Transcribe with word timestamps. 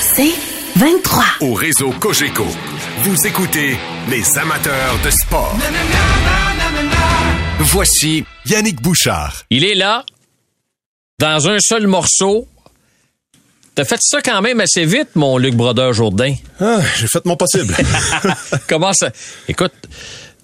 C'est 0.00 0.32
23. 0.76 1.24
Au 1.40 1.54
réseau 1.54 1.90
Cogeco, 2.00 2.46
vous 3.02 3.26
écoutez 3.26 3.76
les 4.10 4.38
amateurs 4.38 4.98
de 5.04 5.10
sport. 5.10 5.56
Voici 7.60 8.24
Yannick 8.46 8.80
Bouchard. 8.80 9.42
Il 9.50 9.64
est 9.64 9.74
là, 9.74 10.04
dans 11.18 11.48
un 11.48 11.58
seul 11.58 11.86
morceau. 11.86 12.46
T'as 13.74 13.84
fait 13.84 13.98
ça 14.00 14.20
quand 14.22 14.40
même 14.42 14.60
assez 14.60 14.84
vite, 14.84 15.10
mon 15.14 15.38
Luc 15.38 15.54
Brodeur 15.54 15.92
Jourdain. 15.92 16.34
Ah, 16.60 16.80
j'ai 16.96 17.06
fait 17.06 17.24
mon 17.24 17.36
possible. 17.36 17.74
Comment 18.68 18.92
ça? 18.92 19.10
Écoute, 19.48 19.72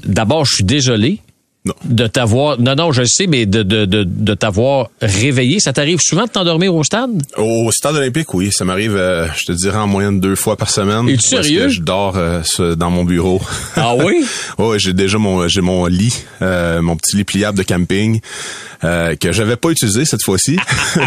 d'abord, 0.04 0.44
je 0.44 0.54
suis 0.56 0.64
désolé. 0.64 1.20
Non. 1.66 1.72
De 1.86 2.06
t'avoir. 2.06 2.60
Non, 2.60 2.74
non, 2.74 2.92
je 2.92 3.00
le 3.00 3.06
sais, 3.06 3.26
mais 3.26 3.46
de, 3.46 3.62
de, 3.62 3.86
de, 3.86 4.04
de 4.06 4.34
t'avoir 4.34 4.90
réveillé. 5.00 5.60
Ça 5.60 5.72
t'arrive 5.72 5.98
souvent 6.02 6.24
de 6.24 6.28
t'endormir 6.28 6.74
au 6.74 6.84
stade? 6.84 7.22
Au 7.38 7.72
stade 7.72 7.96
olympique, 7.96 8.34
oui, 8.34 8.50
ça 8.52 8.66
m'arrive, 8.66 8.94
euh, 8.96 9.26
je 9.34 9.44
te 9.46 9.52
dirais, 9.52 9.78
en 9.78 9.86
moyenne 9.86 10.20
deux 10.20 10.36
fois 10.36 10.58
par 10.58 10.68
semaine. 10.68 11.08
Es-tu 11.08 11.26
sérieux? 11.26 11.62
que 11.62 11.68
Je 11.70 11.80
dors 11.80 12.16
euh, 12.18 12.42
dans 12.76 12.90
mon 12.90 13.04
bureau. 13.04 13.40
Ah 13.76 13.94
oui? 13.98 14.26
ouais, 14.58 14.78
j'ai 14.78 14.92
déjà 14.92 15.16
mon 15.16 15.48
j'ai 15.48 15.62
mon 15.62 15.86
lit, 15.86 16.14
euh, 16.42 16.82
mon 16.82 16.96
petit 16.96 17.16
lit 17.16 17.24
pliable 17.24 17.56
de 17.56 17.62
camping 17.62 18.20
que 18.82 19.32
j'avais 19.32 19.56
pas 19.56 19.70
utilisé 19.70 20.04
cette 20.04 20.22
fois-ci. 20.22 20.58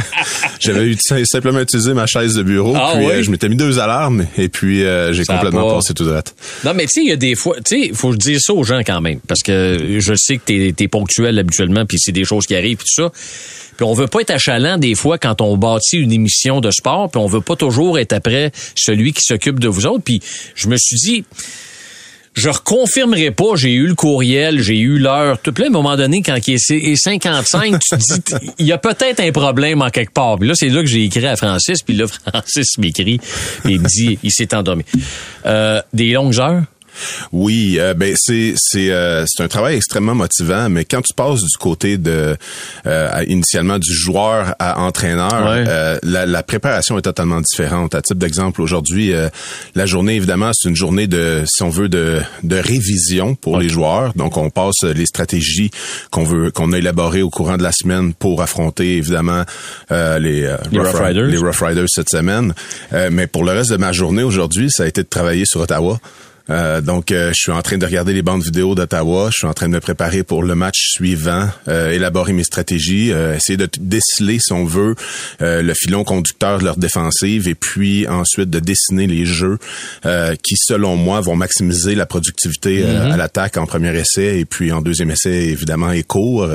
j'avais 0.60 0.96
simplement 1.26 1.60
utilisé 1.60 1.94
ma 1.94 2.08
chaise 2.08 2.34
de 2.34 2.42
bureau. 2.42 2.74
Ah 2.76 2.94
puis 2.96 3.06
oui? 3.06 3.24
je 3.24 3.30
m'étais 3.30 3.50
mis 3.50 3.56
deux 3.56 3.78
alarmes 3.78 4.26
et 4.36 4.50
puis 4.50 4.80
j'ai 5.12 5.26
complètement 5.26 5.68
pas- 5.70 5.76
passé 5.76 5.94
tout 5.94 6.04
droit. 6.04 6.24
Non, 6.66 6.74
mais 6.74 6.86
tu 6.88 6.94
sais, 6.94 7.02
il 7.02 7.10
y 7.10 7.12
a 7.12 7.16
des 7.18 7.36
fois, 7.36 7.56
tu 7.58 7.80
sais, 7.80 7.88
il 7.90 7.96
faut 7.96 8.16
dire 8.16 8.40
ça 8.42 8.54
aux 8.56 8.64
gens 8.64 8.80
quand 8.80 9.00
même, 9.00 9.20
parce 9.28 9.44
que 9.44 9.98
je 10.00 10.14
sais 10.16 10.38
que 10.38 10.47
t'es 10.48 10.74
es 10.78 10.88
ponctuel 10.88 11.38
habituellement, 11.38 11.86
puis 11.86 11.98
c'est 12.00 12.12
des 12.12 12.24
choses 12.24 12.46
qui 12.46 12.56
arrivent, 12.56 12.78
puis 12.78 12.88
tout 12.96 13.04
ça. 13.04 13.12
Puis 13.78 13.86
on 13.86 13.94
veut 13.94 14.08
pas 14.08 14.22
être 14.22 14.32
achalant 14.32 14.78
des 14.78 14.96
fois 14.96 15.20
quand 15.20 15.42
on 15.42 15.56
bâtit 15.56 15.98
une 15.98 16.12
émission 16.12 16.62
de 16.62 16.72
sport, 16.72 17.12
puis 17.12 17.22
on 17.22 17.28
veut 17.28 17.42
pas 17.42 17.56
toujours 17.56 18.00
être 18.00 18.14
après 18.14 18.52
celui 18.76 19.14
qui 19.14 19.22
s'occupe 19.22 19.60
de 19.60 19.68
vous 19.68 19.86
autres. 19.86 20.04
Puis 20.04 20.22
je 20.56 20.68
me 20.68 20.78
suis 20.78 20.98
dit, 20.98 21.24
je 22.38 22.50
reconfirmerai 22.50 23.32
pas, 23.32 23.56
j'ai 23.56 23.74
eu 23.74 23.88
le 23.88 23.96
courriel, 23.96 24.62
j'ai 24.62 24.78
eu 24.78 25.00
l'heure, 25.00 25.40
tout 25.42 25.52
plein. 25.52 25.66
À 25.66 25.70
un 25.70 25.72
moment 25.72 25.96
donné, 25.96 26.22
quand 26.22 26.38
il 26.48 26.54
est 26.54 26.72
est 26.72 26.96
55, 26.96 27.80
tu 27.80 27.98
te 27.98 28.38
dis, 28.40 28.52
il 28.60 28.66
y 28.68 28.72
a 28.72 28.78
peut-être 28.78 29.20
un 29.20 29.32
problème 29.32 29.82
en 29.82 29.90
quelque 29.90 30.14
part. 30.14 30.38
Puis 30.38 30.48
là, 30.48 30.54
c'est 30.56 30.70
là 30.70 30.82
que 30.82 30.88
j'ai 30.88 31.04
écrit 31.04 31.26
à 31.26 31.36
Francis, 31.36 31.82
puis 31.82 31.96
là, 31.96 32.06
Francis 32.28 32.78
m'écrit, 32.78 33.20
et 33.66 33.78
me 33.78 33.88
dit, 33.88 34.20
il 34.22 34.32
s'est 34.32 34.54
endormi. 34.56 34.84
Euh, 35.46 35.82
des 35.94 36.12
longues 36.12 36.40
heures? 36.40 36.64
Oui, 37.32 37.78
euh, 37.80 37.94
ben 37.94 38.14
c'est 38.18 38.54
c'est 38.58 38.92
euh, 38.92 39.26
c'est 39.28 39.44
un 39.44 39.48
travail 39.48 39.76
extrêmement 39.76 40.16
motivant, 40.16 40.70
mais 40.70 40.86
quand 40.86 41.02
tu 41.02 41.14
passes 41.14 41.42
du 41.42 41.58
côté 41.60 41.98
de 41.98 42.38
euh, 42.86 43.24
initialement 43.28 43.80
du 43.80 43.94
joueur 43.94 44.56
à 44.60 44.80
entraîneur, 44.82 45.28
Ouais. 45.48 45.64
euh, 45.68 45.98
la, 46.04 46.26
la 46.26 46.44
préparation 46.44 46.98
est 46.98 47.02
totalement 47.04 47.42
différente. 47.42 47.96
À 47.96 48.02
titre 48.02 48.20
d'exemple, 48.20 48.62
aujourd'hui, 48.62 49.14
euh, 49.14 49.30
la 49.76 49.86
journée 49.86 50.16
évidemment 50.16 50.52
c'est 50.54 50.70
une 50.70 50.76
journée 50.76 51.08
de 51.08 51.44
si 51.46 51.64
on 51.64 51.70
veut 51.70 51.90
de 51.90 52.22
de 52.44 52.56
révision 52.56 53.36
pour 53.36 53.58
les 53.60 53.70
joueurs. 53.70 54.14
Donc 54.16 54.38
on 54.38 54.50
passe 54.50 54.84
les 54.84 55.06
stratégies 55.06 55.72
qu'on 56.12 56.24
veut 56.24 56.52
qu'on 56.52 56.74
a 56.74 56.78
élaborées 56.78 57.22
au 57.22 57.30
courant 57.30 57.58
de 57.58 57.64
la 57.64 57.72
semaine 57.72 58.14
pour 58.14 58.42
affronter 58.42 58.98
évidemment 58.98 59.44
euh, 59.92 60.20
les 60.20 60.44
euh, 60.44 60.58
Les 60.72 60.80
Rough 60.80 60.96
Riders. 61.00 61.26
les 61.28 61.38
Rough 61.38 61.60
Riders 61.62 61.90
cette 61.90 62.10
semaine. 62.10 62.54
Euh, 62.94 63.10
mais 63.12 63.28
pour 63.28 63.44
le 63.44 63.52
reste 63.52 63.72
de 63.72 63.78
ma 63.78 63.92
journée 63.92 64.24
aujourd'hui, 64.24 64.70
ça 64.72 64.84
a 64.84 64.88
été 64.88 65.04
de 65.04 65.08
travailler 65.08 65.46
sur 65.46 65.62
Ottawa. 65.62 66.00
Euh, 66.50 66.82
donc, 66.82 67.12
euh, 67.12 67.30
je 67.30 67.42
suis 67.42 67.52
en 67.52 67.62
train 67.62 67.78
de 67.78 67.86
regarder 67.86 68.14
les 68.14 68.22
bandes 68.22 68.44
vidéo 68.44 68.76
d'Ottawa. 68.76 69.30
Je 69.32 69.40
suis 69.40 69.48
en 69.48 69.54
train 69.54 69.68
de 69.68 69.74
me 69.74 69.80
préparer 69.80 70.24
pour 70.24 70.44
le 70.44 70.56
match 70.56 70.78
suivant, 70.92 71.50
euh, 71.68 71.92
élaborer 71.92 72.34
mes 72.34 72.44
stratégies, 72.44 73.12
euh, 73.12 73.36
essayer 73.36 73.58
de 73.58 73.68
déceler, 73.80 74.40
si 74.40 74.54
on 74.54 74.66
veut, 74.66 74.96
euh, 75.42 75.62
le 75.62 75.74
filon 75.74 76.04
conducteur 76.04 76.60
de 76.60 76.66
leur 76.66 76.78
défensive, 76.78 77.48
et 77.48 77.56
puis 77.56 78.08
ensuite 78.08 78.50
de 78.50 78.60
dessiner 78.60 79.08
les 79.08 79.26
jeux 79.26 79.58
euh, 80.06 80.36
qui, 80.42 80.56
selon 80.58 80.96
moi, 80.96 81.22
vont 81.22 81.36
maximiser 81.36 81.96
la 81.96 82.06
productivité 82.06 82.84
euh, 82.84 83.12
à 83.12 83.18
l'attaque 83.18 83.58
en 83.58 83.66
premier 83.66 83.96
essai, 83.98 84.40
et 84.40 84.46
puis 84.46 84.72
en 84.72 84.82
deuxième 84.82 85.12
essai, 85.12 85.48
évidemment, 85.48 85.92
et 85.92 86.04
court. 86.04 86.48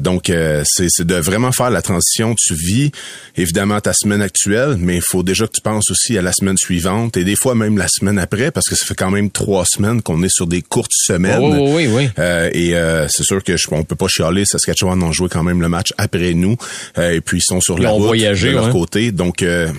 Donc, 0.00 0.30
euh, 0.30 0.62
c'est 0.66 0.86
c'est 0.88 1.06
de 1.06 1.14
vraiment 1.14 1.52
faire 1.52 1.70
la 1.70 1.82
transition. 1.82 2.34
Tu 2.36 2.54
vis 2.54 2.90
évidemment 3.36 3.80
ta 3.80 3.92
semaine 3.92 4.22
actuelle, 4.22 4.76
mais 4.78 4.96
il 4.96 5.02
faut 5.02 5.22
déjà 5.22 5.46
que 5.46 5.52
tu 5.52 5.60
penses 5.62 5.90
aussi 5.90 6.18
à 6.18 6.22
la 6.22 6.32
semaine 6.32 6.56
suivante, 6.56 7.16
et 7.16 7.24
des 7.24 7.36
fois 7.36 7.54
même 7.54 7.78
la 7.78 7.88
semaine 7.88 8.18
après, 8.18 8.50
parce 8.50 8.68
que 8.68 8.76
ça 8.76 8.84
fait 8.86 8.94
quand 9.00 9.10
même 9.10 9.30
trois 9.30 9.64
semaines 9.64 10.02
qu'on 10.02 10.22
est 10.22 10.28
sur 10.28 10.46
des 10.46 10.60
courtes 10.60 10.92
semaines. 10.92 11.40
Oui, 11.42 11.58
oui, 11.58 11.86
oui, 11.86 11.88
oui. 11.96 12.08
Euh, 12.18 12.50
et 12.52 12.74
euh, 12.74 13.08
c'est 13.08 13.22
sûr 13.22 13.42
que 13.42 13.56
je, 13.56 13.66
on 13.70 13.82
peut 13.82 13.96
pas 13.96 14.08
chialer. 14.08 14.44
Saskatchewan 14.44 15.02
ont 15.02 15.10
joué 15.10 15.30
quand 15.30 15.42
même 15.42 15.62
le 15.62 15.70
match 15.70 15.94
après 15.96 16.34
nous. 16.34 16.56
Euh, 16.98 17.12
et 17.14 17.22
puis 17.22 17.38
ils 17.38 17.42
sont 17.42 17.62
sur 17.62 17.78
Ils 17.78 17.84
la 17.84 17.92
ont 17.92 17.96
route 17.96 18.08
voyagé, 18.08 18.48
de 18.48 18.52
leur 18.56 18.66
ouais. 18.66 18.72
côté. 18.72 19.10
Donc 19.10 19.42
euh, 19.42 19.70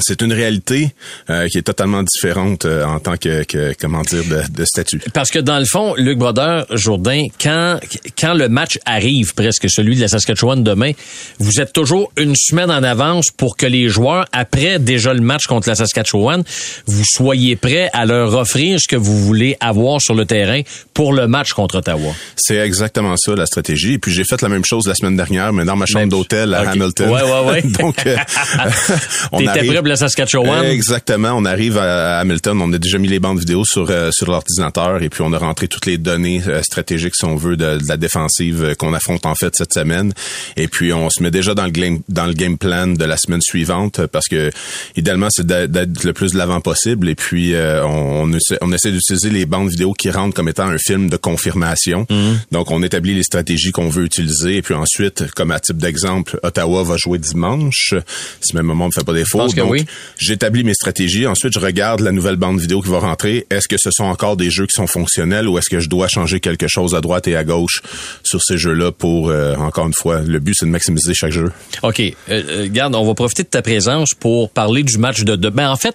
c'est 0.00 0.22
une 0.22 0.32
réalité 0.32 0.92
euh, 1.30 1.46
qui 1.48 1.58
est 1.58 1.62
totalement 1.62 2.02
différente 2.02 2.64
euh, 2.64 2.84
en 2.84 2.98
tant 3.00 3.16
que, 3.16 3.44
que 3.44 3.74
comment 3.80 4.02
dire 4.02 4.24
de, 4.24 4.42
de 4.52 4.64
statut. 4.64 5.00
Parce 5.12 5.30
que 5.30 5.38
dans 5.38 5.58
le 5.58 5.64
fond, 5.64 5.94
Luc 5.96 6.18
Brodeur, 6.18 6.66
Jourdain, 6.70 7.26
quand, 7.40 7.78
quand 8.18 8.34
le 8.34 8.48
match 8.48 8.78
arrive, 8.86 9.34
presque 9.34 9.66
celui 9.70 9.96
de 9.96 10.00
la 10.00 10.08
Saskatchewan 10.08 10.62
demain, 10.64 10.92
vous 11.38 11.60
êtes 11.60 11.72
toujours 11.72 12.10
une 12.16 12.34
semaine 12.36 12.70
en 12.70 12.82
avance 12.82 13.26
pour 13.36 13.56
que 13.56 13.66
les 13.66 13.88
joueurs, 13.88 14.24
après 14.32 14.78
déjà 14.78 15.14
le 15.14 15.20
match 15.20 15.46
contre 15.46 15.68
la 15.68 15.74
Saskatchewan, 15.74 16.42
vous 16.86 17.04
soyez 17.04 17.56
prêts 17.56 17.90
à 17.92 18.04
leur 18.06 18.34
offrir 18.34 18.80
ce 18.80 18.88
que 18.88 18.96
vous 18.96 19.18
voulez 19.24 19.56
avoir 19.60 20.00
sur 20.00 20.14
le 20.14 20.24
terrain 20.26 20.60
pour 20.92 21.12
le 21.12 21.26
match 21.28 21.52
contre 21.52 21.76
Ottawa. 21.78 22.12
C'est 22.36 22.56
exactement 22.58 23.16
ça 23.16 23.34
la 23.34 23.46
stratégie. 23.46 23.94
Et 23.94 23.98
puis 23.98 24.12
j'ai 24.12 24.24
fait 24.24 24.40
la 24.42 24.48
même 24.48 24.64
chose 24.64 24.86
la 24.88 24.94
semaine 24.94 25.16
dernière, 25.16 25.52
mais 25.52 25.64
dans 25.64 25.76
ma 25.76 25.86
chambre 25.86 26.08
d'hôtel 26.08 26.54
à. 26.54 26.70
Hamilton. 26.70 27.10
Ouais, 27.10 27.22
ouais, 27.22 27.44
ouais. 27.52 27.62
Donc 27.78 28.06
euh, 28.06 28.16
on 29.32 29.40
arrive- 29.46 29.70
la 29.88 29.96
Saskatchewan? 29.96 30.64
Exactement. 30.64 31.32
On 31.32 31.44
arrive 31.44 31.78
à 31.78 32.18
Hamilton. 32.20 32.60
On 32.60 32.72
a 32.72 32.78
déjà 32.78 32.98
mis 32.98 33.08
les 33.08 33.20
bandes 33.20 33.38
vidéo 33.38 33.64
sur 33.64 33.90
euh, 33.90 34.10
sur 34.12 34.30
l'ordinateur 34.30 35.02
et 35.02 35.08
puis 35.08 35.22
on 35.22 35.32
a 35.32 35.38
rentré 35.38 35.68
toutes 35.68 35.86
les 35.86 35.98
données 35.98 36.42
euh, 36.46 36.62
stratégiques, 36.62 37.14
si 37.14 37.24
on 37.24 37.36
veut, 37.36 37.56
de, 37.56 37.78
de 37.78 37.88
la 37.88 37.96
défensive 37.96 38.64
euh, 38.64 38.74
qu'on 38.74 38.92
affronte 38.94 39.26
en 39.26 39.34
fait 39.34 39.54
cette 39.56 39.72
semaine. 39.72 40.12
Et 40.56 40.68
puis 40.68 40.92
on 40.92 41.10
se 41.10 41.22
met 41.22 41.30
déjà 41.30 41.54
dans 41.54 41.64
le 41.64 41.70
game 41.70 42.00
dans 42.08 42.26
le 42.26 42.32
game 42.34 42.58
plan 42.58 42.86
de 42.86 43.04
la 43.04 43.16
semaine 43.16 43.40
suivante 43.42 44.06
parce 44.06 44.26
que 44.28 44.50
idéalement 44.96 45.28
c'est 45.30 45.46
d'être 45.46 46.04
le 46.04 46.12
plus 46.12 46.32
de 46.32 46.38
l'avant 46.38 46.60
possible. 46.60 47.08
Et 47.08 47.14
puis 47.14 47.54
euh, 47.54 47.84
on, 47.84 48.24
on 48.24 48.32
essaie, 48.32 48.58
on 48.60 48.72
essaie 48.72 48.92
d'utiliser 48.92 49.30
les 49.30 49.46
bandes 49.46 49.70
vidéo 49.70 49.92
qui 49.92 50.10
rentrent 50.10 50.34
comme 50.34 50.48
étant 50.48 50.68
un 50.68 50.78
film 50.78 51.08
de 51.08 51.16
confirmation. 51.16 52.06
Donc 52.52 52.70
on 52.70 52.82
établit 52.82 53.14
les 53.14 53.22
stratégies 53.22 53.72
qu'on 53.72 53.88
veut 53.88 54.04
utiliser 54.04 54.56
et 54.56 54.62
puis 54.62 54.74
ensuite, 54.74 55.30
comme 55.32 55.50
à 55.50 55.60
type 55.60 55.78
d'exemple, 55.78 56.38
Ottawa 56.42 56.82
va 56.82 56.96
jouer 56.96 57.18
dimanche. 57.18 57.94
Si 58.40 58.54
même 58.56 58.66
moment 58.66 58.86
me 58.86 58.92
fait 58.92 59.04
pas 59.04 59.12
défaut. 59.12 59.38
Donc, 59.38 59.73
oui. 59.74 59.86
J'établis 60.18 60.62
mes 60.62 60.74
stratégies. 60.74 61.26
Ensuite, 61.26 61.52
je 61.52 61.58
regarde 61.58 62.00
la 62.00 62.12
nouvelle 62.12 62.36
bande 62.36 62.60
vidéo 62.60 62.80
qui 62.80 62.90
va 62.90 63.00
rentrer. 63.00 63.46
Est-ce 63.50 63.66
que 63.66 63.76
ce 63.78 63.90
sont 63.90 64.04
encore 64.04 64.36
des 64.36 64.50
jeux 64.50 64.66
qui 64.66 64.74
sont 64.74 64.86
fonctionnels 64.86 65.48
ou 65.48 65.58
est-ce 65.58 65.68
que 65.68 65.80
je 65.80 65.88
dois 65.88 66.06
changer 66.08 66.40
quelque 66.40 66.68
chose 66.68 66.94
à 66.94 67.00
droite 67.00 67.26
et 67.26 67.36
à 67.36 67.44
gauche 67.44 67.82
sur 68.22 68.42
ces 68.42 68.58
jeux-là 68.58 68.92
pour, 68.92 69.30
euh, 69.30 69.54
encore 69.56 69.86
une 69.86 69.94
fois, 69.94 70.20
le 70.20 70.38
but, 70.38 70.54
c'est 70.58 70.66
de 70.66 70.70
maximiser 70.70 71.14
chaque 71.14 71.32
jeu? 71.32 71.50
OK. 71.82 72.00
Euh, 72.00 72.12
euh, 72.28 72.62
regarde, 72.62 72.94
on 72.94 73.04
va 73.04 73.14
profiter 73.14 73.42
de 73.42 73.48
ta 73.48 73.62
présence 73.62 74.14
pour 74.14 74.50
parler 74.50 74.82
du 74.82 74.98
match 74.98 75.24
de 75.24 75.36
demain. 75.36 75.54
Ben, 75.54 75.70
en 75.70 75.76
fait, 75.76 75.94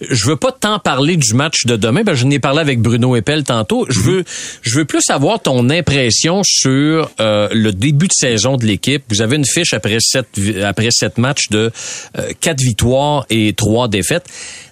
je 0.00 0.26
veux 0.26 0.36
pas 0.36 0.50
tant 0.50 0.78
parler 0.78 1.16
du 1.16 1.34
match 1.34 1.66
de 1.66 1.76
demain. 1.76 2.02
Ben, 2.04 2.14
je 2.14 2.24
n'ai 2.24 2.38
parlé 2.38 2.60
avec 2.60 2.80
Bruno 2.80 3.16
Eppel 3.16 3.44
tantôt. 3.44 3.86
Je 3.90 4.00
veux, 4.00 4.24
je 4.62 4.78
veux 4.78 4.84
plus 4.84 5.02
avoir 5.10 5.40
ton 5.40 5.68
impression 5.68 6.42
sur 6.42 7.10
euh, 7.20 7.48
le 7.52 7.72
début 7.72 8.08
de 8.08 8.12
saison 8.12 8.56
de 8.56 8.64
l'équipe. 8.64 9.04
Vous 9.10 9.20
avez 9.20 9.36
une 9.36 9.44
fiche 9.44 9.74
après 9.74 9.98
sept, 10.00 10.26
après 10.64 10.88
sept 10.90 11.18
matchs 11.18 11.48
de 11.50 11.70
euh, 12.18 12.30
quatre 12.40 12.60
victoires 12.60 13.13
et 13.30 13.52
trois 13.54 13.88
défaites. 13.88 14.26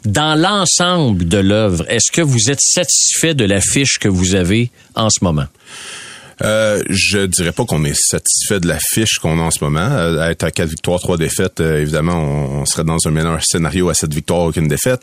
Dans 0.04 0.38
l'ensemble 0.38 1.26
de 1.26 1.38
l'œuvre, 1.38 1.84
est-ce 1.88 2.10
que 2.10 2.22
vous 2.22 2.50
êtes 2.50 2.60
satisfait 2.60 3.34
de 3.34 3.44
la 3.44 3.60
fiche 3.60 3.98
que 3.98 4.08
vous 4.08 4.34
avez 4.34 4.70
en 4.94 5.08
ce 5.10 5.24
moment? 5.24 5.46
Euh, 6.42 6.82
je 6.88 7.26
dirais 7.26 7.52
pas 7.52 7.64
qu'on 7.64 7.84
est 7.84 7.94
satisfait 7.94 8.60
de 8.60 8.68
la 8.68 8.78
fiche 8.80 9.18
qu'on 9.20 9.38
a 9.38 9.42
en 9.42 9.50
ce 9.50 9.62
moment. 9.62 9.80
Euh, 9.80 10.28
être 10.28 10.44
à 10.44 10.50
quatre 10.50 10.68
victoires, 10.68 11.00
trois 11.00 11.16
défaites, 11.16 11.60
euh, 11.60 11.80
évidemment, 11.80 12.14
on, 12.14 12.64
serait 12.64 12.84
dans 12.84 12.98
un 13.06 13.10
meilleur 13.10 13.42
scénario 13.44 13.88
à 13.88 13.94
cette 13.94 14.14
victoire 14.14 14.52
qu'une 14.52 14.68
défaite. 14.68 15.02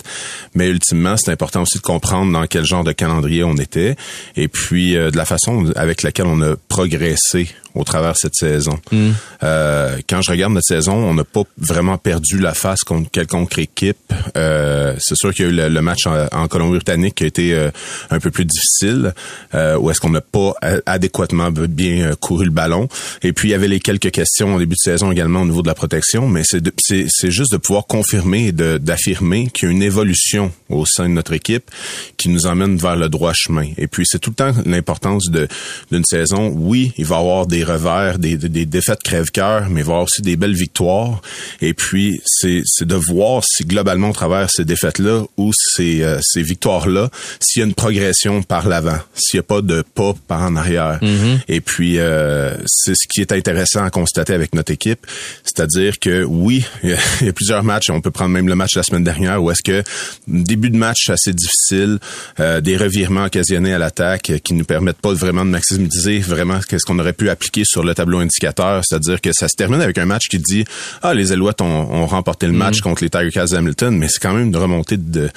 Mais 0.55 0.69
ultimement, 0.69 1.17
c'est 1.17 1.31
important 1.31 1.61
aussi 1.61 1.77
de 1.77 1.83
comprendre 1.83 2.31
dans 2.31 2.45
quel 2.47 2.65
genre 2.65 2.83
de 2.83 2.91
calendrier 2.91 3.43
on 3.43 3.55
était 3.55 3.95
et 4.35 4.47
puis 4.47 4.93
de 4.93 5.15
la 5.15 5.25
façon 5.25 5.71
avec 5.75 6.03
laquelle 6.03 6.27
on 6.27 6.41
a 6.41 6.55
progressé 6.67 7.49
au 7.75 7.83
travers 7.83 8.13
de 8.13 8.17
cette 8.17 8.35
saison. 8.35 8.79
Hmm. 8.91 9.11
Euh, 9.43 9.97
quand 10.09 10.21
je 10.21 10.31
regarde 10.31 10.53
notre 10.53 10.67
saison, 10.67 10.93
on 10.93 11.13
n'a 11.13 11.23
pas 11.23 11.43
vraiment 11.57 11.97
perdu 11.97 12.39
la 12.39 12.53
face 12.53 12.81
contre 12.81 13.09
quelconque 13.11 13.57
équipe. 13.57 14.13
Euh, 14.35 14.95
c'est 14.99 15.15
sûr 15.15 15.33
qu'il 15.33 15.45
y 15.45 15.47
a 15.47 15.51
eu 15.51 15.69
le, 15.69 15.81
match 15.81 16.07
en, 16.07 16.47
Colombie-Britannique 16.47 17.15
qui 17.15 17.23
a 17.23 17.27
été 17.27 17.53
euh, 17.53 17.69
un 18.09 18.19
peu 18.19 18.31
plus 18.31 18.45
difficile, 18.45 19.13
euh, 19.53 19.77
où 19.77 19.89
est-ce 19.89 19.99
qu'on 19.99 20.09
n'a 20.09 20.21
pas 20.21 20.53
adéquatement 20.85 21.18
bien 21.67 22.13
couru 22.19 22.45
le 22.45 22.51
ballon. 22.51 22.87
Et 23.21 23.33
puis, 23.33 23.49
il 23.49 23.51
y 23.51 23.55
avait 23.55 23.67
les 23.67 23.79
quelques 23.79 24.11
questions 24.11 24.55
au 24.55 24.59
début 24.59 24.75
de 24.75 24.91
saison 24.91 25.11
également 25.11 25.41
au 25.41 25.45
niveau 25.45 25.61
de 25.61 25.67
la 25.67 25.75
protection, 25.75 26.27
mais 26.27 26.43
c'est, 26.43 27.31
juste 27.31 27.51
de 27.51 27.57
pouvoir 27.57 27.87
confirmer 27.87 28.47
et 28.47 28.51
d'affirmer 28.51 29.49
qu'il 29.53 29.69
y 29.69 29.71
a 29.71 29.75
une 29.75 29.83
évolution 29.83 30.51
au 30.69 30.85
sein 30.85 31.09
de 31.09 31.13
notre 31.13 31.33
équipe 31.33 31.69
qui 32.17 32.29
nous 32.29 32.45
emmène 32.45 32.77
vers 32.77 32.95
le 32.95 33.09
droit 33.09 33.33
chemin. 33.33 33.67
Et 33.77 33.87
puis, 33.87 34.05
c'est 34.05 34.19
tout 34.19 34.31
le 34.31 34.35
temps 34.35 34.53
l'importance 34.65 35.29
d'une 35.29 36.05
saison. 36.05 36.51
Oui, 36.55 36.93
il 36.97 37.05
va 37.05 37.17
y 37.17 37.19
avoir 37.19 37.47
des 37.47 37.63
revers, 37.63 38.19
des, 38.19 38.37
des, 38.37 38.65
défaites 38.65 39.03
crève-cœur, 39.03 39.69
mais 39.69 39.81
voir 39.81 40.03
aussi 40.03 40.21
des 40.21 40.35
belles 40.35 40.55
victoires. 40.55 41.21
Et 41.61 41.73
puis, 41.73 42.21
c'est 42.25 42.63
de 42.81 42.95
voir 42.95 43.43
si 43.45 43.63
globalement, 43.65 44.09
au 44.09 44.13
travers 44.13 44.49
ces 44.49 44.65
défaites-là 44.65 45.23
ou 45.37 45.51
ces, 45.53 46.03
euh, 46.03 46.19
ces 46.21 46.41
victoires-là, 46.41 47.09
s'il 47.39 47.61
y 47.61 47.63
a 47.63 47.67
une 47.67 47.73
progression 47.73 48.43
par 48.43 48.67
l'avant, 48.67 48.99
s'il 49.13 49.37
n'y 49.37 49.41
a 49.41 49.43
pas 49.43 49.61
de 49.61 49.83
pas 49.95 50.13
par 50.27 50.41
en 50.41 50.55
arrière. 50.55 50.99
Mm-hmm. 51.09 51.39
Et 51.47 51.61
puis, 51.61 51.99
euh, 51.99 52.55
c'est 52.65 52.95
ce 52.95 53.07
qui 53.07 53.21
est 53.21 53.31
intéressant 53.31 53.83
à 53.83 53.89
constater 53.89 54.33
avec 54.33 54.53
notre 54.53 54.71
équipe. 54.71 55.05
C'est-à-dire 55.43 55.99
que 55.99 56.23
oui, 56.23 56.65
il 56.83 56.95
y, 57.21 57.29
a 57.29 57.33
plusieurs 57.33 57.63
matchs. 57.63 57.89
On 57.89 58.01
peut 58.01 58.11
prendre 58.11 58.31
même 58.31 58.47
le 58.47 58.55
match 58.55 58.73
de 58.73 58.79
la 58.79 58.83
semaine 58.83 59.03
dernière 59.03 59.41
où 59.41 59.51
est-ce 59.51 59.63
que 59.63 59.83
début 60.27 60.69
de 60.69 60.77
match 60.77 61.09
assez 61.09 61.33
difficile, 61.33 61.99
euh, 62.39 62.61
des 62.61 62.77
revirements 62.77 63.25
occasionnés 63.25 63.73
à 63.73 63.79
l'attaque 63.79 64.31
qui 64.43 64.53
nous 64.53 64.65
permettent 64.65 65.01
pas 65.01 65.13
vraiment 65.13 65.45
de 65.45 65.49
maximiser 65.49 66.19
vraiment 66.19 66.59
qu'est-ce 66.67 66.85
qu'on 66.85 66.99
aurait 66.99 67.13
pu 67.13 67.29
appliquer 67.29 67.63
sur 67.65 67.83
le 67.83 67.93
tableau 67.93 68.19
indicateur, 68.19 68.83
c'est-à-dire 68.85 69.21
que 69.21 69.31
ça 69.33 69.47
se 69.47 69.55
termine 69.55 69.81
avec 69.81 69.97
un 69.97 70.05
match 70.05 70.27
qui 70.27 70.39
dit 70.39 70.65
ah 71.01 71.13
les 71.13 71.31
Alouettes 71.31 71.61
ont, 71.61 72.05
remporté 72.05 72.47
le 72.47 72.53
match 72.53 72.79
mm. 72.79 72.81
contre 72.81 73.03
les 73.03 73.09
Tiger 73.09 73.31
Cats 73.31 73.55
Hamilton, 73.55 73.95
mais 73.95 74.07
c'est 74.09 74.19
quand 74.19 74.33
même 74.33 74.47
une 74.47 74.55
remontée 74.55 74.97
de, 74.97 75.29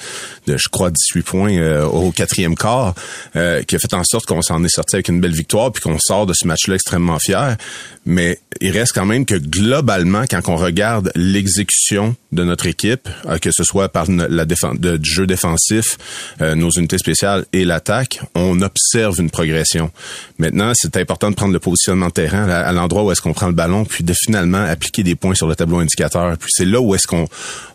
de 0.47 0.57
je 0.57 0.69
crois 0.69 0.89
18 0.89 1.21
points 1.23 1.57
euh, 1.57 1.85
au 1.85 2.11
quatrième 2.11 2.55
quart 2.55 2.95
euh, 3.35 3.61
qui 3.63 3.75
a 3.75 3.79
fait 3.79 3.93
en 3.93 4.03
sorte 4.03 4.25
qu'on 4.25 4.41
s'en 4.41 4.63
est 4.63 4.73
sorti 4.73 4.95
avec 4.95 5.09
une 5.09 5.21
belle 5.21 5.33
victoire 5.33 5.62
puis 5.71 5.81
qu'on 5.81 5.99
sort 5.99 6.25
de 6.25 6.33
ce 6.33 6.47
match-là 6.47 6.75
extrêmement 6.75 7.19
fier. 7.19 7.57
Mais 8.05 8.39
il 8.59 8.71
reste 8.71 8.93
quand 8.93 9.05
même 9.05 9.25
que 9.25 9.35
globalement, 9.35 10.23
quand 10.29 10.49
on 10.49 10.57
regarde 10.57 11.11
l'exécution 11.15 12.15
de 12.31 12.43
notre 12.43 12.67
équipe, 12.67 13.07
euh, 13.25 13.37
que 13.37 13.51
ce 13.51 13.63
soit 13.63 13.89
par 13.89 14.05
la 14.09 14.45
défense, 14.45 14.79
de, 14.79 14.97
du 14.97 15.09
jeu 15.09 15.25
défensif, 15.27 15.97
nos 16.39 16.69
unités 16.71 16.97
spéciales 16.97 17.45
et 17.53 17.63
l'attaque, 17.63 18.19
on 18.35 18.61
observe 18.61 19.19
une 19.19 19.29
progression. 19.29 19.91
Maintenant, 20.39 20.73
c'est 20.75 20.97
important 20.97 21.29
de 21.29 21.35
prendre 21.35 21.53
le 21.53 21.59
positionnement 21.59 22.09
terrain, 22.09 22.47
à, 22.49 22.71
l'endroit 22.71 23.03
où 23.03 23.11
est-ce 23.11 23.21
qu'on 23.21 23.33
prend 23.33 23.47
le 23.47 23.53
ballon, 23.53 23.85
puis 23.85 24.03
de 24.03 24.13
finalement 24.13 24.63
appliquer 24.63 25.03
des 25.03 25.15
points 25.15 25.35
sur 25.35 25.47
le 25.47 25.55
tableau 25.55 25.79
indicateur. 25.79 26.37
Puis 26.37 26.49
c'est 26.51 26.65
là 26.65 26.81
où 26.81 26.95
est-ce 26.95 27.07
qu'on 27.07 27.27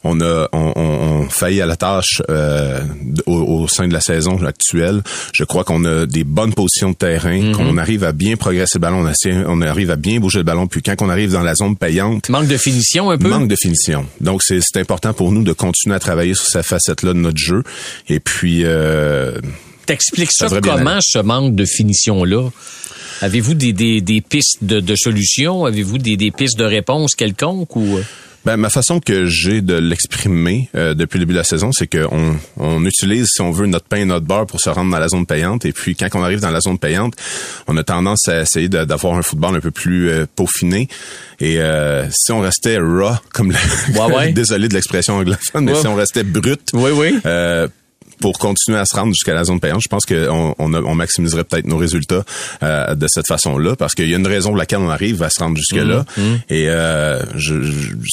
on 0.04 0.20
a 0.20 0.48
on, 0.52 0.72
on, 0.76 1.28
failli 1.28 1.60
à 1.60 1.66
la 1.66 1.76
tâche 1.76 2.22
euh, 2.30 2.80
au, 3.26 3.68
sein 3.68 3.88
de 3.88 3.92
la 3.92 4.00
saison 4.00 4.42
actuelle. 4.44 5.02
Je 5.32 5.44
crois 5.44 5.64
qu'on 5.64 5.84
a 5.84 6.06
des 6.06 6.24
bonnes 6.24 6.54
positions 6.54 6.90
de 6.90 6.96
terrain, 6.96 7.38
mm-hmm. 7.38 7.52
qu'on 7.52 7.77
arrive 7.78 8.04
à 8.04 8.12
bien 8.12 8.36
progresser 8.36 8.78
le 8.78 8.80
ballon, 8.80 9.04
on, 9.04 9.44
on 9.46 9.62
arrive 9.62 9.90
à 9.90 9.96
bien 9.96 10.20
bouger 10.20 10.38
le 10.38 10.44
ballon. 10.44 10.66
Puis 10.66 10.82
quand 10.82 11.00
on 11.00 11.08
arrive 11.08 11.32
dans 11.32 11.42
la 11.42 11.54
zone 11.54 11.76
payante, 11.76 12.28
manque 12.28 12.48
de 12.48 12.56
finition 12.56 13.10
un 13.10 13.18
peu? 13.18 13.28
Manque 13.28 13.48
de 13.48 13.56
finition. 13.56 14.06
Donc 14.20 14.42
c'est 14.42 14.76
important 14.76 15.12
pour 15.14 15.32
nous 15.32 15.42
de 15.42 15.52
continuer 15.52 15.96
à 15.96 16.00
travailler 16.00 16.34
sur 16.34 16.46
cette 16.46 16.66
facette-là 16.66 17.14
de 17.14 17.18
notre 17.18 17.38
jeu. 17.38 17.62
Et 18.08 18.20
puis 18.20 18.62
euh, 18.64 19.38
T'expliques 19.86 20.32
ça, 20.32 20.48
comment 20.62 20.98
ce 21.00 21.18
manque 21.18 21.54
de 21.54 21.64
finition 21.64 22.24
là 22.24 22.50
Avez-vous 23.20 23.54
des, 23.54 23.72
des, 23.72 24.00
des, 24.00 24.20
pistes 24.20 24.58
de, 24.62 24.78
de 24.78 24.94
solutions? 24.94 25.64
Avez-vous 25.64 25.98
des, 25.98 26.16
des 26.16 26.30
pistes 26.30 26.58
de 26.58 26.64
réponse 26.64 27.14
quelconques 27.16 27.74
ou? 27.74 27.98
Euh? 28.46 28.50
Ben, 28.50 28.56
ma 28.56 28.70
façon 28.70 29.00
que 29.00 29.26
j'ai 29.26 29.60
de 29.60 29.74
l'exprimer 29.74 30.68
euh, 30.74 30.94
depuis 30.94 31.18
le 31.18 31.24
début 31.24 31.34
de 31.34 31.38
la 31.38 31.44
saison, 31.44 31.70
c'est 31.72 31.86
qu'on 31.86 32.36
on 32.56 32.84
utilise, 32.84 33.28
si 33.28 33.40
on 33.40 33.50
veut, 33.50 33.66
notre 33.66 33.86
pain 33.86 33.98
et 33.98 34.04
notre 34.04 34.26
beurre 34.26 34.46
pour 34.46 34.60
se 34.60 34.70
rendre 34.70 34.90
dans 34.90 34.98
la 34.98 35.08
zone 35.08 35.26
payante. 35.26 35.64
Et 35.64 35.72
puis, 35.72 35.94
quand 35.94 36.08
on 36.14 36.22
arrive 36.22 36.40
dans 36.40 36.50
la 36.50 36.60
zone 36.60 36.78
payante, 36.78 37.14
on 37.66 37.76
a 37.76 37.84
tendance 37.84 38.28
à 38.28 38.42
essayer 38.42 38.68
d'avoir 38.68 39.14
un 39.14 39.22
football 39.22 39.56
un 39.56 39.60
peu 39.60 39.70
plus 39.70 40.08
euh, 40.08 40.26
peaufiné. 40.34 40.88
Et 41.40 41.60
si 42.10 42.32
on 42.32 42.40
restait 42.40 42.78
raw, 42.78 43.14
comme 43.32 43.52
le... 43.52 44.32
désolé 44.32 44.68
de 44.68 44.74
l'expression 44.74 45.14
anglophone, 45.18 45.64
mais 45.64 45.74
si 45.76 45.86
on 45.86 45.94
restait 45.94 46.24
brut, 46.24 46.60
oui, 46.72 46.90
oui 46.90 47.20
pour 48.20 48.38
continuer 48.38 48.78
à 48.78 48.84
se 48.84 48.96
rendre 48.96 49.12
jusqu'à 49.12 49.34
la 49.34 49.44
zone 49.44 49.60
payante. 49.60 49.82
Je 49.82 49.88
pense 49.88 50.04
qu'on 50.06 50.54
on, 50.58 50.74
on, 50.74 50.94
maximiserait 50.94 51.44
peut-être 51.44 51.66
nos 51.66 51.76
résultats 51.76 52.24
euh, 52.62 52.94
de 52.94 53.06
cette 53.08 53.26
façon-là, 53.26 53.76
parce 53.76 53.94
qu'il 53.94 54.08
y 54.08 54.14
a 54.14 54.16
une 54.16 54.26
raison 54.26 54.50
pour 54.50 54.58
laquelle 54.58 54.80
on 54.80 54.90
arrive 54.90 55.22
à 55.22 55.30
se 55.30 55.40
rendre 55.40 55.56
jusque-là. 55.56 56.04
Mhm, 56.16 56.24
mhm. 56.24 56.40
Et 56.50 56.68
euh, 56.68 57.22
je, 57.36 57.54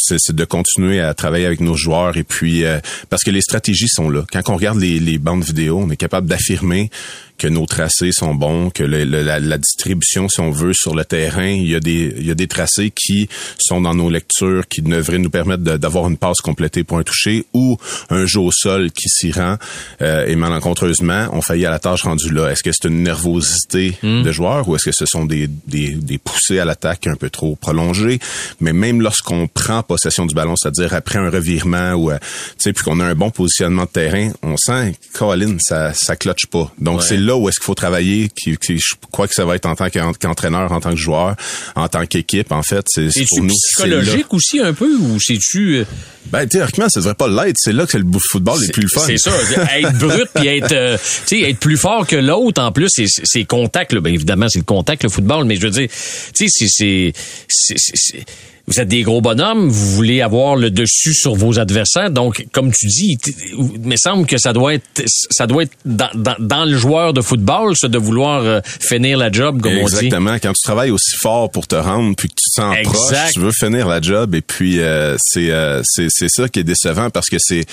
c'est 0.08 0.36
de 0.36 0.46
continuer 0.46 1.00
à 1.02 1.14
travailler 1.14 1.46
avec 1.46 1.60
nos 1.60 1.76
joueurs 1.76 2.18
et 2.18 2.24
puis 2.24 2.64
euh, 2.64 2.80
parce 3.10 3.24
que 3.24 3.32
les 3.32 3.42
stratégies 3.42 3.88
sont 3.88 4.10
là. 4.10 4.24
Quand 4.32 4.50
on 4.50 4.56
regarde 4.56 4.80
les, 4.80 5.00
les 5.00 5.18
bandes 5.18 5.44
vidéo, 5.44 5.82
on 5.84 5.90
est 5.90 5.98
capable 5.98 6.28
d'affirmer 6.28 6.90
que 7.38 7.48
nos 7.48 7.66
tracés 7.66 8.12
sont 8.12 8.34
bons, 8.34 8.70
que 8.70 8.84
le, 8.84 9.04
la, 9.04 9.40
la, 9.40 9.58
distribution, 9.58 10.30
si 10.30 10.40
on 10.40 10.52
veut, 10.52 10.74
sur 10.74 10.96
le 10.96 11.06
terrain, 11.06 11.48
il 11.48 11.70
y 11.70 11.76
a 11.76 11.80
des, 11.80 12.14
il 12.18 12.26
y 12.26 12.32
a 12.32 12.36
des 12.36 12.48
tracés 12.48 12.92
qui 12.92 13.28
sont 13.60 13.82
dans 13.82 13.94
nos 13.94 14.10
lectures, 14.10 14.68
qui 14.68 14.82
devraient 14.82 15.18
nous 15.18 15.30
permettre 15.30 15.64
d'avoir 15.64 16.08
une 16.08 16.18
passe 16.18 16.40
complétée 16.40 16.84
pour 16.84 16.98
un 16.98 17.04
toucher 17.04 17.46
ou 17.54 17.78
un 18.10 18.26
jeu 18.26 18.40
au 18.40 18.52
sol 18.52 18.92
qui 18.92 19.10
s'y 19.10 19.32
rend. 19.32 19.58
Euh, 20.02 20.26
et 20.26 20.36
malencontreusement, 20.36 21.28
on 21.34 21.42
faillit 21.42 21.66
à 21.66 21.72
la 21.72 21.80
tâche 21.80 22.04
rendue 22.04 22.32
là. 22.32 22.50
Est-ce 22.50 22.64
que 22.64 22.72
c'est 22.72 22.88
une 22.88 23.04
nervosité 23.04 23.98
hmm. 24.02 24.24
de 24.24 24.32
joueur 24.32 24.68
ou 24.68 24.76
est-ce 24.76 24.86
que 24.86 24.92
ce 24.94 25.06
sont 25.06 25.26
des, 25.26 25.48
des, 25.68 25.90
des 25.90 26.18
poussées 26.18 26.60
à 26.60 26.66
l'attaque 26.66 27.08
un 27.08 27.16
peu 27.16 27.30
trop 27.30 27.56
prolongées? 27.56 28.20
Mais 28.62 28.74
même 28.74 29.02
lorsqu'on 29.02 29.48
prend 29.48 29.84
possession 29.84 30.26
du 30.26 30.34
ballon, 30.34 30.56
c'est-à-dire 30.56 30.94
après 30.94 31.20
un 31.20 31.30
revirement 31.30 31.94
ou, 31.94 32.12
euh, 32.12 32.18
tu 32.20 32.56
sais, 32.60 32.74
puis 32.74 32.84
qu'on 32.84 33.00
a 33.00 33.06
un 33.06 33.16
bon 33.16 33.30
positionnement 33.30 33.84
de 33.84 33.90
terrain, 33.90 34.32
on 34.42 34.58
sent, 34.58 34.96
Colin, 35.14 35.58
ça, 35.60 35.94
ça 35.94 36.16
cloche 36.16 36.46
pas. 36.50 36.72
Donc, 36.80 37.04
c'est 37.04 37.18
là 37.26 37.36
où 37.36 37.50
est-ce 37.50 37.60
qu'il 37.60 37.66
faut 37.66 37.76
travailler. 37.76 38.30
Qui, 38.30 38.58
je 38.70 38.96
crois 39.12 39.28
que 39.28 39.34
ça 39.34 39.46
va 39.46 39.56
être 39.56 39.66
en 39.66 39.76
tant 39.76 39.90
qu'entraîneur, 39.90 40.72
en 40.72 40.80
tant 40.80 40.92
que 40.92 40.96
joueur, 40.96 41.36
en 41.76 41.88
tant 41.88 42.06
qu'équipe. 42.06 42.52
En 42.52 42.64
fait, 42.64 42.86
c'est 42.88 43.10
pour 43.30 43.44
nous. 43.44 43.54
psychologique 43.54 44.34
aussi 44.34 44.60
un 44.60 44.74
peu 44.74 44.96
ou 44.96 45.20
c'est-tu 45.20 45.78
euh, 45.78 45.86
Ben 46.28 46.48
théoriquement, 46.48 46.88
ça 46.90 47.00
devrait 47.00 47.16
pas 47.16 47.28
l'être. 47.28 47.58
C'est 47.60 47.74
là 47.74 47.86
que 47.86 47.98
le 47.98 48.06
football 48.32 48.64
est, 48.64 48.72
plus 48.72 48.84
le 48.84 48.90
fun. 48.90 49.02
C'est 49.06 49.18
ça. 49.18 49.32
être 49.78 49.98
brut 49.98 50.30
puis 50.34 50.48
être, 50.48 50.72
euh, 50.72 50.98
tu 51.28 51.40
sais, 51.40 51.50
être 51.50 51.60
plus 51.60 51.78
fort 51.78 52.08
que 52.08 52.16
l'autre. 52.16 52.62
En 52.62 52.72
plus, 52.72 52.90
c'est 52.90 53.44
contact. 53.46 53.94
Là. 53.94 54.02
Ben 54.02 54.14
évidemment, 54.14 54.48
c'est 54.50 54.60
le 54.60 54.66
contact, 54.66 55.04
le 55.04 55.10
football. 55.10 55.46
Mais 55.46 55.56
je 55.56 55.62
veux 55.62 55.72
dire, 55.72 55.90
tu 56.34 56.48
sais, 56.48 56.68
c'est 56.68 57.14
c'est 57.48 58.26
vous 58.68 58.80
êtes 58.80 58.88
des 58.88 59.04
gros 59.04 59.22
bonhommes, 59.22 59.70
vous 59.70 59.92
voulez 59.92 60.22
avoir 60.22 60.56
le 60.56 60.72
dessus 60.72 61.14
sur 61.14 61.36
vos 61.36 61.60
adversaires. 61.60 62.10
Donc, 62.10 62.48
comme 62.52 62.72
tu 62.72 62.88
dis, 62.88 63.18
il 63.58 63.80
me 63.82 63.96
semble 63.96 64.26
que 64.26 64.38
ça 64.38 64.54
doit 64.54 64.74
être, 64.74 65.04
ça 65.06 65.46
doit 65.46 65.64
être 65.64 65.74
dans, 65.86 66.10
dans, 66.16 66.36
dans 66.40 66.66
le 66.66 66.76
joueur 66.76 67.14
de 67.14 67.22
football, 67.22 67.76
ça, 67.78 67.88
de 67.88 67.98
vouloir 68.00 68.42
euh, 68.44 68.60
finir 68.64 69.20
la 69.20 69.32
job, 69.32 69.62
comme 69.62 69.74
on 69.74 69.86
dit. 69.86 69.96
Exactement. 69.96 70.38
Quand 70.42 70.54
tu 70.54 70.64
travailles 70.64 70.90
aussi 70.90 71.16
fort 71.22 71.52
pour 71.52 71.68
te 71.68 71.76
rendre, 71.76 72.16
puis 72.16 72.28
que 72.28 72.34
tu 72.34 72.50
te 72.50 72.62
sens 72.62 72.76
proche, 72.84 73.34
tu 73.34 73.40
veux 73.40 73.52
finir 73.52 73.88
la 73.88 74.02
job. 74.02 74.34
Et 74.34 74.42
puis, 74.42 74.80
euh, 74.80 75.16
c'est, 75.20 75.52
euh, 75.52 75.82
c'est, 75.84 76.08
c'est 76.10 76.30
ça 76.30 76.50
qui 76.50 76.60
est 76.60 76.64
décevant 76.64 77.12
parce 77.12 77.30
que 77.30 77.38
c'est, 77.40 77.66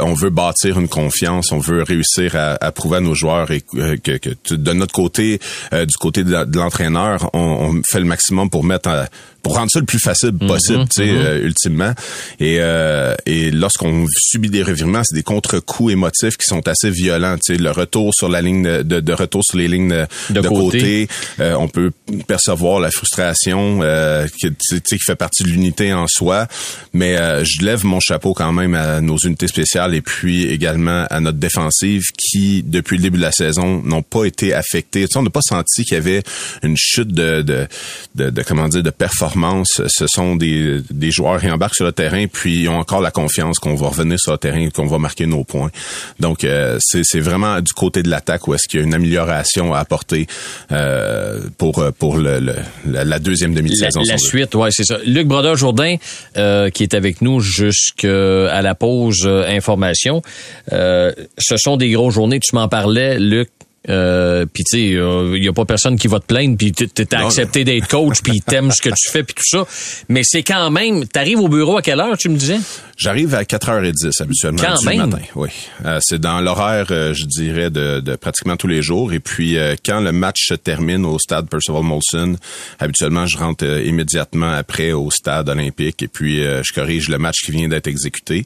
on 0.00 0.14
veut 0.14 0.30
bâtir 0.30 0.80
une 0.80 0.88
confiance, 0.88 1.52
on 1.52 1.58
veut 1.58 1.84
réussir 1.84 2.34
à, 2.34 2.56
à 2.60 2.72
prouver 2.72 2.96
à 2.96 3.00
nos 3.00 3.14
joueurs 3.14 3.50
et 3.52 3.60
que, 3.60 4.16
que, 4.16 4.54
de 4.54 4.72
notre 4.72 4.92
côté, 4.92 5.38
du 5.72 5.96
côté 5.98 6.24
de, 6.24 6.58
l'entraîneur, 6.58 7.30
on, 7.34 7.38
on, 7.38 7.82
fait 7.88 8.00
le 8.00 8.06
maximum 8.06 8.50
pour 8.50 8.64
mettre 8.64 8.88
pour 9.42 9.54
rendre 9.54 9.70
ça 9.70 9.78
le 9.78 9.86
plus 9.86 9.98
facile 9.98 10.32
mhm, 10.32 10.48
possible, 10.48 10.88
tu 10.88 11.02
sais, 11.02 11.06
mhm. 11.06 11.16
euh, 11.16 11.44
ultimement. 11.44 11.92
Et, 12.40 12.56
euh, 12.60 13.14
et 13.26 13.50
lorsqu'on 13.50 14.06
subit 14.18 14.50
des 14.50 14.62
revirements, 14.62 15.02
c'est 15.04 15.14
des 15.14 15.22
contre-coups 15.22 15.92
émotifs 15.92 16.36
qui 16.36 16.46
sont 16.46 16.66
assez 16.66 16.90
violents. 16.90 17.36
Tu 17.36 17.54
sais, 17.54 17.60
le 17.60 17.70
retour 17.70 18.12
sur 18.14 18.28
la 18.28 18.42
ligne 18.42 18.82
de, 18.82 19.00
de, 19.00 19.12
retour 19.12 19.44
sur 19.44 19.58
les 19.58 19.68
lignes 19.68 20.06
de, 20.30 20.40
côté, 20.40 21.08
euh, 21.40 21.54
on 21.54 21.68
peut 21.68 21.92
percevoir 22.26 22.80
la 22.80 22.90
frustration 22.90 23.80
qui, 24.38 24.48
qui 24.80 24.98
fait 24.98 25.16
partie 25.16 25.44
de 25.44 25.48
l'unité 25.48 25.92
en 25.92 26.06
soi. 26.08 26.46
Mais 26.92 27.16
je 27.44 27.64
lève 27.64 27.84
mon 27.84 28.00
chapeau 28.00 28.34
quand 28.34 28.52
même 28.52 28.74
à 28.74 29.00
nos 29.00 29.18
unités 29.18 29.48
spéciales 29.48 29.94
et 29.94 30.00
puis 30.00 30.46
également 30.46 31.06
à 31.10 31.20
notre 31.20 31.38
défensive 31.38 32.02
qui, 32.16 32.62
depuis 32.62 32.96
le 32.96 33.02
début 33.02 33.18
de 33.18 33.22
la 33.22 33.32
saison, 33.32 33.82
n'ont 33.82 34.02
pas 34.02 34.24
été. 34.24 34.54
Tu 34.70 34.82
sais, 34.92 35.16
on 35.16 35.22
n'a 35.22 35.30
pas 35.30 35.42
senti 35.42 35.84
qu'il 35.84 35.94
y 35.94 35.98
avait 35.98 36.22
une 36.62 36.76
chute 36.76 37.08
de, 37.08 37.42
de, 37.42 37.66
de, 38.14 38.30
de 38.30 38.42
comment 38.42 38.68
dire, 38.68 38.82
de 38.82 38.90
performance 38.90 39.27
performance. 39.28 39.82
Ce 39.86 40.06
sont 40.06 40.36
des, 40.36 40.80
des 40.90 41.10
joueurs 41.10 41.40
qui 41.40 41.50
embarquent 41.50 41.74
sur 41.74 41.84
le 41.84 41.92
terrain, 41.92 42.26
puis 42.26 42.62
ils 42.62 42.68
ont 42.68 42.78
encore 42.78 43.00
la 43.00 43.10
confiance 43.10 43.58
qu'on 43.58 43.74
va 43.74 43.88
revenir 43.88 44.18
sur 44.18 44.32
le 44.32 44.38
terrain, 44.38 44.68
qu'on 44.70 44.86
va 44.86 44.98
marquer 44.98 45.26
nos 45.26 45.44
points. 45.44 45.70
Donc, 46.20 46.44
euh, 46.44 46.78
c'est 46.80 47.20
vraiment 47.20 47.60
du 47.60 47.72
côté 47.72 48.02
de 48.02 48.08
l'attaque 48.08 48.48
où 48.48 48.54
est-ce 48.54 48.66
qu'il 48.68 48.80
y 48.80 48.82
a 48.82 48.86
une 48.86 48.94
amélioration 48.94 49.74
à 49.74 49.78
apporter 49.80 50.26
euh, 50.72 51.40
pour 51.58 51.84
pour 51.98 52.16
le, 52.16 52.40
le- 52.40 52.54
la, 52.86 53.18
deuxième 53.18 53.54
demi-saison. 53.54 54.00
La, 54.04 54.12
la 54.12 54.18
suite, 54.18 54.54
ouais, 54.54 54.70
c'est 54.70 54.84
ça. 54.84 54.98
Luc 55.04 55.26
Brodeur 55.26 55.56
Jourdain, 55.56 55.96
euh, 56.36 56.70
qui 56.70 56.82
est 56.82 56.94
avec 56.94 57.22
nous 57.22 57.40
jusqu'à 57.40 58.62
la 58.62 58.74
pause 58.74 59.22
euh, 59.26 59.44
information. 59.48 60.22
Euh, 60.72 61.12
ce 61.38 61.56
sont 61.56 61.76
des 61.76 61.90
grosses 61.90 62.14
journées. 62.14 62.40
Tu 62.40 62.54
m'en 62.54 62.68
parlais, 62.68 63.18
Luc. 63.18 63.50
Euh, 63.88 64.44
puis 64.52 64.64
tu 64.64 64.76
sais, 64.76 64.82
il 64.90 65.42
y 65.44 65.48
a 65.48 65.52
pas 65.52 65.64
personne 65.64 65.96
qui 65.98 66.08
va 66.08 66.18
te 66.20 66.26
plaindre, 66.26 66.56
puis 66.56 66.72
Non, 67.12 67.26
accepté 67.26 67.64
d'être 67.64 67.88
coach, 67.88 68.20
puis 68.22 68.40
t'aimes 68.40 68.70
ce 68.70 68.82
que 68.82 68.90
tu 68.90 69.10
fais, 69.10 69.22
puis 69.22 69.34
tout 69.34 69.44
ça. 69.46 69.64
Mais 70.08 70.22
c'est 70.24 70.42
quand 70.42 70.70
même, 70.70 71.06
t'arrives 71.06 71.40
au 71.40 71.48
bureau 71.48 71.76
à 71.78 71.82
quelle 71.82 72.00
heure, 72.00 72.16
tu 72.18 72.28
me 72.28 72.36
disais? 72.36 72.58
J'arrive 72.96 73.34
à 73.34 73.44
4h10 73.44 74.20
habituellement 74.22 74.60
Quand 74.62 74.78
du 74.80 74.86
même. 74.86 75.10
matin. 75.10 75.22
Oui, 75.36 75.48
Euh, 75.84 76.00
c'est 76.02 76.20
dans 76.20 76.40
l'horaire, 76.40 76.86
euh, 76.90 77.14
je 77.14 77.24
dirais, 77.26 77.70
de, 77.70 78.00
de 78.00 78.16
pratiquement 78.16 78.56
tous 78.56 78.66
les 78.66 78.82
jours. 78.82 79.12
Et 79.12 79.20
puis, 79.20 79.56
euh, 79.56 79.76
quand 79.84 80.00
le 80.00 80.10
match 80.10 80.48
se 80.48 80.54
termine 80.54 81.06
au 81.06 81.18
stade 81.20 81.48
Percival 81.48 81.82
Molson, 81.84 82.36
habituellement, 82.80 83.26
je 83.26 83.38
rentre 83.38 83.64
euh, 83.64 83.82
immédiatement 83.84 84.50
après 84.50 84.90
au 84.92 85.10
stade 85.12 85.48
olympique 85.48 86.02
et 86.02 86.08
puis 86.08 86.44
euh, 86.44 86.62
je 86.64 86.72
corrige 86.72 87.08
le 87.08 87.18
match 87.18 87.36
qui 87.44 87.52
vient 87.52 87.68
d'être 87.68 87.86
exécuté. 87.86 88.44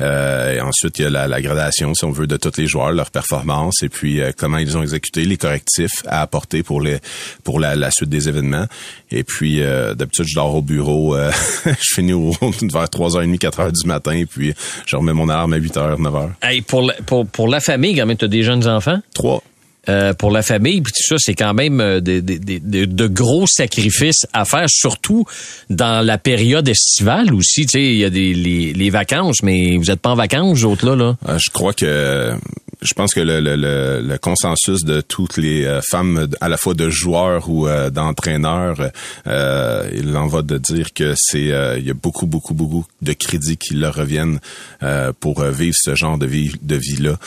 Euh, 0.00 0.54
et 0.56 0.60
ensuite, 0.62 0.98
il 0.98 1.02
y 1.02 1.04
a 1.04 1.10
la, 1.10 1.28
la 1.28 1.42
gradation, 1.42 1.92
si 1.94 2.04
on 2.06 2.10
veut, 2.10 2.26
de 2.26 2.38
tous 2.38 2.56
les 2.56 2.66
joueurs, 2.66 2.92
leur 2.92 3.10
performance 3.10 3.82
et 3.82 3.88
puis 3.90 4.20
euh, 4.22 4.32
comment 4.36 4.56
ils 4.58 4.69
ont 4.76 4.82
exécuté, 4.82 5.24
les 5.24 5.36
correctifs 5.36 6.02
à 6.06 6.22
apporter 6.22 6.62
pour 6.62 6.80
les 6.80 6.98
pour 7.44 7.60
la, 7.60 7.74
la 7.76 7.90
suite 7.90 8.08
des 8.10 8.28
événements. 8.28 8.66
Et 9.10 9.24
puis, 9.24 9.62
euh, 9.62 9.94
d'habitude, 9.94 10.26
je 10.28 10.34
dors 10.34 10.54
au 10.54 10.62
bureau. 10.62 11.16
euh, 11.16 11.30
je 11.66 11.94
finis 11.94 12.12
au, 12.12 12.30
vers 12.40 12.84
3h30, 12.86 13.38
4h 13.38 13.72
du 13.72 13.86
matin. 13.88 14.12
Et 14.12 14.26
puis, 14.26 14.54
je 14.86 14.96
remets 14.96 15.12
mon 15.12 15.28
alarme 15.28 15.52
à 15.52 15.58
8h, 15.58 15.96
9h. 16.00 16.28
Hey, 16.42 16.60
pour, 16.62 16.82
la, 16.82 16.94
pour, 17.06 17.26
pour 17.26 17.48
la 17.48 17.60
famille, 17.60 17.96
quand 17.96 18.06
même, 18.06 18.16
t'as 18.16 18.28
des 18.28 18.42
jeunes 18.42 18.66
enfants? 18.66 19.00
3. 19.14 19.42
Euh, 19.88 20.12
pour 20.12 20.30
la 20.30 20.42
famille, 20.42 20.82
puis 20.82 20.92
tout 20.92 21.02
ça, 21.02 21.16
c'est 21.18 21.34
quand 21.34 21.54
même 21.54 22.00
des- 22.00 22.20
de, 22.20 22.84
de 22.84 23.06
gros 23.06 23.46
sacrifices 23.46 24.26
à 24.34 24.44
faire, 24.44 24.66
surtout 24.68 25.24
dans 25.70 26.04
la 26.04 26.18
période 26.18 26.68
estivale 26.68 27.32
aussi. 27.32 27.62
Tu 27.64 27.70
sais, 27.72 27.84
il 27.86 27.96
y 27.96 28.04
a 28.04 28.10
des 28.10 28.34
les, 28.34 28.74
les 28.74 28.90
vacances, 28.90 29.42
mais 29.42 29.78
vous 29.78 29.90
êtes 29.90 30.00
pas 30.00 30.10
en 30.10 30.16
vacances, 30.16 30.58
vous 30.58 30.66
autres 30.72 30.84
là, 30.86 30.96
là? 30.96 31.16
Euh, 31.30 31.38
je 31.38 31.50
crois 31.50 31.72
que 31.72 32.34
je 32.82 32.94
pense 32.94 33.14
que 33.14 33.20
le, 33.20 33.40
le, 33.40 33.56
le, 33.56 34.00
le 34.00 34.18
consensus 34.18 34.84
de 34.84 35.00
toutes 35.00 35.36
les 35.36 35.64
euh, 35.64 35.80
femmes, 35.90 36.28
à 36.40 36.48
la 36.48 36.56
fois 36.56 36.74
de 36.74 36.88
joueurs 36.88 37.48
ou 37.48 37.66
euh, 37.66 37.90
d'entraîneurs, 37.90 38.90
euh, 39.26 39.88
il 39.94 40.16
en 40.16 40.26
va 40.26 40.42
de 40.42 40.58
dire 40.58 40.92
que 40.94 41.14
c'est 41.16 41.52
euh, 41.52 41.78
il 41.78 41.86
y 41.86 41.90
a 41.90 41.94
beaucoup 41.94 42.26
beaucoup 42.26 42.54
beaucoup 42.54 42.86
de 43.02 43.12
crédits 43.12 43.56
qui 43.56 43.74
leur 43.74 43.94
reviennent 43.94 44.40
euh, 44.82 45.12
pour 45.18 45.42
vivre 45.44 45.76
ce 45.78 45.94
genre 45.94 46.18
de 46.18 46.26
vie 46.26 46.52
de 46.62 46.76
vie 46.76 46.96
là. 46.96 47.18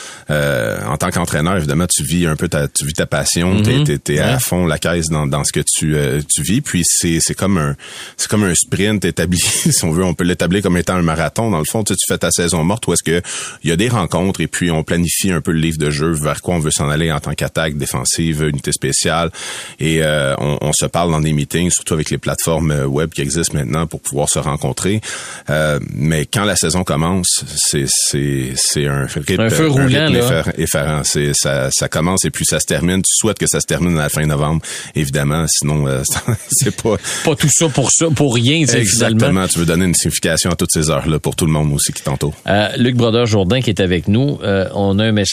en 0.87 0.97
tant 0.97 1.09
qu'entraîneur, 1.09 1.57
évidemment, 1.57 1.87
tu 1.87 2.03
vis 2.03 2.25
un 2.25 2.35
peu 2.35 2.47
ta 2.47 2.67
tu 2.67 2.85
vis 2.85 2.93
ta 2.93 3.05
passion, 3.05 3.61
t'es 3.61 3.83
t'es, 3.83 3.97
t'es 3.97 4.19
à 4.19 4.39
fond 4.39 4.65
la 4.65 4.79
caisse 4.79 5.09
dans, 5.09 5.27
dans 5.27 5.43
ce 5.43 5.51
que 5.51 5.61
tu 5.61 5.95
euh, 5.95 6.21
tu 6.33 6.41
vis, 6.41 6.61
puis 6.61 6.83
c'est 6.85 7.19
c'est 7.21 7.35
comme 7.35 7.57
un 7.57 7.75
c'est 8.17 8.27
comme 8.27 8.43
un 8.43 8.55
sprint 8.55 9.05
établi, 9.05 9.39
si 9.71 9.83
on 9.85 9.91
veut, 9.91 10.03
on 10.03 10.13
peut 10.13 10.23
l'établir 10.23 10.61
comme 10.61 10.77
étant 10.77 10.95
un 10.95 11.01
marathon. 11.01 11.51
Dans 11.51 11.59
le 11.59 11.65
fond, 11.65 11.83
tu, 11.83 11.93
sais, 11.93 11.97
tu 11.97 12.11
fais 12.11 12.17
ta 12.17 12.31
saison 12.31 12.63
morte 12.63 12.87
où 12.87 12.93
est-ce 12.93 13.03
que 13.03 13.21
il 13.63 13.69
y 13.69 13.73
a 13.73 13.75
des 13.75 13.89
rencontres 13.89 14.41
et 14.41 14.47
puis 14.47 14.71
on 14.71 14.83
planifie 14.83 15.31
un 15.31 15.41
peu 15.43 15.51
le 15.51 15.59
livre 15.59 15.77
de 15.77 15.91
jeu 15.91 16.11
vers 16.11 16.41
quoi 16.41 16.55
on 16.55 16.59
veut 16.59 16.71
s'en 16.71 16.89
aller 16.89 17.11
en 17.11 17.19
tant 17.19 17.33
qu'attaque, 17.35 17.77
défensive, 17.77 18.43
unité 18.43 18.71
spéciale. 18.71 19.29
Et 19.79 20.01
euh, 20.01 20.35
on, 20.39 20.57
on 20.61 20.71
se 20.73 20.85
parle 20.85 21.11
dans 21.11 21.21
des 21.21 21.33
meetings, 21.33 21.69
surtout 21.69 21.93
avec 21.93 22.09
les 22.09 22.17
plateformes 22.17 22.71
euh, 22.71 22.85
web 22.85 23.11
qui 23.11 23.21
existent 23.21 23.53
maintenant 23.57 23.85
pour 23.87 24.01
pouvoir 24.01 24.29
se 24.29 24.39
rencontrer. 24.39 25.01
Euh, 25.49 25.79
mais 25.93 26.25
quand 26.25 26.45
la 26.45 26.55
saison 26.55 26.83
commence, 26.83 27.43
c'est 27.55 27.85
c'est 27.87 28.53
c'est 28.55 28.87
un 28.87 29.05
rythme, 29.05 29.41
Un 29.41 29.49
feu 29.49 29.67
roulant, 29.67 30.11
effarant. 30.57 31.01
C'est 31.03 31.31
ça 31.33 31.69
ça 31.71 31.89
commence 31.89 32.25
et 32.25 32.29
puis 32.31 32.45
ça 32.45 32.59
se 32.59 32.65
termine. 32.65 33.01
Tu 33.01 33.13
souhaites 33.15 33.37
que 33.39 33.47
ça 33.47 33.59
se 33.59 33.65
termine 33.65 33.97
à 33.97 34.03
la 34.03 34.09
fin 34.09 34.25
novembre, 34.25 34.61
évidemment. 34.95 35.45
Sinon, 35.47 35.87
euh, 35.87 36.01
c'est 36.51 36.81
pas 36.81 36.95
Pas 37.25 37.35
tout 37.35 37.49
ça 37.51 37.67
pour 37.69 37.91
ça, 37.91 38.07
pour 38.15 38.35
rien, 38.35 38.65
sais, 38.65 38.83
finalement. 38.85 39.15
exactement. 39.17 39.47
Tu 39.47 39.59
veux 39.59 39.65
donner 39.65 39.85
une 39.85 39.95
signification 39.95 40.49
à 40.51 40.55
toutes 40.55 40.71
ces 40.71 40.89
heures 40.89 41.07
là 41.07 41.19
pour 41.19 41.35
tout 41.35 41.45
le 41.45 41.51
monde 41.51 41.73
aussi 41.73 41.91
qui 41.93 42.03
t'entoure. 42.03 42.33
Luc 42.77 42.95
Brodeur 42.95 43.25
Jourdain 43.25 43.61
qui 43.61 43.69
est 43.69 43.81
avec 43.81 44.07
nous, 44.07 44.39
on 44.73 44.99
a 44.99 45.03
un 45.03 45.11
message. 45.11 45.32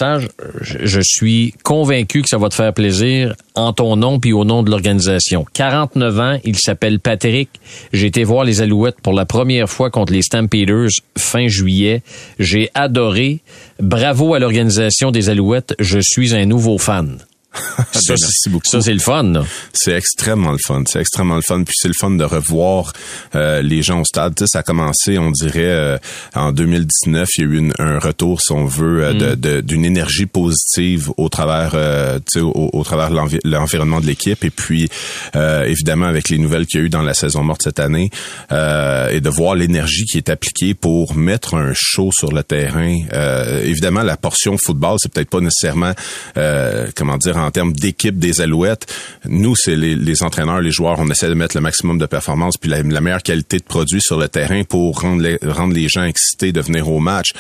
Je, 0.61 0.79
je 0.83 1.01
suis 1.03 1.55
convaincu 1.63 2.23
que 2.23 2.29
ça 2.29 2.39
va 2.39 2.49
te 2.49 2.55
faire 2.55 2.73
plaisir 2.73 3.35
en 3.55 3.73
ton 3.73 3.97
nom 3.97 4.19
puis 4.19 4.33
au 4.33 4.45
nom 4.45 4.63
de 4.63 4.71
l'organisation. 4.71 5.45
49 5.53 6.21
ans, 6.21 6.39
il 6.45 6.59
s'appelle 6.59 7.01
Patrick. 7.01 7.49
J'ai 7.93 8.07
été 8.07 8.25
voir 8.25 8.45
les 8.45 8.63
Alouettes 8.63 9.01
pour 9.03 9.13
la 9.13 9.27
première 9.27 9.69
fois 9.69 9.91
contre 9.91 10.13
les 10.13 10.23
Stampeders 10.23 10.91
fin 11.17 11.49
juillet. 11.49 12.03
J'ai 12.39 12.71
adoré. 12.75 13.41
Bravo 13.79 14.35
à 14.35 14.39
l'organisation 14.39 15.11
des 15.11 15.29
Alouettes. 15.31 15.75
Je 15.79 16.01
suis 16.01 16.35
un 16.35 16.47
nouveau 16.47 16.79
fan. 16.79 17.19
Ça, 17.93 18.15
Ben, 18.15 18.17
c'est- 18.17 18.51
beaucoup. 18.51 18.67
Ça, 18.67 18.81
c'est 18.81 18.93
le 18.93 19.01
fun. 19.01 19.33
C'est 19.73 19.93
extrêmement 19.93 20.53
le 20.53 20.59
fun. 20.65 20.83
C'est 20.87 21.01
extrêmement 21.01 21.35
le 21.37 21.43
fun. 21.43 21.63
Puis 21.65 21.75
c'est 21.77 21.89
le 21.89 21.95
fun 21.95 22.11
de 22.11 22.25
revoir 22.25 22.93
euh, 23.35 23.61
les 23.63 23.83
gens 23.83 24.01
au 24.01 24.05
stade. 24.05 24.35
Tu 24.37 24.45
sais, 24.45 24.47
ça 24.53 24.61
a 24.61 24.63
commencé, 24.63 25.19
on 25.19 25.31
dirait, 25.31 25.65
euh, 25.65 25.99
en 26.35 26.53
2019. 26.53 27.29
Il 27.37 27.41
y 27.41 27.45
a 27.45 27.51
eu 27.51 27.59
une- 27.59 27.73
un 27.79 27.99
retour, 27.99 28.41
si 28.41 28.53
on 28.53 28.65
veut, 28.67 29.05
euh, 29.05 29.13
de- 29.13 29.35
de- 29.35 29.61
d'une 29.61 29.85
énergie 29.85 30.27
positive 30.27 31.11
au 31.17 31.29
travers, 31.29 31.73
euh, 31.75 32.19
tu 32.21 32.39
sais, 32.39 32.41
au, 32.41 32.71
au 32.73 32.85
travers 32.85 33.11
l'environnement 33.45 34.01
de 34.01 34.07
l'équipe. 34.07 34.45
Et 34.45 34.51
puis, 34.51 34.89
euh, 35.37 35.65
évidemment, 35.65 36.07
avec 36.07 36.29
les 36.29 36.39
nouvelles 36.39 36.67
qu'il 36.67 36.81
y 36.81 36.83
a 36.85 36.87
eu 36.87 36.91
dans 36.91 37.03
la 37.03 37.15
saison 37.15 37.43
morte 37.43 37.63
cette 37.65 37.81
année, 37.81 38.11
euh, 38.53 39.09
et 39.09 39.21
de 39.21 39.29
voir 39.29 39.55
l'énergie 39.57 40.05
qui 40.05 40.17
est 40.19 40.31
appliquée 40.31 40.75
pour 40.75 41.15
mettre 41.17 41.55
un 41.55 41.73
show 41.75 42.11
sur 42.13 42.33
le 42.33 42.43
terrain. 42.45 42.97
Euh, 43.13 43.65
évidemment, 43.65 44.03
la 44.03 44.17
portion 44.17 44.57
football, 44.65 44.97
c'est 45.01 45.13
peut-être 45.13 45.31
pas 45.31 45.41
nécessairement, 45.41 45.93
euh, 46.37 46.89
comment 46.95 47.17
dire, 47.19 47.37
en 47.41 47.51
termes 47.51 47.73
d'équipe 47.73 48.19
des 48.19 48.41
Alouettes. 48.41 48.87
Nous, 49.27 49.57
c'est 49.57 49.77
les, 49.77 49.95
les 49.97 50.23
entraîneurs, 50.23 50.61
les 50.61 50.71
joueurs, 50.71 50.99
on 50.99 51.09
essaie 51.11 51.29
de 51.29 51.35
mettre 51.35 51.57
le 51.57 51.61
maximum 51.63 51.99
de 51.99 52.07
performance 52.07 52.57
puis 52.57 52.71
la, 52.71 52.83
la 52.83 53.01
meilleure 53.01 53.23
qualité 53.23 53.59
de 53.59 53.65
produit 53.65 54.01
sur 54.01 54.19
le 54.19 54.29
terrain 54.29 54.63
pour 54.65 55.01
rendre 55.01 55.23
les, 55.23 55.39
rendre 55.43 55.75
les 55.75 55.89
gens 55.89 56.05
excités 56.05 56.53
de 56.53 56.61
venir 56.61 56.89
au 56.89 57.01
match. 57.01 57.31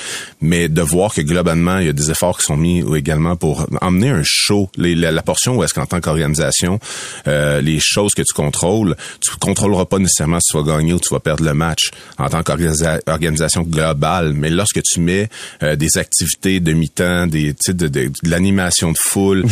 Mais 0.40 0.68
de 0.68 0.82
voir 0.82 1.12
que 1.14 1.20
globalement, 1.20 1.78
il 1.78 1.86
y 1.86 1.88
a 1.88 1.92
des 1.92 2.10
efforts 2.10 2.38
qui 2.38 2.44
sont 2.44 2.56
mis 2.56 2.82
également 2.96 3.36
pour 3.36 3.66
emmener 3.80 4.10
un 4.10 4.22
show. 4.24 4.70
Les- 4.76 4.94
la, 4.94 5.22
portion 5.22 5.56
où 5.56 5.64
est-ce 5.64 5.74
qu'en 5.74 5.86
tant 5.86 6.00
qu'organisation, 6.00 6.80
euh, 7.28 7.60
les 7.60 7.78
choses 7.80 8.12
que 8.14 8.22
tu 8.22 8.32
contrôles, 8.34 8.96
tu 9.20 9.30
contrôleras 9.38 9.84
pas 9.84 9.98
nécessairement 9.98 10.40
si 10.40 10.52
tu 10.52 10.56
vas 10.62 10.76
gagner 10.76 10.92
ou 10.94 10.98
tu 11.00 11.12
vas 11.12 11.20
perdre 11.20 11.44
le 11.44 11.54
match 11.54 11.90
en 12.18 12.28
tant 12.28 12.42
qu'organisation 12.42 13.62
globale. 13.62 14.32
Mais 14.34 14.50
lorsque 14.50 14.82
tu 14.82 15.00
mets 15.00 15.28
euh, 15.62 15.76
des 15.76 15.98
activités 15.98 16.60
de 16.60 16.72
mi-temps, 16.72 17.26
des, 17.26 17.54
sais, 17.60 17.74
de, 17.74 17.88
de, 17.88 18.08
de 18.08 18.30
l'animation 18.30 18.92
de 18.92 18.96
foule, 18.98 19.42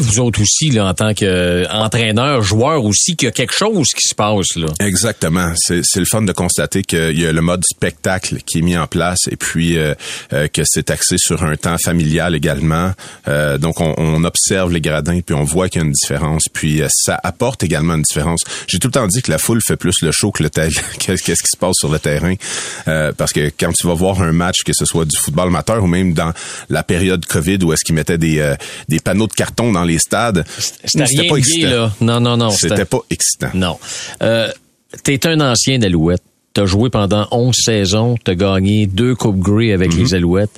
vous 0.00 0.20
autres 0.20 0.40
aussi, 0.40 0.70
là, 0.70 0.86
en 0.86 0.94
tant 0.94 1.14
qu'entraîneur, 1.14 2.42
joueur 2.42 2.84
aussi, 2.84 3.16
qu'il 3.16 3.26
y 3.26 3.28
a 3.28 3.32
quelque 3.32 3.54
chose 3.54 3.88
qui 3.88 4.08
se 4.08 4.14
passe, 4.14 4.56
là. 4.56 4.66
Exactement. 4.80 5.52
C'est 5.56 5.96
le 5.96 6.04
fun 6.04 6.22
de 6.22 6.32
constater 6.32 6.82
qu'il 6.82 7.18
y 7.18 7.26
a 7.26 7.32
le 7.32 7.42
mode 7.42 7.62
spectacle 7.64 8.38
qui 8.46 8.58
est 8.58 8.62
mis 8.62 8.76
en 8.76 8.86
place 8.86 9.20
et 9.30 9.36
puis 9.36 9.78
euh, 9.78 9.94
euh, 10.32 10.48
que 10.48 10.62
c'est 10.64 10.90
axé 10.90 11.16
sur 11.18 11.42
un 11.42 11.56
temps 11.56 11.78
familial 11.78 12.34
également. 12.34 12.92
Euh, 13.28 13.58
donc 13.58 13.80
on, 13.80 13.94
on 13.98 14.24
observe 14.24 14.72
les 14.72 14.80
gradins 14.80 15.20
puis 15.20 15.34
on 15.34 15.44
voit 15.44 15.68
qu'il 15.68 15.80
y 15.80 15.84
a 15.84 15.86
une 15.86 15.92
différence. 15.92 16.44
Puis 16.52 16.82
euh, 16.82 16.88
ça 16.90 17.18
apporte 17.22 17.62
également 17.62 17.94
une 17.94 18.02
différence. 18.02 18.40
J'ai 18.66 18.78
tout 18.78 18.88
le 18.88 18.92
temps 18.92 19.06
dit 19.06 19.22
que 19.22 19.30
la 19.30 19.38
foule 19.38 19.60
fait 19.66 19.76
plus 19.76 20.02
le 20.02 20.12
show 20.12 20.30
que 20.30 20.42
le. 20.42 20.50
Qu'est-ce 20.98 21.22
qui 21.22 21.32
se 21.32 21.56
passe 21.56 21.76
sur 21.78 21.90
le 21.90 21.98
terrain? 21.98 22.34
Euh, 22.88 23.12
Parce 23.16 23.32
que 23.32 23.50
quand 23.58 23.72
tu 23.72 23.86
vas 23.86 23.94
voir 23.94 24.20
un 24.22 24.32
match, 24.32 24.62
que 24.64 24.72
ce 24.74 24.84
soit 24.84 25.04
du 25.04 25.16
football 25.16 25.48
amateur 25.48 25.82
ou 25.82 25.86
même 25.86 26.12
dans 26.12 26.32
la 26.68 26.82
période 26.82 27.24
Covid 27.24 27.58
où 27.62 27.72
est-ce 27.72 27.84
qu'ils 27.84 27.94
mettaient 27.94 28.18
des 28.18 28.40
euh, 28.40 28.54
des 28.88 29.00
panneaux 29.00 29.26
de 29.26 29.32
carton 29.32 29.59
dans 29.72 29.84
les 29.84 29.98
stades, 29.98 30.44
C'était 30.84 31.28
pas 31.28 31.36
excitant. 31.36 31.68
gay, 31.68 31.74
là. 31.74 31.92
Non, 32.00 32.20
non, 32.20 32.36
non. 32.36 32.50
C'était 32.50 32.84
pas 32.84 33.00
excitant. 33.10 33.50
Non. 33.54 33.78
Euh, 34.22 34.50
T'es 35.04 35.24
un 35.26 35.40
ancien 35.40 35.78
d'Alouette. 35.78 36.22
T'as 36.52 36.66
joué 36.66 36.90
pendant 36.90 37.28
11 37.30 37.54
saisons. 37.54 38.16
T'as 38.24 38.34
gagné 38.34 38.86
deux 38.86 39.14
Coupes 39.14 39.38
Grey 39.38 39.72
avec 39.72 39.94
les 39.94 40.14
Alouettes. 40.14 40.50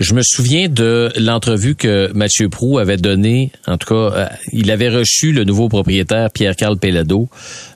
Je 0.00 0.14
me 0.14 0.22
souviens 0.24 0.68
de 0.68 1.10
l'entrevue 1.16 1.74
que 1.74 2.10
Mathieu 2.14 2.48
Prou 2.48 2.78
avait 2.78 2.96
donnée. 2.96 3.52
En 3.66 3.78
tout 3.78 3.88
cas, 3.88 3.94
euh, 3.94 4.26
il 4.52 4.70
avait 4.70 4.88
reçu 4.88 5.32
le 5.32 5.44
nouveau 5.44 5.68
propriétaire 5.68 6.30
Pierre-Carl 6.30 6.76
Pellado 6.78 7.28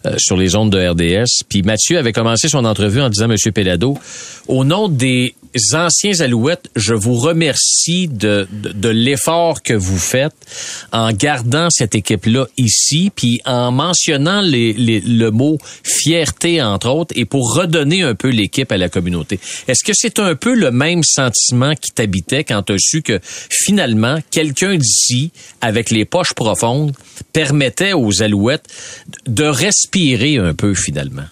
euh, 0.07 0.15
sur 0.19 0.37
les 0.37 0.57
ondes 0.57 0.71
de 0.73 0.79
RDS. 0.89 1.45
Puis 1.49 1.63
Mathieu 1.63 1.99
avait 1.99 2.13
commencé 2.13 2.49
son 2.49 2.65
entrevue 2.65 3.01
en 3.01 3.11
disant, 3.11 3.29
Monsieur 3.29 3.53
Pellado, 3.53 3.97
au 4.49 4.65
nom 4.65 4.89
des 4.89 5.35
anciens 5.73 6.21
Alouettes, 6.21 6.69
je 6.77 6.93
vous 6.93 7.15
remercie 7.15 8.09
de, 8.09 8.47
de, 8.53 8.73
de 8.73 8.89
l'effort 8.91 9.63
que 9.63 9.73
vous 9.73 9.97
faites 9.99 10.35
en 10.93 11.13
gardant 11.13 11.69
cette 11.71 11.95
équipe-là 11.95 12.47
ici, 12.59 13.11
puis 13.15 13.41
en 13.47 13.73
mentionnant 13.73 14.41
les, 14.43 14.73
les- 14.75 15.01
le 15.01 15.31
mot 15.31 15.57
fierté, 15.83 16.61
entre 16.63 16.89
autres, 16.91 17.15
et 17.17 17.25
pour 17.25 17.55
redonner 17.55 18.03
un 18.03 18.15
peu 18.15 18.29
l'équipe 18.29 18.71
à 18.71 18.77
la 18.77 18.89
communauté. 18.91 19.39
Est-ce 19.69 19.83
que 19.85 19.93
c'est 19.95 20.19
un 20.19 20.35
peu 20.35 20.55
le 20.55 20.71
même 20.71 21.03
sentiment 21.03 21.73
qui 21.75 21.91
t'habitait 21.93 22.16
quand 22.45 22.63
tu 22.63 22.73
as 22.73 22.79
su 22.79 23.03
que 23.03 23.21
finalement, 23.23 24.19
quelqu'un 24.31 24.77
d'ici, 24.77 25.31
avec 25.61 25.91
les 25.91 26.05
poches 26.05 26.35
profondes, 26.35 26.93
permettait 27.33 27.93
aux 27.93 28.23
Alouettes 28.23 28.67
de 29.27 29.45
respirer 29.45 30.37
un 30.39 30.55
peu 30.55 30.75
finalement? 30.75 31.27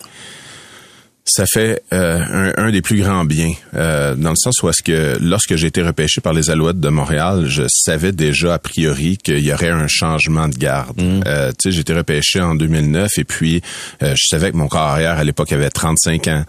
Ça 1.27 1.47
fait 1.47 1.83
euh, 1.95 2.53
un, 2.57 2.71
des 2.71 2.83
plus 2.83 3.01
grands 3.01 3.25
biens, 3.25 3.53
euh, 3.75 4.15
dans 4.15 4.31
le 4.31 4.37
sens 4.37 4.63
où 4.63 4.69
est-ce 4.69 4.83
que 4.83 5.17
lorsque 5.23 5.57
j'ai 5.57 5.69
été 5.69 5.83
repêché 5.83 6.21
par 6.21 6.35
les 6.35 6.51
Alouettes 6.51 6.81
de 6.81 6.89
Montréal, 6.91 7.47
je 7.47 7.63
savais 7.67 8.13
déjà 8.13 8.55
a 8.55 8.59
priori 8.59 9.17
qu'il 9.17 9.39
y 9.39 9.51
aurait 9.51 9.71
un 9.71 9.87
changement 9.89 10.49
de 10.49 10.57
garde. 10.57 11.01
Mm. 11.01 11.23
Euh, 11.27 11.51
tu 11.53 11.71
sais, 11.71 11.73
j'ai 11.73 11.81
été 11.81 11.95
repêché 11.95 12.43
en 12.43 12.55
2009 12.55 13.11
et 13.17 13.25
puis 13.25 13.63
je 14.03 14.27
savais 14.29 14.53
que 14.53 14.57
mon 14.57 14.69
corps 14.69 14.83
arrière 14.83 15.19
à 15.19 15.25
l'époque 15.25 15.51
avait 15.53 15.71
35 15.71 16.29
ans. 16.29 16.45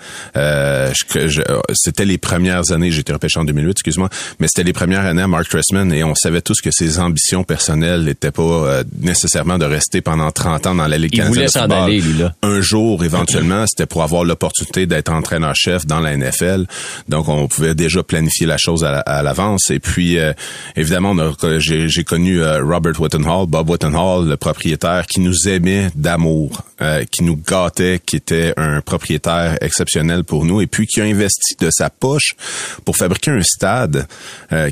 c'était 1.73 2.05
les 2.05 2.17
premières 2.17 2.71
années, 2.71 2.91
j'ai 2.91 2.99
été 2.99 3.13
repêché 3.13 3.39
en 3.39 3.45
2008, 3.45 3.71
excuse-moi, 3.71 4.09
mais 4.39 4.47
c'était 4.47 4.63
les 4.63 4.73
premières 4.73 5.05
années 5.05 5.21
à 5.21 5.27
Mark 5.27 5.47
Tressman 5.47 5.93
et 5.93 6.03
on 6.03 6.15
savait 6.15 6.41
tous 6.41 6.59
que 6.61 6.71
ses 6.71 6.99
ambitions 6.99 7.45
personnelles 7.45 8.03
n'étaient 8.03 8.31
pas 8.31 8.81
nécessairement 8.99 9.57
de 9.57 9.65
rester 9.65 10.01
pendant 10.01 10.31
30 10.31 10.67
ans 10.67 10.75
dans 10.75 10.87
la 10.87 10.97
Ligue 10.97 11.15
Il 11.15 11.23
voulait 11.23 11.47
s'en 11.47 11.69
aller, 11.69 12.01
lui, 12.01 12.17
là. 12.19 12.33
Un 12.43 12.59
jour, 12.59 13.05
éventuellement, 13.05 13.65
c'était 13.67 13.85
pour 13.85 14.03
avoir 14.03 14.25
l'opportunité 14.25 14.64
d'être 14.73 15.11
entraîneur-chef 15.11 15.85
dans 15.85 15.99
la 15.99 16.15
NFL. 16.15 16.65
Donc, 17.09 17.27
on 17.29 17.47
pouvait 17.47 17.75
déjà 17.75 18.03
planifier 18.03 18.45
la 18.45 18.57
chose 18.57 18.83
à, 18.83 19.23
l'avance. 19.23 19.69
Et 19.69 19.79
puis, 19.79 20.17
euh, 20.17 20.33
évidemment, 20.75 21.15
j'ai 21.57 22.03
connu 22.03 22.41
euh, 22.41 22.63
Robert 22.63 22.99
Whittenhall, 22.99 23.47
Bob 23.47 23.69
Whittenhall, 23.69 24.27
le 24.27 24.37
propriétaire 24.37 25.05
qui 25.07 25.19
nous 25.19 25.47
aimait 25.47 25.89
d'amour, 25.95 26.61
euh, 26.81 27.03
qui 27.09 27.23
nous 27.23 27.37
gâtait, 27.37 27.99
qui 28.05 28.17
était 28.17 28.53
un 28.57 28.81
propriétaire 28.81 29.57
exceptionnel 29.61 30.23
pour 30.23 30.45
nous, 30.45 30.61
et 30.61 30.67
puis 30.67 30.87
qui 30.87 31.01
a 31.01 31.03
investi 31.05 31.55
de 31.59 31.69
sa 31.71 31.89
poche 31.89 32.35
pour 32.83 32.97
fabriquer 32.97 33.31
un 33.31 33.43
stade 33.43 34.07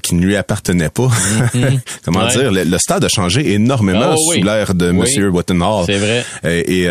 qui 0.01 0.15
ne 0.15 0.25
lui 0.25 0.35
appartenait 0.35 0.89
pas. 0.89 1.09
Mm-hmm. 1.53 1.79
Comment 2.05 2.27
dire? 2.27 2.51
Le, 2.51 2.77
stade 2.77 3.03
a 3.03 3.09
changé 3.09 3.53
énormément 3.53 4.15
oh, 4.17 4.33
sous 4.33 4.43
l'ère 4.43 4.73
de 4.73 4.91
Monsieur 4.91 5.29
Whittenhall. 5.29 5.85
C'est 5.85 5.97
vrai. 5.97 6.25
Et, 6.43 6.87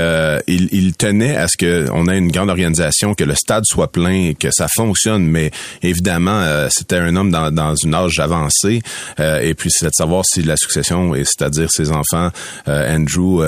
il, 0.46 0.68
il 0.72 0.94
tenait 0.94 1.36
à 1.36 1.46
ce 1.48 1.56
qu'on 1.56 2.06
ait 2.08 2.18
une 2.18 2.30
grande 2.30 2.50
organisation 2.50 2.91
que 3.16 3.24
le 3.24 3.34
stade 3.34 3.64
soit 3.66 3.90
plein, 3.90 4.32
que 4.34 4.48
ça 4.50 4.68
fonctionne. 4.68 5.24
Mais 5.24 5.50
évidemment, 5.82 6.40
euh, 6.40 6.68
c'était 6.70 6.96
un 6.96 7.16
homme 7.16 7.30
dans, 7.30 7.50
dans 7.50 7.74
une 7.74 7.94
âge 7.94 8.18
avancé. 8.18 8.82
Euh, 9.20 9.40
et 9.40 9.54
puis, 9.54 9.70
c'est 9.72 9.86
de 9.86 9.92
savoir 9.92 10.24
si 10.24 10.42
la 10.42 10.56
succession, 10.56 11.14
et 11.14 11.24
c'est-à-dire 11.24 11.68
ses 11.70 11.90
enfants, 11.90 12.30
euh, 12.68 12.96
Andrew 12.96 13.42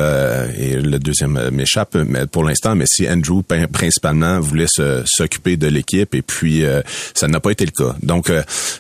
et 0.59 0.77
le 0.77 0.99
deuxième 0.99 1.51
m'échappe 1.51 1.95
mais 1.95 2.27
pour 2.27 2.45
l'instant, 2.45 2.75
mais 2.75 2.87
si 2.87 3.09
Andrew 3.09 3.43
principalement 3.73 4.41
voulait 4.41 4.67
s'occuper 5.05 5.57
de 5.57 5.67
l'équipe, 5.67 6.15
et 6.15 6.23
puis 6.23 6.63
ça 7.15 7.29
n'a 7.29 7.41
pas 7.41 7.51
été 7.51 7.65
le 7.65 7.71
cas. 7.71 7.95
Donc, 8.03 8.31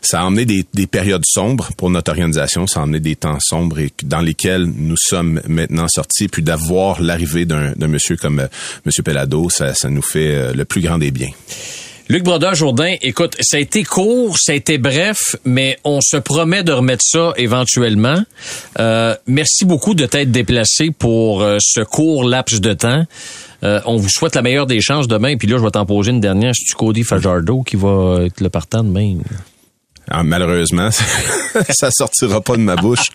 ça 0.02 0.21
a 0.21 0.25
emmené 0.25 0.44
des, 0.44 0.64
des, 0.75 0.87
périodes 0.87 1.25
sombres 1.26 1.71
pour 1.76 1.90
notre 1.90 2.11
organisation. 2.11 2.66
Ça 2.66 2.80
a 2.80 2.83
emmené 2.85 3.00
des 3.00 3.16
temps 3.16 3.38
sombres 3.40 3.78
et 3.78 3.92
dans 4.04 4.21
lesquels 4.21 4.64
nous 4.64 4.97
sommes 4.97 5.40
maintenant 5.47 5.88
sortis. 5.88 6.28
Puis 6.28 6.42
d'avoir 6.42 7.00
l'arrivée 7.02 7.44
d'un 7.44 7.75
monsieur 7.87 8.16
comme 8.16 8.49
Monsieur 8.85 9.02
Pelado, 9.02 9.50
ça, 9.50 9.75
ça 9.75 9.88
nous 9.88 10.02
fait 10.02 10.54
le 10.55 10.65
plus 10.65 10.81
grand 10.81 10.99
des 10.99 11.11
biens. 11.11 11.31
Luc 12.11 12.23
Brodeur-Jourdain, 12.23 12.97
écoute, 13.01 13.35
ça 13.41 13.57
a 13.57 13.61
été 13.61 13.83
court, 13.83 14.37
ça 14.39 14.53
a 14.53 14.55
été 14.55 14.77
bref, 14.77 15.37
mais 15.47 15.79
on 15.85 16.01
se 16.03 16.19
promet 16.19 16.63
de 16.63 16.71
remettre 16.71 17.03
ça 17.03 17.33
éventuellement. 17.39 18.23
Euh, 18.79 19.17
merci 19.27 19.65
beaucoup 19.65 19.95
de 19.95 20.05
t'être 20.05 20.31
déplacé 20.31 20.91
pour 20.91 21.43
euh, 21.43 21.57
ce 21.63 21.81
court 21.81 22.25
laps 22.25 22.61
de 22.61 22.75
temps. 22.75 23.05
Euh, 23.63 23.81
on 23.87 23.97
vous 23.97 24.11
souhaite 24.11 24.35
la 24.35 24.43
meilleure 24.43 24.67
des 24.67 24.83
chances 24.83 25.09
demain. 25.09 25.39
Puis 25.39 25.49
là, 25.49 25.57
je 25.57 25.65
vais 25.65 25.71
t'en 25.71 25.87
poser 25.87 26.11
une 26.11 26.21
dernière. 26.21 26.53
C'est-tu 26.55 26.75
Cody 26.75 27.05
Fajardo 27.05 27.63
qui 27.63 27.77
va 27.77 28.19
être 28.27 28.43
le 28.43 28.51
partant 28.51 28.85
demain? 28.85 29.17
Ah, 30.11 30.23
malheureusement, 30.23 30.91
ça 31.71 31.91
sortira 31.91 32.41
pas 32.41 32.57
de 32.57 32.63
ma 32.63 32.77
bouche. 32.77 33.07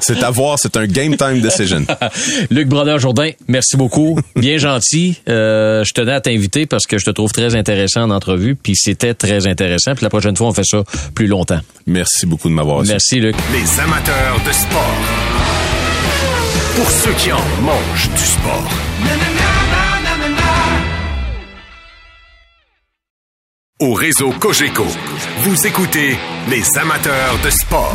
C'est 0.00 0.22
à 0.22 0.30
voir, 0.30 0.58
c'est 0.58 0.76
un 0.76 0.86
game 0.86 1.16
time 1.16 1.40
decision. 1.40 1.84
Luc 2.50 2.68
Brodeur-Jourdain, 2.68 3.30
merci 3.48 3.76
beaucoup. 3.76 4.18
Bien 4.36 4.58
gentil. 4.58 5.20
Euh, 5.28 5.84
je 5.84 5.92
tenais 5.92 6.12
à 6.12 6.20
t'inviter 6.20 6.66
parce 6.66 6.86
que 6.86 6.98
je 6.98 7.04
te 7.04 7.10
trouve 7.10 7.32
très 7.32 7.54
intéressant 7.54 8.02
en 8.02 8.10
entrevue, 8.10 8.56
puis 8.56 8.74
c'était 8.76 9.14
très 9.14 9.46
intéressant. 9.46 9.94
Puis 9.94 10.04
la 10.04 10.10
prochaine 10.10 10.36
fois, 10.36 10.48
on 10.48 10.52
fait 10.52 10.64
ça 10.64 10.82
plus 11.14 11.26
longtemps. 11.26 11.60
Merci 11.86 12.26
beaucoup 12.26 12.48
de 12.48 12.54
m'avoir 12.54 12.82
Merci, 12.84 13.20
Luc. 13.20 13.36
Les 13.52 13.80
amateurs 13.80 14.40
de 14.46 14.52
sport. 14.52 14.94
Pour 16.76 16.90
ceux 16.90 17.12
qui 17.12 17.32
en 17.32 17.38
mangent 17.62 18.10
du 18.10 18.24
sport. 18.24 19.83
Au 23.80 23.92
réseau 23.92 24.30
Cogeco, 24.30 24.84
vous 25.38 25.66
écoutez 25.66 26.16
les 26.48 26.78
amateurs 26.78 27.34
de 27.44 27.50
sport. 27.50 27.92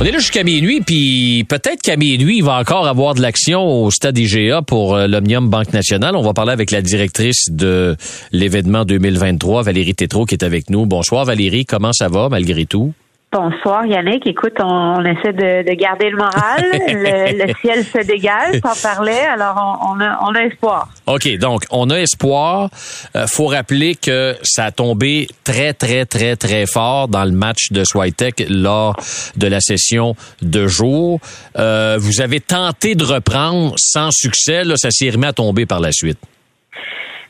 On 0.00 0.04
est 0.04 0.10
là 0.10 0.18
jusqu'à 0.18 0.42
minuit, 0.42 0.80
puis 0.80 1.44
peut-être 1.46 1.82
qu'à 1.82 1.98
minuit, 1.98 2.38
il 2.38 2.44
va 2.44 2.58
encore 2.58 2.86
avoir 2.86 3.14
de 3.14 3.20
l'action 3.20 3.62
au 3.62 3.90
stade 3.90 4.16
IGA 4.16 4.62
pour 4.62 4.94
euh, 4.94 5.06
l'Omnium 5.06 5.50
Banque 5.50 5.74
Nationale. 5.74 6.16
On 6.16 6.22
va 6.22 6.32
parler 6.32 6.52
avec 6.52 6.70
la 6.70 6.80
directrice 6.80 7.50
de 7.50 7.94
l'événement 8.32 8.86
2023, 8.86 9.64
Valérie 9.64 9.94
Tétrault, 9.94 10.24
qui 10.24 10.34
est 10.34 10.44
avec 10.44 10.70
nous. 10.70 10.86
Bonsoir 10.86 11.26
Valérie, 11.26 11.66
comment 11.66 11.92
ça 11.92 12.08
va 12.08 12.30
malgré 12.30 12.64
tout? 12.64 12.94
Bonsoir 13.32 13.86
Yannick. 13.86 14.26
Écoute, 14.26 14.52
on, 14.58 15.02
essaie 15.06 15.32
de, 15.32 15.74
garder 15.74 16.10
le 16.10 16.18
moral. 16.18 16.64
le, 16.70 17.54
ciel 17.62 17.82
se 17.82 18.06
dégage, 18.06 18.60
t'en 18.60 18.74
parlais. 18.82 19.20
Alors 19.20 19.80
on, 19.88 19.98
a, 20.00 20.18
on, 20.22 20.34
a, 20.34 20.44
espoir. 20.44 20.88
OK, 21.06 21.38
donc 21.38 21.62
on 21.70 21.88
a 21.88 21.98
espoir. 21.98 22.68
Euh, 23.16 23.26
faut 23.26 23.46
rappeler 23.46 23.94
que 23.94 24.36
ça 24.42 24.66
a 24.66 24.70
tombé 24.70 25.28
très, 25.44 25.72
très, 25.72 26.04
très, 26.04 26.36
très 26.36 26.66
fort 26.66 27.08
dans 27.08 27.24
le 27.24 27.32
match 27.32 27.72
de 27.72 27.84
Switek 27.84 28.44
lors 28.50 28.96
de 29.36 29.46
la 29.46 29.60
session 29.60 30.14
de 30.42 30.66
jour. 30.66 31.18
Euh, 31.58 31.96
vous 31.98 32.20
avez 32.20 32.40
tenté 32.40 32.94
de 32.94 33.04
reprendre 33.04 33.74
sans 33.78 34.10
succès. 34.10 34.62
Là, 34.62 34.76
ça 34.76 34.90
s'est 34.90 35.08
remis 35.08 35.26
à 35.26 35.32
tomber 35.32 35.64
par 35.64 35.80
la 35.80 35.90
suite. 35.90 36.18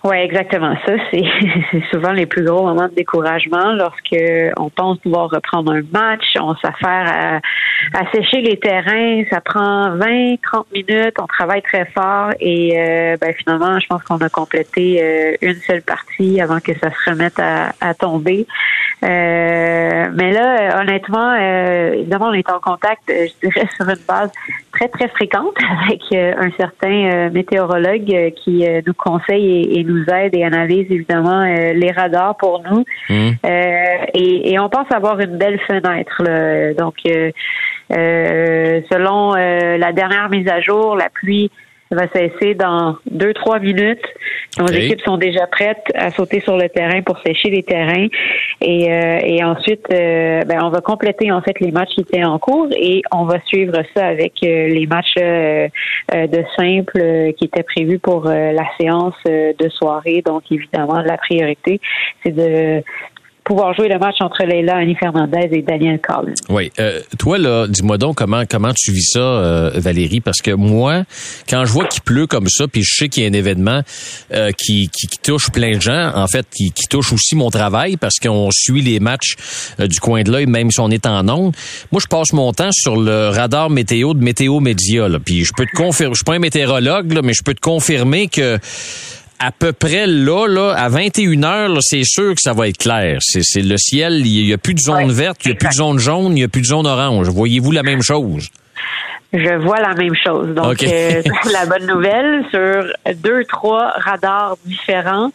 Oui, 0.04 0.16
exactement. 0.16 0.74
Ça, 0.84 0.94
c'est 1.12 1.82
souvent 1.92 2.10
les 2.10 2.26
plus 2.26 2.44
gros 2.44 2.64
moments 2.64 2.88
de 2.88 2.94
découragement 2.94 3.72
lorsque 3.72 4.16
on 4.56 4.68
pense 4.68 4.98
pouvoir 4.98 5.30
reprendre 5.30 5.72
un 5.72 5.82
match, 5.92 6.24
on 6.40 6.56
s'affaire 6.56 7.06
à, 7.06 7.36
à, 7.96 8.10
sécher 8.12 8.40
les 8.40 8.58
terrains, 8.58 9.22
ça 9.30 9.40
prend 9.40 9.94
20, 9.94 10.36
30 10.42 10.66
minutes, 10.72 11.14
on 11.20 11.26
travaille 11.26 11.62
très 11.62 11.84
fort 11.84 12.30
et 12.40 12.72
euh, 12.76 13.16
ben, 13.20 13.32
finalement, 13.34 13.78
je 13.78 13.86
pense 13.86 14.02
qu'on 14.02 14.18
a 14.18 14.28
complété 14.28 15.00
euh, 15.00 15.36
une 15.40 15.54
seule 15.54 15.82
partie 15.82 16.40
avant 16.40 16.58
que 16.58 16.76
ça 16.78 16.90
se 16.90 17.10
remette 17.10 17.38
à, 17.38 17.72
à 17.80 17.94
tomber. 17.94 18.44
Euh, 19.04 20.08
mais 20.14 20.32
là, 20.32 20.80
honnêtement, 20.80 21.34
évidemment, 21.34 22.26
on 22.26 22.32
est 22.32 22.50
en 22.50 22.58
contact, 22.58 23.02
je 23.08 23.48
dirais, 23.48 23.68
sur 23.76 23.88
une 23.88 24.04
base 24.06 24.30
très, 24.88 24.88
très 24.88 25.08
fréquente 25.08 25.56
avec 25.88 26.02
un 26.12 26.50
certain 26.58 27.30
météorologue 27.30 28.32
qui 28.42 28.64
nous 28.86 28.94
conseille 28.94 29.62
et, 29.62 29.80
et 29.80 29.84
nous 29.84 30.04
aide 30.12 30.34
et 30.34 30.44
analyse 30.44 30.86
évidemment 30.90 31.42
euh, 31.42 31.72
les 31.72 31.90
radars 31.90 32.36
pour 32.36 32.62
nous. 32.62 32.84
Mmh. 33.08 33.30
Euh, 33.44 34.06
et, 34.14 34.58
on 34.58 34.68
pense 34.68 34.90
avoir 34.90 35.18
une 35.20 35.36
belle 35.36 35.58
fenêtre. 35.66 36.22
Donc, 36.78 36.94
euh, 37.06 37.30
selon 38.90 39.32
la 39.34 39.92
dernière 39.92 40.28
mise 40.30 40.48
à 40.48 40.60
jour, 40.60 40.96
la 40.96 41.08
pluie 41.08 41.50
va 41.94 42.08
cesser 42.08 42.54
dans 42.54 42.96
deux, 43.10 43.32
trois 43.34 43.58
minutes. 43.58 44.04
Nos 44.58 44.66
équipes 44.66 45.00
sont 45.02 45.16
déjà 45.16 45.46
prêtes 45.46 45.84
à 45.94 46.10
sauter 46.10 46.40
sur 46.40 46.56
le 46.56 46.68
terrain 46.68 47.02
pour 47.02 47.18
sécher 47.24 47.50
les 47.50 47.62
terrains. 47.62 48.06
Et, 48.60 48.92
euh, 48.92 49.18
et 49.22 49.42
ensuite, 49.44 49.86
euh, 49.92 50.42
ben, 50.42 50.60
on 50.62 50.70
va 50.70 50.80
compléter 50.80 51.32
en 51.32 51.40
fait 51.42 51.58
les 51.60 51.70
matchs 51.70 51.90
qui 51.94 52.00
étaient 52.02 52.24
en 52.24 52.38
cours 52.38 52.68
et 52.76 53.02
on 53.12 53.24
va 53.24 53.40
suivre 53.46 53.82
ça 53.94 54.06
avec 54.06 54.34
euh, 54.42 54.68
les 54.68 54.86
matchs 54.86 55.14
de 55.14 56.44
simple 56.56 57.32
qui 57.38 57.44
étaient 57.44 57.62
prévus 57.62 57.98
pour 57.98 58.24
la 58.24 58.64
séance 58.78 59.14
de 59.24 59.68
soirée. 59.68 60.22
Donc, 60.24 60.42
évidemment, 60.50 61.00
la 61.00 61.16
priorité, 61.16 61.80
c'est 62.22 62.34
de 62.34 62.82
pouvoir 63.44 63.74
jouer 63.74 63.88
le 63.88 63.98
match 63.98 64.16
entre 64.20 64.44
Leila, 64.44 64.76
Annie 64.76 64.94
Fernandez 64.94 65.48
et 65.50 65.62
Daniel 65.62 66.00
Collins. 66.00 66.34
Oui. 66.48 66.70
Euh, 66.78 67.00
toi, 67.18 67.38
là, 67.38 67.66
dis-moi 67.66 67.98
donc 67.98 68.16
comment 68.16 68.44
comment 68.48 68.72
tu 68.74 68.92
vis 68.92 69.10
ça, 69.12 69.20
euh, 69.20 69.70
Valérie, 69.74 70.20
parce 70.20 70.40
que 70.40 70.52
moi, 70.52 71.02
quand 71.48 71.64
je 71.64 71.72
vois 71.72 71.86
qu'il 71.86 72.02
pleut 72.02 72.26
comme 72.26 72.48
ça, 72.48 72.68
puis 72.68 72.82
je 72.82 72.94
sais 72.94 73.08
qu'il 73.08 73.24
y 73.24 73.26
a 73.26 73.28
un 73.28 73.32
événement 73.32 73.82
euh, 74.32 74.50
qui, 74.56 74.88
qui, 74.88 75.06
touche 75.22 75.50
plein 75.50 75.76
de 75.76 75.80
gens, 75.80 76.12
en 76.14 76.26
fait, 76.26 76.46
qui, 76.54 76.72
qui 76.72 76.86
touche 76.88 77.12
aussi 77.12 77.36
mon 77.36 77.50
travail, 77.50 77.96
parce 77.96 78.18
qu'on 78.18 78.50
suit 78.50 78.82
les 78.82 79.00
matchs 79.00 79.36
du 79.78 80.00
coin 80.00 80.22
de 80.22 80.32
l'œil, 80.32 80.46
même 80.46 80.70
si 80.70 80.80
on 80.80 80.90
est 80.90 81.06
en 81.06 81.28
ondes. 81.28 81.54
Moi, 81.90 82.00
je 82.02 82.08
passe 82.08 82.32
mon 82.32 82.52
temps 82.52 82.72
sur 82.72 82.96
le 82.96 83.28
radar 83.28 83.70
météo 83.70 84.14
de 84.14 84.22
Météo 84.22 84.60
Média, 84.60 85.08
là, 85.08 85.18
puis 85.18 85.44
je 85.44 85.52
peux 85.56 85.66
te 85.66 85.76
confirmer, 85.76 86.14
je 86.14 86.18
suis 86.18 86.24
pas 86.24 86.34
un 86.34 86.40
météorologue, 86.40 87.12
là, 87.12 87.22
mais 87.22 87.34
je 87.34 87.42
peux 87.42 87.54
te 87.54 87.60
confirmer 87.60 88.28
que 88.28 88.58
à 89.42 89.50
peu 89.50 89.72
près 89.72 90.06
là, 90.06 90.46
là 90.46 90.72
à 90.76 90.88
21 90.88 91.42
heures, 91.42 91.78
c'est 91.80 92.04
sûr 92.04 92.34
que 92.34 92.40
ça 92.40 92.52
va 92.52 92.68
être 92.68 92.78
clair. 92.78 93.18
C'est 93.20 93.62
le 93.62 93.76
ciel, 93.76 94.24
il 94.24 94.46
n'y 94.46 94.52
a 94.52 94.58
plus 94.58 94.74
de 94.74 94.80
zone 94.80 95.10
verte, 95.10 95.40
il 95.44 95.48
n'y 95.48 95.52
a 95.54 95.56
plus 95.56 95.68
de 95.68 95.74
zone 95.74 95.98
jaune, 95.98 96.32
il 96.32 96.34
n'y 96.34 96.44
a 96.44 96.48
plus 96.48 96.62
de 96.62 96.66
zone 96.66 96.86
orange. 96.86 97.28
Voyez-vous 97.28 97.72
la 97.72 97.82
même 97.82 98.02
chose? 98.02 98.48
Je 99.32 99.54
vois 99.56 99.80
la 99.80 99.94
même 99.94 100.14
chose. 100.14 100.54
Donc, 100.54 100.82
euh, 100.82 101.22
la 101.52 101.66
bonne 101.66 101.86
nouvelle 101.86 102.44
sur 102.50 102.84
deux, 103.22 103.44
trois 103.44 103.92
radars 103.96 104.56
différents. 104.64 105.30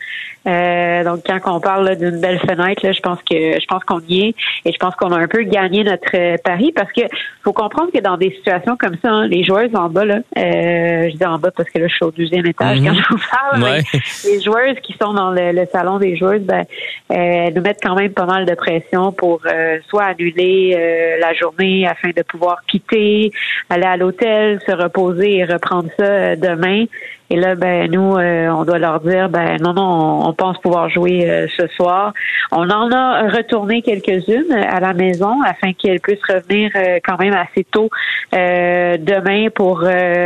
Euh, 0.47 1.03
donc, 1.03 1.23
quand 1.25 1.57
on 1.57 1.59
parle 1.59 1.95
d'une 1.97 2.21
belle 2.21 2.39
fenêtre, 2.39 2.85
là, 2.85 2.91
je 2.93 3.01
pense 3.01 3.19
que 3.29 3.59
je 3.59 3.65
pense 3.67 3.83
qu'on 3.83 3.99
y 4.07 4.27
est 4.27 4.35
et 4.65 4.71
je 4.71 4.77
pense 4.77 4.95
qu'on 4.95 5.11
a 5.11 5.17
un 5.17 5.27
peu 5.27 5.43
gagné 5.43 5.83
notre 5.83 6.15
euh, 6.15 6.37
pari 6.43 6.71
parce 6.71 6.91
que 6.93 7.01
faut 7.43 7.53
comprendre 7.53 7.91
que 7.93 7.99
dans 7.99 8.17
des 8.17 8.31
situations 8.31 8.77
comme 8.77 8.95
ça, 9.03 9.09
hein, 9.09 9.27
les 9.27 9.43
joueuses 9.43 9.75
en 9.75 9.89
bas, 9.89 10.05
là, 10.05 10.19
euh, 10.37 11.09
je 11.09 11.17
dis 11.17 11.25
en 11.25 11.37
bas 11.37 11.51
parce 11.51 11.69
que 11.69 11.79
là, 11.79 11.87
je 11.87 11.95
suis 11.95 12.05
au 12.05 12.11
deuxième 12.11 12.45
étage 12.45 12.77
quand 12.77 12.91
mhm. 12.91 12.95
je 12.95 13.09
vous 13.09 13.21
parle, 13.29 13.81
les 14.25 14.41
joueuses 14.41 14.79
qui 14.83 14.93
sont 15.01 15.13
dans 15.13 15.31
le, 15.31 15.65
salon 15.71 15.97
des 15.99 16.15
joueuses, 16.15 16.43
ben, 16.43 16.63
euh, 17.11 17.49
nous 17.53 17.61
mettent 17.61 17.81
quand 17.83 17.95
même 17.95 18.13
pas 18.13 18.25
mal 18.25 18.45
de 18.45 18.55
pression 18.55 19.11
pour 19.11 19.41
soit 19.89 20.03
annuler 20.03 21.17
la 21.19 21.33
journée 21.33 21.87
afin 21.87 22.09
de 22.15 22.21
pouvoir 22.21 22.61
quitter, 22.67 23.31
aller 23.69 23.86
à 23.91 23.97
l'hôtel, 23.97 24.59
se 24.65 24.71
reposer 24.71 25.37
et 25.37 25.45
reprendre 25.45 25.89
ça 25.97 26.35
demain. 26.35 26.85
Et 27.29 27.35
là, 27.35 27.55
ben 27.55 27.91
nous, 27.91 28.15
euh, 28.15 28.47
on 28.49 28.63
doit 28.63 28.79
leur 28.79 29.01
dire, 29.01 29.27
ben 29.27 29.57
non, 29.61 29.73
non, 29.73 30.27
on, 30.27 30.33
pense 30.33 30.57
pouvoir 30.59 30.89
jouer 30.89 31.29
euh, 31.29 31.47
ce 31.57 31.67
soir. 31.67 32.13
On 32.51 32.69
en 32.69 32.89
a 32.91 33.29
retourné 33.29 33.81
quelques-unes 33.81 34.53
à 34.53 34.79
la 34.79 34.93
maison 34.93 35.41
afin 35.43 35.73
qu'elles 35.73 35.99
puissent 35.99 36.23
revenir 36.29 36.71
euh, 36.75 36.99
quand 37.03 37.19
même 37.19 37.33
assez 37.33 37.65
tôt 37.65 37.89
demain 38.31 39.47
pour 39.53 39.83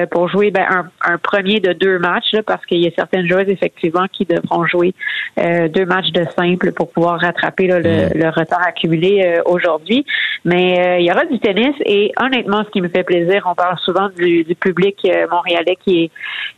pour 0.10 0.28
jouer 0.28 0.52
ben, 0.52 0.90
un, 1.02 1.18
premier 1.18 1.60
de 1.60 1.72
deux 1.74 2.00
matchs, 2.00 2.34
là, 2.34 2.42
parce 2.44 2.66
qu'il 2.66 2.80
y 2.80 2.88
a 2.88 2.92
certaines 2.96 3.28
joueuses 3.28 3.48
effectivement 3.48 4.06
qui 4.12 4.26
devront 4.26 4.66
jouer 4.66 4.94
deux 5.38 5.86
matchs 5.86 6.12
de 6.12 6.26
simple 6.36 6.72
pour 6.72 6.92
pouvoir 6.92 7.20
rattraper 7.20 7.68
là, 7.68 7.80
le, 7.80 8.08
mm. 8.08 8.10
le, 8.16 8.30
retard 8.30 8.62
accumulé 8.68 9.40
aujourd'hui. 9.46 10.06
Mais 10.46 11.00
il 11.00 11.06
y 11.06 11.12
aura 11.12 11.26
du 11.26 11.40
tennis 11.40 11.76
et 11.86 12.12
honnêtement, 12.20 12.64
ce 12.66 12.72
qui 12.72 12.82
me 12.82 12.90
fait 12.90 13.04
plaisir, 13.04 13.48
on 13.50 13.56
parle 13.56 13.78
souvent 13.80 14.10
du, 14.10 14.44
du 14.44 14.56
public 14.56 15.08
montréalais 15.30 15.78
qui 15.84 16.06
est 16.06 16.12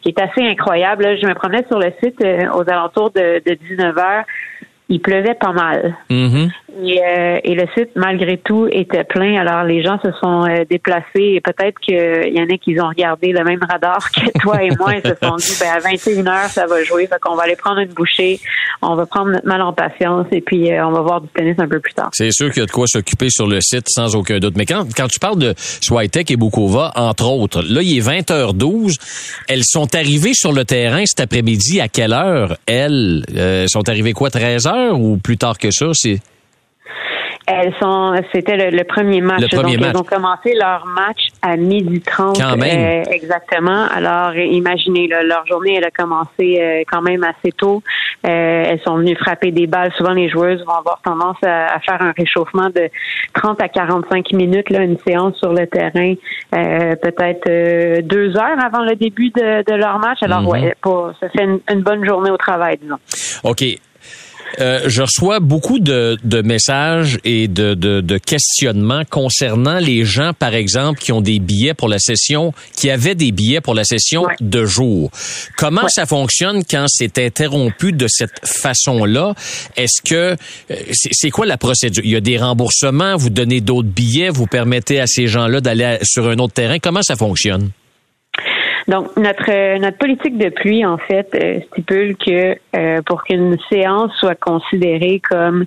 qui 0.04 0.10
est 0.10 0.20
assez 0.20 0.33
incroyable. 0.42 1.18
Je 1.22 1.28
me 1.28 1.34
promenais 1.34 1.66
sur 1.68 1.80
le 1.80 1.92
site 2.04 2.22
euh, 2.24 2.50
aux 2.54 2.70
alentours 2.70 3.12
de, 3.12 3.42
de 3.46 3.54
19 3.54 3.98
heures 3.98 4.26
il 4.94 5.00
pleuvait 5.00 5.34
pas 5.34 5.52
mal. 5.52 5.96
Mm-hmm. 6.10 6.50
Euh, 6.76 7.40
et, 7.44 7.56
le 7.56 7.66
site, 7.76 7.90
malgré 7.96 8.38
tout, 8.38 8.68
était 8.72 9.04
plein. 9.04 9.40
Alors, 9.40 9.64
les 9.64 9.84
gens 9.84 10.00
se 10.04 10.12
sont 10.20 10.46
euh, 10.46 10.66
déplacés 10.70 11.36
et 11.36 11.42
peut-être 11.42 11.80
qu'il 11.80 12.34
y 12.34 12.40
en 12.40 12.46
a 12.46 12.58
qui 12.58 12.80
ont 12.80 12.88
regardé 12.88 13.32
le 13.32 13.44
même 13.44 13.60
radar 13.70 14.12
que 14.12 14.22
toi 14.42 14.64
et 14.64 14.70
moi 14.80 14.96
et 14.96 15.02
se 15.02 15.14
sont 15.22 15.36
dit, 15.36 15.58
ben, 15.60 15.70
à 15.76 15.80
21 15.80 16.24
h 16.24 16.50
ça 16.50 16.66
va 16.66 16.84
jouer. 16.84 17.08
Fait 17.08 17.20
qu'on 17.22 17.36
va 17.36 17.44
aller 17.44 17.56
prendre 17.56 17.80
une 17.80 17.94
bouchée. 17.94 18.40
On 18.82 18.96
va 18.96 19.06
prendre 19.06 19.32
notre 19.32 19.48
mal 19.48 19.62
en 19.62 19.72
patience 19.72 20.26
et 20.32 20.42
puis 20.42 20.72
euh, 20.72 20.86
on 20.86 20.92
va 20.92 21.02
voir 21.02 21.22
du 21.22 21.28
tennis 21.30 21.56
un 21.60 21.68
peu 21.68 21.80
plus 21.80 21.94
tard. 21.94 22.10
C'est 22.12 22.32
sûr 22.32 22.52
qu'il 22.52 22.62
y 22.62 22.64
a 22.64 22.66
de 22.66 22.72
quoi 22.72 22.88
s'occuper 22.88 23.30
sur 23.30 23.48
le 23.48 23.62
site 23.62 23.88
sans 23.88 24.16
aucun 24.16 24.40
doute. 24.40 24.56
Mais 24.58 24.66
quand, 24.66 24.86
quand 24.96 25.08
tu 25.08 25.20
parles 25.20 25.40
de 25.40 25.54
Swiatek 25.58 26.32
et 26.32 26.38
Bukova, 26.38 26.92
entre 26.96 27.30
autres, 27.30 27.62
là, 27.62 27.82
il 27.82 27.98
est 27.98 28.02
20h12. 28.02 28.96
Elles 29.48 29.64
sont 29.64 29.96
arrivées 29.96 30.34
sur 30.34 30.52
le 30.52 30.66
terrain 30.66 31.04
cet 31.06 31.20
après-midi. 31.20 31.82
À 31.82 31.88
quelle 31.88 32.14
heure? 32.14 32.58
Elles? 32.66 33.24
Sont 33.68 33.88
arrivées 33.88 34.14
quoi, 34.14 34.30
13 34.30 34.68
ou 34.92 35.18
plus 35.18 35.38
tard 35.38 35.58
que 35.58 35.72
ça? 35.72 35.88
C'est? 35.94 36.20
Elles 37.46 37.74
sont, 37.82 38.14
c'était 38.34 38.72
le, 38.72 38.84
premier 38.86 39.20
match. 39.20 39.42
donc, 39.50 39.66
elles 39.74 39.98
ont 39.98 40.04
commencé 40.04 40.54
leur 40.54 40.86
match 40.86 41.28
à 41.42 41.58
midi 41.58 42.00
30. 42.00 42.40
Quand 42.40 42.56
même. 42.56 43.04
Euh, 43.06 43.12
exactement. 43.12 43.86
Alors, 43.94 44.34
imaginez, 44.36 45.08
leur 45.08 45.46
journée, 45.46 45.76
elle 45.76 45.84
a 45.84 45.92
commencé 45.92 46.58
euh, 46.62 46.84
quand 46.90 47.02
même 47.02 47.24
assez 47.24 47.52
tôt. 47.52 47.84
Euh, 48.26 48.64
elles 48.68 48.80
sont 48.86 48.96
venues 48.96 49.18
frapper 49.18 49.52
des 49.52 49.68
balles. 49.68 49.92
Souvent, 49.98 50.14
les 50.14 50.30
joueuses 50.30 50.64
vont 50.66 50.74
avoir 50.74 51.02
tendance 51.04 51.36
à, 51.46 51.80
faire 51.82 52.02
un 52.02 52.14
réchauffement 52.18 52.70
de 52.70 52.90
30 53.34 53.62
à 53.62 53.68
45 53.68 54.32
minutes, 54.32 54.70
là, 54.70 54.82
une 54.82 54.98
séance 55.06 55.36
sur 55.38 55.52
le 55.52 55.68
terrain, 55.68 56.14
peut-être 56.52 58.02
deux 58.08 58.38
heures 58.38 58.64
avant 58.64 58.84
le 58.84 58.96
début 58.96 59.32
de, 59.32 59.76
leur 59.76 60.00
match. 60.00 60.20
Alors, 60.22 60.44
mm-hmm. 60.44 60.64
ouais, 60.64 60.76
pour, 60.82 61.12
ça 61.20 61.28
fait 61.28 61.44
une, 61.44 61.60
une 61.70 61.82
bonne 61.82 62.06
journée 62.06 62.32
au 62.32 62.38
travail, 62.38 62.78
disons. 62.82 63.00
OK. 63.44 63.64
Euh, 64.60 64.82
je 64.88 65.02
reçois 65.02 65.40
beaucoup 65.40 65.80
de, 65.80 66.18
de 66.24 66.42
messages 66.42 67.20
et 67.24 67.48
de, 67.48 67.74
de, 67.74 68.02
de, 68.02 68.18
questionnements 68.18 69.04
concernant 69.10 69.80
les 69.80 70.06
gens, 70.06 70.32
par 70.38 70.54
exemple, 70.54 71.00
qui 71.00 71.12
ont 71.12 71.22
des 71.22 71.40
billets 71.40 71.74
pour 71.74 71.88
la 71.88 72.00
session, 72.00 72.54
qui 72.76 72.90
avaient 72.90 73.16
des 73.16 73.32
billets 73.32 73.62
pour 73.62 73.74
la 73.74 73.84
session 73.84 74.26
de 74.40 74.66
jour. 74.66 75.10
Comment 75.58 75.88
ça 75.88 76.06
fonctionne 76.06 76.64
quand 76.70 76.86
c'est 76.88 77.18
interrompu 77.18 77.94
de 77.94 78.08
cette 78.08 78.46
façon-là? 78.46 79.34
Est-ce 79.76 80.02
que 80.04 80.36
euh, 80.72 80.76
c'est 80.92 81.32
quoi 81.32 81.46
la 81.46 81.58
procédure? 81.58 82.04
Il 82.06 82.12
y 82.12 82.16
a 82.16 82.22
des 82.22 82.38
remboursements, 82.38 83.16
vous 83.18 83.30
donnez 83.30 83.62
d'autres 83.62 83.90
billets, 83.90 84.30
vous 84.30 84.48
permettez 84.48 85.00
à 85.00 85.08
ces 85.08 85.28
gens-là 85.28 85.62
d'aller 85.62 85.98
sur 86.04 86.28
un 86.30 86.38
autre 86.38 86.54
terrain. 86.54 86.78
Comment 86.80 87.02
ça 87.02 87.16
fonctionne? 87.16 87.72
Donc, 88.88 89.16
notre 89.16 89.50
euh, 89.50 89.78
notre 89.80 89.98
politique 89.98 90.38
de 90.38 90.50
pluie, 90.50 90.86
en 90.86 90.98
fait, 90.98 91.30
euh, 91.36 91.60
stipule 91.72 92.16
que 92.18 92.58
euh, 92.76 93.02
pour 93.04 93.24
qu'une 93.24 93.58
séance 93.72 94.12
soit 94.20 94.36
considérée 94.36 95.22
comme 95.22 95.66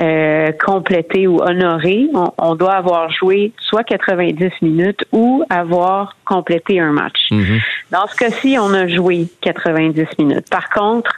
euh, 0.00 0.50
complété 0.64 1.28
ou 1.28 1.40
honoré, 1.40 2.08
on, 2.38 2.54
doit 2.56 2.74
avoir 2.74 3.12
joué 3.12 3.52
soit 3.60 3.84
90 3.84 4.50
minutes 4.60 5.04
ou 5.12 5.44
avoir 5.48 6.16
complété 6.24 6.80
un 6.80 6.90
match. 6.90 7.28
Mhm. 7.30 7.60
Dans 7.92 8.06
ce 8.08 8.16
cas-ci, 8.16 8.56
on 8.60 8.74
a 8.74 8.88
joué 8.88 9.28
90 9.42 10.06
minutes. 10.18 10.50
Par 10.50 10.68
contre, 10.70 11.12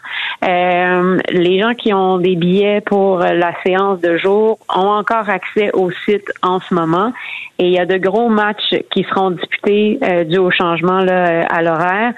euh, 0.45 1.19
les 1.31 1.59
gens 1.59 1.73
qui 1.73 1.95
ont 1.95 2.19
des 2.19 2.37
billets 2.37 2.83
pour 2.83 3.21
la 3.21 3.53
séance 3.65 4.01
de 4.03 4.19
jour 4.19 4.59
ont 4.69 4.89
encore 4.89 5.31
accès 5.31 5.71
au 5.73 5.91
site 5.91 6.31
en 6.43 6.61
ce 6.61 6.75
moment 6.75 7.15
et 7.59 7.69
il 7.69 7.73
y 7.73 7.79
a 7.79 7.87
de 7.87 7.97
gros 7.97 8.29
matchs 8.29 8.75
qui 8.93 9.05
seront 9.05 9.31
disputés 9.31 9.99
euh, 10.03 10.25
dû 10.25 10.37
au 10.37 10.51
changement 10.51 11.01
là, 11.01 11.47
à 11.47 11.63
l'horaire 11.63 12.13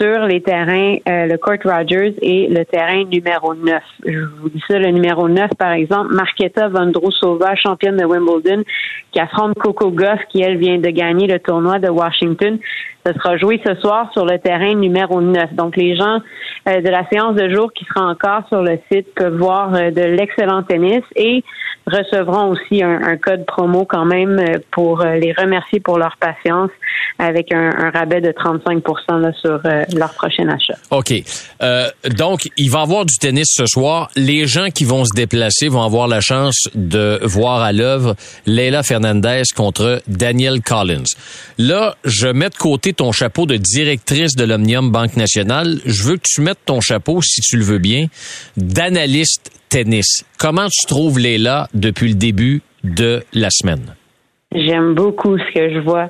sur 0.00 0.26
les 0.26 0.40
terrains, 0.40 0.96
euh, 1.08 1.26
le 1.26 1.36
Court 1.38 1.58
Rogers 1.64 2.14
et 2.22 2.48
le 2.48 2.64
terrain 2.64 3.04
numéro 3.04 3.54
9. 3.54 3.82
Je 4.06 4.18
vous 4.40 4.48
dis 4.48 4.62
ça, 4.68 4.78
le 4.78 4.90
numéro 4.90 5.28
9, 5.28 5.50
par 5.58 5.72
exemple, 5.72 6.14
Marketa 6.14 6.68
Vondrousova, 6.68 7.56
championne 7.56 7.96
de 7.96 8.04
Wimbledon, 8.04 8.62
qui 9.12 9.20
affronte 9.20 9.54
Coco 9.54 9.90
Goff, 9.90 10.20
qui, 10.30 10.42
elle, 10.42 10.58
vient 10.58 10.78
de 10.78 10.88
gagner 10.90 11.26
le 11.26 11.38
tournoi 11.40 11.78
de 11.78 11.88
Washington. 11.88 12.58
Ce 13.04 13.12
sera 13.12 13.36
joué 13.36 13.60
ce 13.66 13.74
soir 13.76 14.10
sur 14.12 14.24
le 14.24 14.38
terrain 14.38 14.74
numéro 14.74 15.20
9. 15.20 15.54
Donc, 15.54 15.76
les 15.76 15.96
gens 15.96 16.18
de 16.76 16.88
la 16.88 17.08
séance 17.08 17.34
de 17.34 17.48
jour 17.54 17.72
qui 17.72 17.84
sera 17.84 18.06
encore 18.06 18.46
sur 18.48 18.62
le 18.62 18.78
site 18.90 19.14
peuvent 19.14 19.36
voir 19.36 19.74
euh, 19.74 19.90
de 19.90 20.02
l'excellent 20.02 20.62
tennis 20.62 21.02
et 21.16 21.42
recevront 21.86 22.50
aussi 22.50 22.82
un, 22.82 23.16
code 23.16 23.46
promo 23.46 23.86
quand 23.86 24.04
même 24.04 24.38
euh, 24.38 24.58
pour 24.72 25.02
les 25.02 25.32
remercier 25.32 25.80
pour 25.80 25.98
leur 25.98 26.16
patience 26.18 26.70
avec 27.18 27.52
un, 27.52 27.90
rabais 27.90 28.20
de 28.20 28.30
35 28.30 28.84
là, 29.08 29.32
sur 29.32 29.60
leur 29.96 30.12
prochain 30.14 30.48
achat. 30.48 30.74
OK. 30.90 31.14
donc, 32.16 32.48
il 32.56 32.70
va 32.70 32.80
y 32.80 32.82
avoir 32.82 33.04
du 33.06 33.16
tennis 33.16 33.48
ce 33.50 33.66
soir. 33.66 34.10
Les 34.14 34.46
gens 34.46 34.68
qui 34.68 34.84
vont 34.84 35.04
se 35.04 35.14
déplacer 35.14 35.68
vont 35.68 35.82
avoir 35.82 36.06
la 36.06 36.20
chance 36.20 36.68
de 36.74 37.18
voir 37.22 37.62
à 37.62 37.72
l'œuvre 37.72 38.14
Leila 38.46 38.82
Fernandez 38.82 39.42
contre 39.56 40.00
Daniel 40.06 40.60
Collins. 40.60 41.04
Là, 41.58 41.96
je 42.04 42.28
mets 42.28 42.50
de 42.50 42.54
côté 42.54 42.92
ton 42.92 43.12
chapeau 43.12 43.46
de 43.46 43.56
directrice 43.56 44.36
de 44.36 44.44
l'Omnium 44.44 44.90
Banque 44.90 45.16
Nationale. 45.16 45.78
Je 45.84 46.04
veux 46.04 46.16
que 46.16 46.22
tu 46.24 46.40
mettes 46.40 46.57
ton 46.66 46.80
chapeau, 46.80 47.20
si 47.22 47.40
tu 47.40 47.56
le 47.56 47.64
veux 47.64 47.78
bien, 47.78 48.06
d'analyste 48.56 49.50
tennis. 49.68 50.24
Comment 50.38 50.68
tu 50.68 50.86
trouves 50.86 51.18
Léla 51.18 51.68
depuis 51.74 52.08
le 52.08 52.14
début 52.14 52.62
de 52.84 53.22
la 53.32 53.50
semaine? 53.50 53.94
J'aime 54.54 54.94
beaucoup 54.94 55.36
ce 55.38 55.54
que 55.54 55.74
je 55.74 55.78
vois 55.80 56.08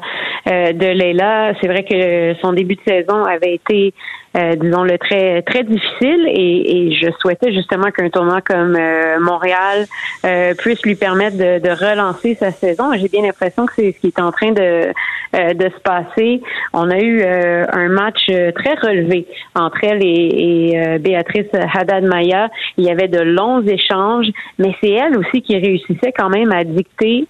euh, 0.48 0.72
de 0.72 0.86
Leila. 0.86 1.52
C'est 1.60 1.68
vrai 1.68 1.84
que 1.84 2.34
son 2.40 2.52
début 2.52 2.76
de 2.76 2.80
saison 2.86 3.24
avait 3.24 3.54
été 3.54 3.92
euh, 4.36 4.56
disons-le, 4.56 4.98
très 4.98 5.40
très 5.42 5.64
difficile 5.64 6.28
et, 6.28 6.92
je 7.00 7.10
souhaitais 7.20 7.52
justement 7.52 7.90
qu'un 7.90 8.10
tournoi 8.10 8.40
comme 8.42 8.76
euh, 8.76 9.18
Montréal 9.20 9.86
euh, 10.24 10.54
puisse 10.54 10.82
lui 10.82 10.96
permettre 10.96 11.36
de, 11.36 11.68
relancer 11.68 12.34
sa 12.34 12.50
saison. 12.50 12.92
J'ai 12.94 13.08
bien 13.08 13.22
l'impression 13.22 13.66
que 13.66 13.72
c'est 13.74 13.92
ce 13.92 14.00
qui 14.00 14.08
est 14.08 14.20
en 14.20 14.32
train 14.32 14.52
de 14.52 14.92
de 15.34 15.64
se 15.68 15.80
passer. 15.82 16.40
On 16.72 16.90
a 16.90 16.98
eu 16.98 17.22
un 17.22 17.88
match 17.88 18.24
très 18.54 18.74
relevé 18.74 19.26
entre 19.54 19.84
elle 19.84 20.02
et, 20.02 20.72
et 20.72 20.98
Béatrice 20.98 21.48
Haddad-Maya. 21.52 22.48
Il 22.78 22.84
y 22.84 22.90
avait 22.90 23.08
de 23.08 23.20
longs 23.20 23.60
échanges, 23.60 24.28
mais 24.58 24.74
c'est 24.80 24.90
elle 24.90 25.18
aussi 25.18 25.42
qui 25.42 25.54
réussissait 25.58 26.12
quand 26.16 26.30
même 26.30 26.50
à 26.50 26.64
dicter 26.64 27.26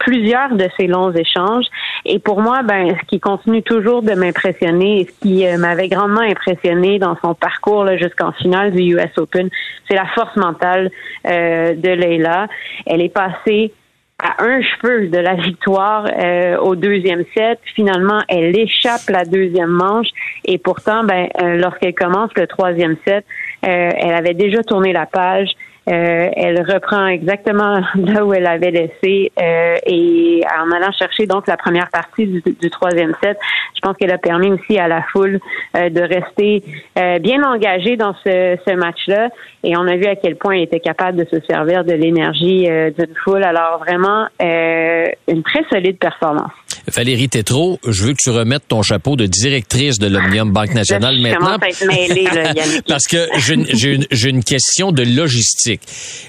plusieurs 0.00 0.56
de 0.56 0.68
ces 0.76 0.88
longs 0.88 1.12
échanges. 1.12 1.66
Et 2.04 2.18
pour 2.18 2.40
moi, 2.40 2.55
ben, 2.62 2.96
ce 3.00 3.06
qui 3.06 3.20
continue 3.20 3.62
toujours 3.62 4.02
de 4.02 4.12
m'impressionner 4.12 5.00
et 5.00 5.04
ce 5.06 5.20
qui 5.20 5.58
m'avait 5.58 5.88
grandement 5.88 6.20
impressionné 6.20 6.98
dans 6.98 7.16
son 7.22 7.34
parcours 7.34 7.86
jusqu'en 7.98 8.32
finale 8.32 8.72
du 8.72 8.94
US 8.94 9.16
Open. 9.16 9.48
C'est 9.88 9.94
la 9.94 10.06
force 10.06 10.36
mentale 10.36 10.90
euh, 11.26 11.74
de 11.74 11.88
Leila. 11.88 12.48
Elle 12.86 13.00
est 13.00 13.12
passée 13.12 13.72
à 14.18 14.42
un 14.42 14.62
cheveu 14.62 15.08
de 15.08 15.18
la 15.18 15.34
victoire 15.34 16.06
euh, 16.06 16.56
au 16.58 16.74
deuxième 16.74 17.24
set. 17.34 17.60
Finalement, 17.74 18.22
elle 18.28 18.58
échappe 18.58 19.08
la 19.08 19.24
deuxième 19.24 19.70
manche 19.70 20.08
et 20.44 20.58
pourtant, 20.58 21.04
ben, 21.04 21.28
euh, 21.42 21.56
lorsqu'elle 21.56 21.94
commence 21.94 22.30
le 22.36 22.46
troisième 22.46 22.96
set, 23.06 23.24
elle 23.62 24.14
avait 24.14 24.34
déjà 24.34 24.62
tourné 24.62 24.92
la 24.92 25.06
page. 25.06 25.50
Euh, 25.88 26.28
elle 26.34 26.60
reprend 26.62 27.06
exactement 27.06 27.80
là 27.94 28.24
où 28.24 28.34
elle 28.34 28.46
avait 28.46 28.72
laissé 28.72 29.30
euh, 29.40 29.76
et 29.86 30.42
en 30.58 30.72
allant 30.72 30.90
chercher 30.90 31.26
donc 31.26 31.46
la 31.46 31.56
première 31.56 31.90
partie 31.90 32.26
du, 32.26 32.42
du 32.42 32.70
troisième 32.70 33.12
set, 33.22 33.38
je 33.76 33.80
pense 33.80 33.96
qu'elle 33.96 34.12
a 34.12 34.18
permis 34.18 34.50
aussi 34.50 34.78
à 34.78 34.88
la 34.88 35.02
foule 35.12 35.38
euh, 35.76 35.90
de 35.90 36.00
rester 36.00 36.62
euh, 36.98 37.18
bien 37.18 37.42
engagée 37.42 37.96
dans 37.96 38.14
ce, 38.24 38.56
ce 38.66 38.74
match-là 38.74 39.28
et 39.62 39.76
on 39.76 39.86
a 39.86 39.96
vu 39.96 40.06
à 40.06 40.16
quel 40.16 40.36
point 40.36 40.54
elle 40.54 40.62
était 40.62 40.80
capable 40.80 41.18
de 41.18 41.26
se 41.30 41.44
servir 41.46 41.84
de 41.84 41.92
l'énergie 41.92 42.68
euh, 42.68 42.90
d'une 42.90 43.14
foule. 43.24 43.44
Alors 43.44 43.78
vraiment 43.78 44.26
une 44.40 45.42
très 45.42 45.64
solide 45.70 45.98
performance. 45.98 46.52
Valérie 46.88 47.28
Tétrault, 47.28 47.80
je 47.86 48.04
veux 48.04 48.12
que 48.12 48.18
tu 48.22 48.30
remettes 48.30 48.68
ton 48.68 48.82
chapeau 48.82 49.16
de 49.16 49.26
directrice 49.26 49.98
de 49.98 50.06
l'Omnium 50.06 50.52
Banque 50.52 50.72
Nationale 50.74 51.18
maintenant. 51.20 51.58
parce 52.88 53.08
que 53.08 53.26
j'ai 53.38 53.54
une, 53.54 54.06
une, 54.10 54.44
question 54.44 54.92
de 54.92 55.02
logistique. 55.02 55.75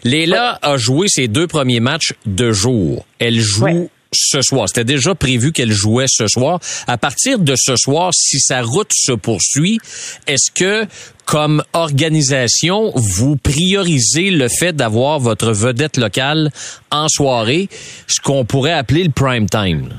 Léla 0.03 0.59
a 0.61 0.77
joué 0.77 1.07
ses 1.07 1.27
deux 1.27 1.47
premiers 1.47 1.79
matchs 1.79 2.13
de 2.25 2.51
jour. 2.51 3.05
Elle 3.19 3.39
joue 3.39 3.89
ce 4.13 4.41
soir. 4.41 4.67
C'était 4.67 4.83
déjà 4.83 5.15
prévu 5.15 5.51
qu'elle 5.51 5.71
jouait 5.71 6.05
ce 6.07 6.27
soir. 6.27 6.59
À 6.87 6.97
partir 6.97 7.39
de 7.39 7.55
ce 7.57 7.75
soir, 7.75 8.11
si 8.13 8.39
sa 8.39 8.61
route 8.61 8.91
se 8.93 9.11
poursuit, 9.11 9.79
est-ce 10.27 10.51
que, 10.51 10.85
comme 11.25 11.63
organisation, 11.73 12.91
vous 12.95 13.35
priorisez 13.35 14.31
le 14.31 14.47
fait 14.47 14.73
d'avoir 14.73 15.19
votre 15.19 15.51
vedette 15.51 15.97
locale 15.97 16.51
en 16.91 17.07
soirée, 17.09 17.69
ce 18.07 18.21
qu'on 18.21 18.45
pourrait 18.45 18.73
appeler 18.73 19.03
le 19.03 19.11
prime 19.11 19.49
time? 19.49 19.89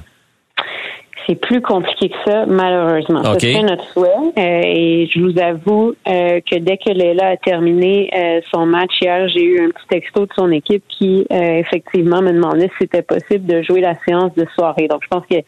C'est 1.28 1.34
plus 1.34 1.60
compliqué 1.60 2.08
que 2.08 2.16
ça, 2.24 2.46
malheureusement. 2.46 3.20
Okay. 3.32 3.54
C'est 3.54 3.62
notre 3.62 3.84
souhait. 3.92 4.08
Euh, 4.08 4.62
et 4.64 5.10
je 5.12 5.20
vous 5.20 5.38
avoue 5.38 5.94
euh, 6.08 6.40
que 6.40 6.56
dès 6.56 6.78
que 6.78 6.90
Léla 6.90 7.28
a 7.28 7.36
terminé 7.36 8.10
euh, 8.16 8.40
son 8.50 8.64
match 8.64 8.92
hier, 9.02 9.28
j'ai 9.28 9.44
eu 9.44 9.60
un 9.60 9.68
petit 9.68 9.86
texto 9.90 10.24
de 10.24 10.32
son 10.34 10.50
équipe 10.50 10.82
qui 10.88 11.26
effectivement 11.30 12.22
me 12.22 12.32
demandait 12.32 12.68
si 12.68 12.76
c'était 12.80 13.02
possible 13.02 13.44
de 13.44 13.62
jouer 13.62 13.80
la 13.80 13.94
séance 14.06 14.34
de 14.34 14.46
soirée. 14.54 14.88
Donc 14.88 15.02
je 15.02 15.08
pense 15.08 15.24
qu'elle 15.26 15.44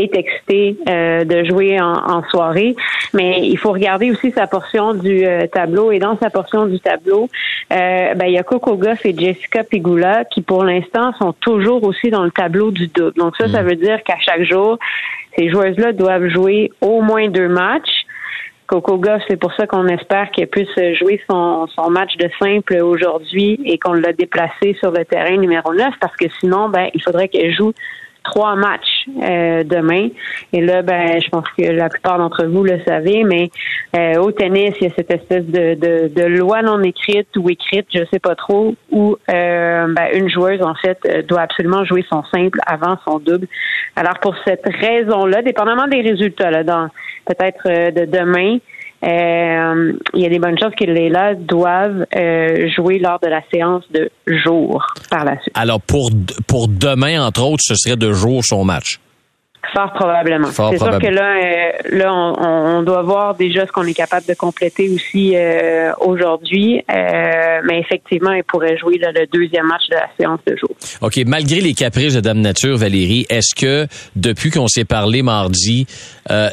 est 0.00 0.16
excitée 0.16 0.76
de 0.86 1.44
jouer 1.44 1.78
en, 1.80 2.22
soirée, 2.30 2.74
mais 3.14 3.40
il 3.42 3.56
faut 3.56 3.72
regarder 3.72 4.10
aussi 4.10 4.30
sa 4.32 4.46
portion 4.46 4.94
du 4.94 5.24
tableau. 5.52 5.92
Et 5.92 5.98
dans 5.98 6.16
sa 6.18 6.30
portion 6.30 6.66
du 6.66 6.80
tableau, 6.80 7.28
ben, 7.70 8.24
il 8.26 8.32
y 8.32 8.38
a 8.38 8.42
Coco 8.42 8.76
Goff 8.76 9.04
et 9.04 9.14
Jessica 9.16 9.64
Pigula 9.64 10.24
qui 10.24 10.40
pour 10.40 10.64
l'instant 10.64 11.12
sont 11.18 11.32
toujours 11.34 11.84
aussi 11.84 12.10
dans 12.10 12.24
le 12.24 12.30
tableau 12.30 12.70
du 12.70 12.88
double. 12.88 13.14
Donc 13.16 13.36
ça, 13.36 13.48
ça 13.48 13.62
mm. 13.62 13.66
veut 13.66 13.76
dire 13.76 14.02
qu'à 14.02 14.18
chaque 14.20 14.42
jour, 14.42 14.78
ces 15.36 15.50
joueuses-là 15.50 15.92
doivent 15.92 16.28
jouer 16.28 16.70
au 16.80 17.00
moins 17.00 17.28
deux 17.28 17.48
matchs. 17.48 18.04
Coco 18.66 18.98
Goff, 18.98 19.22
c'est 19.28 19.38
pour 19.38 19.52
ça 19.54 19.66
qu'on 19.66 19.86
espère 19.86 20.30
qu'elle 20.30 20.48
puisse 20.48 20.68
jouer 20.98 21.22
son, 21.28 21.66
son 21.68 21.90
match 21.90 22.16
de 22.18 22.28
simple 22.38 22.76
aujourd'hui 22.82 23.58
et 23.64 23.78
qu'on 23.78 23.94
l'a 23.94 24.12
déplacé 24.12 24.76
sur 24.78 24.90
le 24.90 25.04
terrain 25.06 25.36
numéro 25.38 25.72
9 25.72 25.94
parce 26.00 26.14
que 26.16 26.26
sinon, 26.38 26.68
ben, 26.68 26.88
il 26.92 27.02
faudrait 27.02 27.28
qu'elle 27.28 27.54
joue 27.54 27.72
trois 28.30 28.56
matchs 28.56 29.06
euh, 29.22 29.64
demain. 29.64 30.08
Et 30.52 30.60
là, 30.60 30.82
ben, 30.82 31.20
je 31.20 31.28
pense 31.28 31.46
que 31.56 31.64
la 31.64 31.88
plupart 31.88 32.18
d'entre 32.18 32.44
vous 32.44 32.62
le 32.62 32.80
savez, 32.86 33.24
mais 33.24 33.50
euh, 33.96 34.20
au 34.20 34.32
tennis, 34.32 34.74
il 34.80 34.88
y 34.88 34.90
a 34.90 34.94
cette 34.94 35.10
espèce 35.10 35.44
de, 35.44 35.74
de, 35.74 36.08
de, 36.08 36.24
loi 36.24 36.62
non 36.62 36.82
écrite 36.82 37.28
ou 37.36 37.48
écrite, 37.48 37.86
je 37.92 38.04
sais 38.12 38.18
pas 38.18 38.34
trop, 38.34 38.74
où 38.90 39.16
euh, 39.30 39.86
ben, 39.94 40.08
une 40.14 40.28
joueuse, 40.28 40.62
en 40.62 40.74
fait, 40.74 40.98
doit 41.26 41.42
absolument 41.42 41.84
jouer 41.84 42.04
son 42.10 42.22
simple 42.24 42.58
avant 42.66 42.96
son 43.06 43.18
double. 43.18 43.46
Alors, 43.96 44.18
pour 44.20 44.34
cette 44.46 44.66
raison-là, 44.66 45.42
dépendamment 45.42 45.86
des 45.86 46.02
résultats, 46.02 46.50
là, 46.50 46.62
dans 46.64 46.88
peut-être 47.26 47.92
de 47.92 48.04
demain, 48.04 48.58
euh, 49.04 49.92
il 50.14 50.20
y 50.20 50.26
a 50.26 50.28
des 50.28 50.38
bonnes 50.38 50.58
chances 50.58 50.74
que 50.74 50.84
les 50.84 51.08
là 51.08 51.34
doivent 51.34 52.04
euh, 52.16 52.68
jouer 52.74 52.98
lors 52.98 53.20
de 53.20 53.28
la 53.28 53.42
séance 53.52 53.84
de 53.92 54.10
jour 54.26 54.84
par 55.10 55.24
la 55.24 55.40
suite. 55.40 55.52
Alors 55.54 55.80
pour 55.80 56.10
pour 56.46 56.68
demain 56.68 57.24
entre 57.24 57.42
autres, 57.42 57.62
ce 57.62 57.74
serait 57.76 57.96
de 57.96 58.12
jour 58.12 58.44
son 58.44 58.64
match. 58.64 58.98
Fort 59.72 59.92
probablement. 59.92 60.48
C'est 60.50 60.78
sûr 60.78 60.98
que 60.98 61.06
là, 61.06 61.36
euh, 61.36 61.96
là, 61.96 62.14
on, 62.14 62.82
doit 62.82 63.02
voir 63.02 63.34
déjà 63.34 63.66
ce 63.66 63.72
qu'on 63.72 63.84
est 63.84 63.94
capable 63.94 64.26
de 64.26 64.34
compléter 64.34 64.88
aussi 64.88 65.34
euh, 65.34 65.92
aujourd'hui. 66.00 66.82
Euh, 66.90 67.60
mais 67.64 67.80
effectivement, 67.80 68.32
il 68.32 68.44
pourrait 68.44 68.78
jouer 68.78 68.98
le 68.98 69.26
deuxième 69.26 69.66
match 69.66 69.88
de 69.90 69.96
la 69.96 70.08
séance 70.18 70.40
de 70.46 70.56
jour. 70.56 70.70
OK. 71.00 71.18
Malgré 71.26 71.60
les 71.60 71.74
caprices 71.74 72.14
de 72.14 72.20
Dame 72.20 72.40
Nature, 72.40 72.76
Valérie, 72.76 73.26
est-ce 73.28 73.54
que 73.54 73.86
depuis 74.16 74.50
qu'on 74.50 74.68
s'est 74.68 74.84
parlé 74.84 75.22
mardi, 75.22 75.86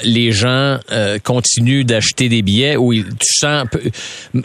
les 0.03 0.31
gens 0.31 0.77
continuent 1.23 1.85
d'acheter 1.85 2.29
des 2.29 2.41
billets 2.41 2.77
ou 2.77 2.93
tu 2.93 3.03
sens, 3.21 3.65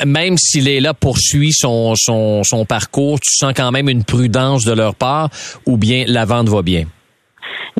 même 0.04 0.36
s'il 0.36 0.68
est 0.68 0.80
là 0.80 0.94
poursuit 0.94 1.52
son, 1.52 1.94
son, 1.96 2.42
son 2.44 2.64
parcours, 2.64 3.18
tu 3.20 3.30
sens 3.32 3.52
quand 3.56 3.70
même 3.72 3.88
une 3.88 4.04
prudence 4.04 4.64
de 4.64 4.72
leur 4.72 4.94
part 4.94 5.30
ou 5.66 5.76
bien 5.76 6.04
la 6.06 6.24
vente 6.24 6.48
va 6.48 6.62
bien? 6.62 6.84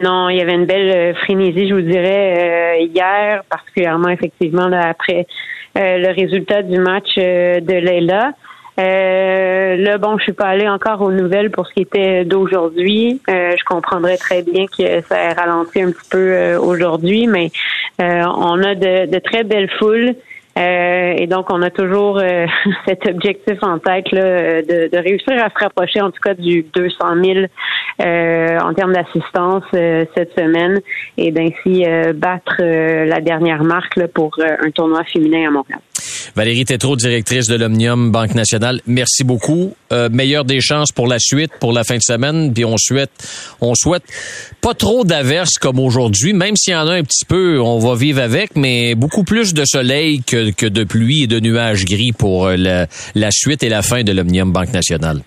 Non, 0.02 0.28
il 0.28 0.36
y 0.36 0.40
avait 0.40 0.54
une 0.54 0.66
belle 0.66 0.90
euh, 0.90 1.14
frénésie, 1.14 1.68
je 1.68 1.74
vous 1.74 1.82
dirais, 1.82 2.78
euh, 2.78 2.82
hier, 2.84 3.42
particulièrement 3.50 4.08
effectivement 4.08 4.70
après 4.72 5.26
euh, 5.76 5.98
le 5.98 6.08
résultat 6.12 6.62
du 6.62 6.78
match 6.78 7.16
de 7.16 7.72
Leila. 7.72 8.32
Euh, 8.78 9.76
là, 9.76 9.98
bon, 9.98 10.16
je 10.16 10.22
suis 10.22 10.32
pas 10.32 10.46
allée 10.46 10.68
encore 10.68 11.02
aux 11.02 11.12
nouvelles 11.12 11.50
pour 11.50 11.66
ce 11.66 11.74
qui 11.74 11.82
était 11.82 12.24
d'aujourd'hui. 12.24 13.20
je 13.28 13.64
comprendrais 13.64 14.16
très 14.16 14.42
bien 14.42 14.64
que 14.66 15.02
ça 15.02 15.18
ait 15.18 15.32
ralenti 15.32 15.82
un 15.82 15.90
petit 15.90 16.08
peu 16.10 16.54
aujourd'hui, 16.56 17.26
mais 17.26 17.50
on 17.98 18.62
a 18.62 18.74
de, 18.74 19.18
très 19.18 19.44
belles 19.44 19.70
foules. 19.78 20.14
Euh, 20.58 21.14
et 21.16 21.26
donc, 21.26 21.46
on 21.50 21.62
a 21.62 21.70
toujours 21.70 22.18
euh, 22.18 22.46
cet 22.86 23.06
objectif 23.06 23.58
en 23.62 23.78
tête 23.78 24.10
là, 24.12 24.62
de, 24.62 24.90
de, 24.90 24.98
réussir 24.98 25.32
à 25.42 25.48
se 25.48 25.64
rapprocher, 25.64 26.00
en 26.00 26.10
tout 26.10 26.20
cas, 26.22 26.34
du 26.34 26.64
200 26.74 26.96
000 27.22 27.38
euh, 28.02 28.58
en 28.58 28.74
termes 28.74 28.92
d'assistance 28.92 29.64
cette 29.72 30.32
semaine 30.38 30.80
et 31.16 31.30
d'ainsi 31.30 31.84
battre 32.14 32.56
la 32.60 33.20
dernière 33.20 33.62
marque 33.62 33.96
là, 33.96 34.08
pour 34.08 34.36
un 34.40 34.70
tournoi 34.70 35.04
féminin 35.04 35.48
à 35.48 35.50
Montréal. 35.50 35.80
Valérie 36.36 36.64
Tétrault, 36.64 36.96
directrice 36.96 37.46
de 37.46 37.56
l'Omnium 37.56 38.10
Banque 38.10 38.34
Nationale, 38.34 38.80
merci 38.86 39.24
beaucoup. 39.24 39.74
Euh, 39.92 40.08
meilleure 40.10 40.44
des 40.44 40.60
chances 40.60 40.92
pour 40.92 41.06
la 41.06 41.18
suite, 41.18 41.50
pour 41.60 41.72
la 41.72 41.84
fin 41.84 41.96
de 41.96 42.02
semaine. 42.02 42.52
Puis 42.52 42.64
on 42.64 42.76
souhaite, 42.76 43.10
on 43.60 43.74
souhaite 43.74 44.04
pas 44.60 44.74
trop 44.74 45.04
d'averses 45.04 45.58
comme 45.58 45.78
aujourd'hui, 45.78 46.32
même 46.32 46.56
s'il 46.56 46.72
y 46.72 46.76
en 46.76 46.86
a 46.86 46.94
un 46.94 47.02
petit 47.02 47.24
peu, 47.24 47.60
on 47.60 47.78
va 47.78 47.94
vivre 47.94 48.20
avec, 48.20 48.56
mais 48.56 48.94
beaucoup 48.94 49.24
plus 49.24 49.54
de 49.54 49.64
soleil 49.64 50.22
que, 50.22 50.50
que 50.50 50.66
de 50.66 50.84
pluie 50.84 51.24
et 51.24 51.26
de 51.26 51.40
nuages 51.40 51.84
gris 51.84 52.12
pour 52.12 52.46
euh, 52.46 52.56
la, 52.56 52.86
la 53.14 53.30
suite 53.30 53.62
et 53.62 53.68
la 53.68 53.82
fin 53.82 54.02
de 54.02 54.12
l'Omnium 54.12 54.52
Banque 54.52 54.72
Nationale. 54.72 55.22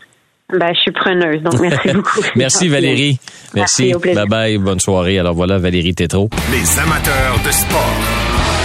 Ben, 0.52 0.72
je 0.76 0.82
suis 0.82 0.92
preneuse, 0.92 1.42
donc 1.42 1.60
merci 1.60 1.90
beaucoup. 1.94 2.22
merci 2.36 2.68
Valérie. 2.68 3.20
Merci. 3.56 3.94
merci 3.94 4.16
bye 4.16 4.28
bye, 4.28 4.58
bonne 4.58 4.80
soirée. 4.80 5.18
Alors 5.18 5.34
voilà, 5.34 5.58
Valérie 5.58 5.96
Tétrault. 5.96 6.30
Les 6.52 6.80
amateurs 6.80 7.40
de 7.46 7.52
sport 7.52 8.63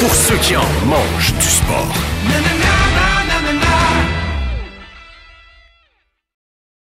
pour 0.00 0.14
ceux 0.14 0.36
qui 0.36 0.56
en 0.56 0.68
mangent 0.86 1.34
du 1.34 1.48
sport. 1.48 1.94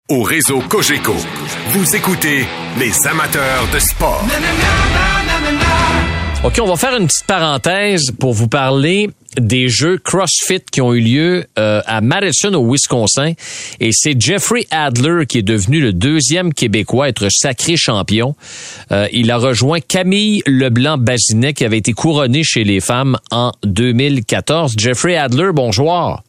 Au 0.09 0.21
réseau 0.21 0.59
Cogeco, 0.69 1.15
vous 1.69 1.95
écoutez 1.95 2.47
les 2.77 3.07
amateurs 3.07 3.67
de 3.73 3.79
sport. 3.79 4.23
OK, 6.43 6.59
on 6.61 6.67
va 6.67 6.75
faire 6.75 6.95
une 6.97 7.07
petite 7.07 7.25
parenthèse 7.25 8.11
pour 8.19 8.33
vous 8.33 8.47
parler 8.47 9.09
des 9.37 9.67
jeux 9.69 9.97
CrossFit 9.97 10.61
qui 10.71 10.81
ont 10.81 10.93
eu 10.93 10.99
lieu 10.99 11.45
euh, 11.57 11.81
à 11.85 12.01
Madison 12.01 12.53
au 12.53 12.71
Wisconsin 12.71 13.33
et 13.79 13.89
c'est 13.91 14.19
Jeffrey 14.19 14.65
Adler 14.71 15.25
qui 15.27 15.39
est 15.39 15.43
devenu 15.43 15.79
le 15.79 15.93
deuxième 15.93 16.53
Québécois 16.53 17.05
à 17.05 17.09
être 17.09 17.27
sacré 17.29 17.75
champion. 17.77 18.35
Euh, 18.91 19.07
il 19.11 19.31
a 19.31 19.37
rejoint 19.37 19.79
Camille 19.79 20.41
Leblanc-Bazinet 20.45 21.53
qui 21.53 21.65
avait 21.65 21.77
été 21.77 21.93
couronné 21.93 22.43
chez 22.43 22.63
les 22.63 22.79
femmes 22.79 23.17
en 23.31 23.51
2014. 23.63 24.75
Jeffrey 24.77 25.15
Adler, 25.15 25.49
bonjour. 25.53 26.21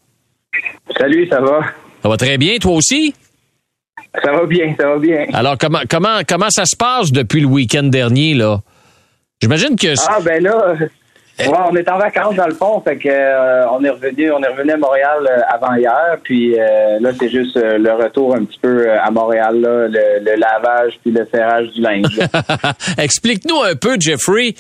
Salut, 0.99 1.29
ça 1.29 1.41
va? 1.41 1.61
Ça 2.03 2.09
va 2.09 2.17
très 2.17 2.39
bien, 2.39 2.59
toi 2.59 2.73
aussi? 2.73 3.15
Ça 4.23 4.33
va 4.33 4.47
bien, 4.47 4.75
ça 4.79 4.89
va 4.89 4.99
bien. 4.99 5.27
Alors 5.33 5.59
comment 5.59 5.81
comment 5.89 6.21
comment 6.29 6.51
ça 6.51 6.65
se 6.67 6.77
passe 6.77 7.11
depuis 7.11 7.41
le 7.41 7.47
week-end 7.47 7.85
dernier 7.85 8.35
là? 8.35 8.61
J'imagine 9.41 9.77
que 9.77 9.95
Ah 10.09 10.21
ben 10.25 10.43
là 10.43 10.77
on 11.41 11.77
est 11.77 11.89
en 11.89 11.99
vacances 11.99 12.37
dans 12.37 12.47
le 12.47 12.55
fond, 12.55 12.81
fait 12.81 12.97
que 12.97 13.09
euh, 13.09 13.69
on 13.71 13.83
est 13.85 13.91
revenu, 13.91 14.31
on 14.31 14.43
est 14.43 14.49
revenu 14.49 14.73
à 14.73 14.77
Montréal 14.77 15.29
euh, 15.29 15.41
avant 15.49 15.75
hier, 15.75 16.19
puis 16.23 16.59
euh, 16.59 17.01
là 17.01 17.11
c'est 17.19 17.29
juste 17.29 17.57
le 17.57 17.93
retour 17.93 18.37
un 18.37 18.45
petit 18.45 18.59
peu 18.61 18.91
à 18.93 19.11
Montréal, 19.11 19.61
là, 19.61 19.89
le, 19.89 20.37
lavage 20.37 20.99
puis 21.03 21.11
le 21.11 21.27
serrage 21.33 21.69
du 21.73 21.81
linge. 21.81 22.21
Explique-nous 22.99 23.61
un 23.63 23.75
peu, 23.75 23.97
Jeffrey, 23.99 24.55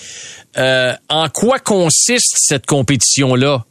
en 0.57 1.29
quoi 1.33 1.59
consiste 1.59 2.37
cette 2.39 2.67
compétition 2.67 3.35
là. 3.35 3.65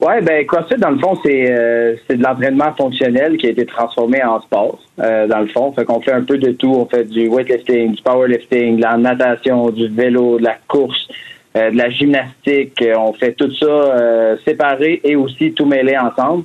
Ouais, 0.00 0.20
ben 0.20 0.44
CrossFit 0.46 0.76
dans 0.76 0.90
le 0.90 0.98
fond 0.98 1.18
c'est 1.24 1.96
c'est 2.06 2.16
de 2.16 2.22
l'entraînement 2.22 2.74
fonctionnel 2.74 3.38
qui 3.38 3.46
a 3.46 3.50
été 3.50 3.64
transformé 3.64 4.22
en 4.22 4.40
sport. 4.40 4.78
dans 4.98 5.40
le 5.40 5.46
fond, 5.48 5.72
fait 5.72 5.84
qu'on 5.84 6.00
fait 6.00 6.12
un 6.12 6.24
peu 6.24 6.36
de 6.36 6.50
tout, 6.50 6.74
on 6.74 6.86
fait 6.86 7.04
du 7.04 7.28
weightlifting, 7.28 7.94
du 7.94 8.02
powerlifting, 8.02 8.76
de 8.76 8.82
la 8.82 8.96
natation, 8.96 9.70
du 9.70 9.88
vélo, 9.88 10.38
de 10.38 10.44
la 10.44 10.56
course. 10.68 11.08
De 11.54 11.76
la 11.76 11.90
gymnastique. 11.90 12.82
On 12.96 13.12
fait 13.12 13.32
tout 13.32 13.52
ça 13.54 14.36
séparé 14.44 15.00
et 15.04 15.16
aussi 15.16 15.52
tout 15.52 15.66
mêlé 15.66 15.96
ensemble. 15.96 16.44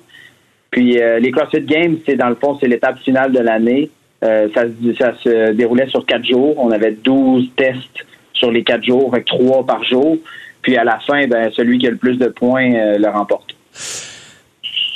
Puis 0.69 0.99
les 1.19 1.31
CrossFit 1.31 1.61
Games, 1.61 1.97
c'est 2.05 2.15
dans 2.15 2.29
le 2.29 2.35
fond, 2.35 2.57
c'est 2.59 2.67
l'étape 2.67 2.99
finale 2.99 3.31
de 3.31 3.39
l'année. 3.39 3.89
ça, 4.21 4.63
ça, 4.99 5.13
se 5.23 5.51
déroulait 5.53 5.87
sur 5.87 6.05
quatre 6.05 6.25
jours. 6.25 6.55
On 6.59 6.71
avait 6.71 6.91
12 6.91 7.49
tests 7.55 8.05
sur 8.33 8.51
les 8.51 8.63
quatre 8.63 8.83
jours, 8.83 9.09
avec 9.11 9.25
trois 9.25 9.65
par 9.65 9.83
jour. 9.83 10.17
Puis 10.61 10.77
à 10.77 10.83
la 10.83 10.99
fin, 10.99 11.25
ben, 11.27 11.49
celui 11.55 11.79
qui 11.79 11.87
a 11.87 11.89
le 11.89 11.97
plus 11.97 12.17
de 12.17 12.27
points 12.27 12.69
le 12.97 13.09
remporte 13.09 13.55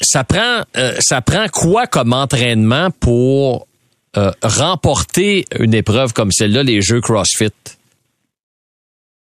ça 0.04 0.24
prend, 0.24 0.62
euh, 0.78 0.94
ça 1.00 1.22
prend 1.22 1.48
quoi 1.52 1.88
comme 1.88 2.14
entraînement 2.14 2.90
pour 3.00 3.68
euh, 4.18 4.32
remporter 4.44 5.46
une 5.60 5.74
épreuve 5.74 6.14
comme 6.14 6.32
celle-là, 6.32 6.64
les 6.64 6.82
Jeux 6.82 7.02
CrossFit? 7.02 7.52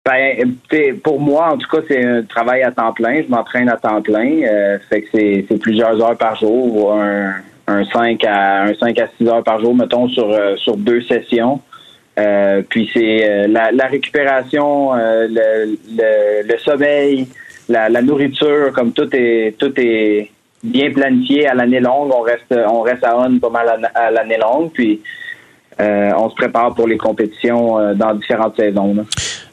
Ben, 0.09 0.57
pour 1.03 1.19
moi, 1.19 1.53
en 1.53 1.57
tout 1.57 1.69
cas, 1.69 1.83
c'est 1.87 2.03
un 2.03 2.23
travail 2.23 2.63
à 2.63 2.71
temps 2.71 2.93
plein. 2.93 3.21
Je 3.21 3.27
m'entraîne 3.27 3.69
à 3.69 3.77
temps 3.77 4.01
plein. 4.01 4.41
Euh, 4.41 4.79
fait 4.89 5.03
que 5.03 5.07
c'est 5.11 5.59
plusieurs 5.59 6.01
heures 6.01 6.17
par 6.17 6.35
jour, 6.35 6.93
un, 6.93 7.35
un 7.67 7.85
5 7.85 8.23
à 8.25 8.63
un 8.63 8.73
5 8.73 8.97
à 8.97 9.07
6 9.19 9.27
heures 9.27 9.43
par 9.43 9.59
jour, 9.59 9.75
mettons, 9.75 10.07
sur, 10.07 10.35
sur 10.57 10.77
deux 10.77 11.01
sessions. 11.03 11.61
puis 12.69 12.89
c'est 12.91 13.47
la, 13.47 13.71
la, 13.71 13.85
récupération, 13.85 14.93
le, 14.95 15.77
le, 16.47 16.57
sommeil, 16.57 17.27
la, 17.69 18.01
nourriture, 18.01 18.71
comme 18.73 18.91
tout 18.93 19.09
est 19.13 19.55
tout 19.59 19.73
est 19.77 20.31
bien 20.63 20.91
planifié 20.91 21.47
à 21.47 21.53
l'année 21.53 21.81
longue. 21.81 22.11
On 22.11 22.21
reste, 22.21 22.51
on 22.51 22.81
reste 22.81 23.03
à 23.03 23.15
on 23.15 23.37
pas 23.37 23.49
mal 23.49 23.89
à, 23.93 24.09
l'année 24.09 24.37
longue, 24.37 24.71
puis 24.71 25.01
euh, 25.79 26.11
on 26.17 26.29
se 26.29 26.35
prépare 26.35 26.73
pour 26.73 26.87
les 26.87 26.97
compétitions 26.97 27.79
euh, 27.79 27.93
dans 27.93 28.13
différentes 28.13 28.55
saisons. 28.57 29.05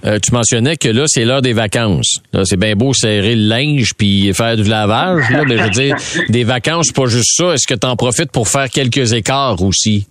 Euh, 0.07 0.19
tu 0.23 0.33
mentionnais 0.33 0.77
que 0.77 0.89
là, 0.89 1.05
c'est 1.07 1.25
l'heure 1.25 1.43
des 1.43 1.53
vacances. 1.53 2.23
c'est 2.45 2.59
bien 2.59 2.75
beau 2.75 2.93
serrer 2.93 3.35
le 3.35 3.49
linge 3.49 3.95
puis 3.95 4.33
faire 4.35 4.57
du 4.57 4.65
lavage, 4.65 5.31
là, 5.31 5.43
mais 5.49 5.57
je 5.59 5.63
veux 5.63 5.71
dire, 5.71 5.97
des 6.29 6.45
vacances, 6.45 6.93
pas 6.93 7.07
juste 7.07 7.37
ça. 7.37 7.55
Est-ce 7.55 7.67
que 7.67 7.75
tu 7.75 7.87
en 7.87 7.97
profites 7.97 8.31
pour 8.31 8.49
faire 8.49 8.69
quelques 8.69 9.13
écarts 9.13 9.63
aussi? 9.63 10.07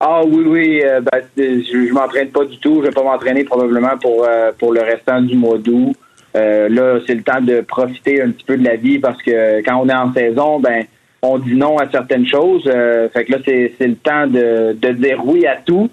Ah 0.00 0.22
oui, 0.24 0.44
oui. 0.46 0.82
Ben, 0.82 1.22
je, 1.36 1.88
ne 1.88 1.92
m'entraîne 1.92 2.28
pas 2.28 2.44
du 2.44 2.58
tout. 2.58 2.80
Je 2.82 2.88
vais 2.88 2.94
pas 2.94 3.02
m'entraîner 3.02 3.44
probablement 3.44 3.96
pour, 4.00 4.26
pour 4.58 4.72
le 4.72 4.80
restant 4.80 5.20
du 5.20 5.36
mois 5.36 5.58
d'août. 5.58 5.94
Euh, 6.36 6.68
là, 6.68 7.00
c'est 7.06 7.14
le 7.14 7.22
temps 7.22 7.40
de 7.40 7.60
profiter 7.62 8.20
un 8.20 8.30
petit 8.30 8.44
peu 8.44 8.56
de 8.56 8.64
la 8.64 8.76
vie 8.76 8.98
parce 8.98 9.22
que 9.22 9.62
quand 9.62 9.76
on 9.76 9.88
est 9.88 9.94
en 9.94 10.12
saison, 10.12 10.60
ben 10.60 10.84
on 11.22 11.38
dit 11.38 11.54
non 11.54 11.78
à 11.78 11.90
certaines 11.90 12.26
choses. 12.26 12.64
Euh, 12.66 13.08
fait 13.08 13.24
que 13.24 13.32
là, 13.32 13.38
c'est, 13.44 13.72
le 13.80 13.96
temps 13.96 14.26
de, 14.26 14.92
dire 14.92 15.22
oui 15.24 15.46
à 15.46 15.56
tout. 15.56 15.90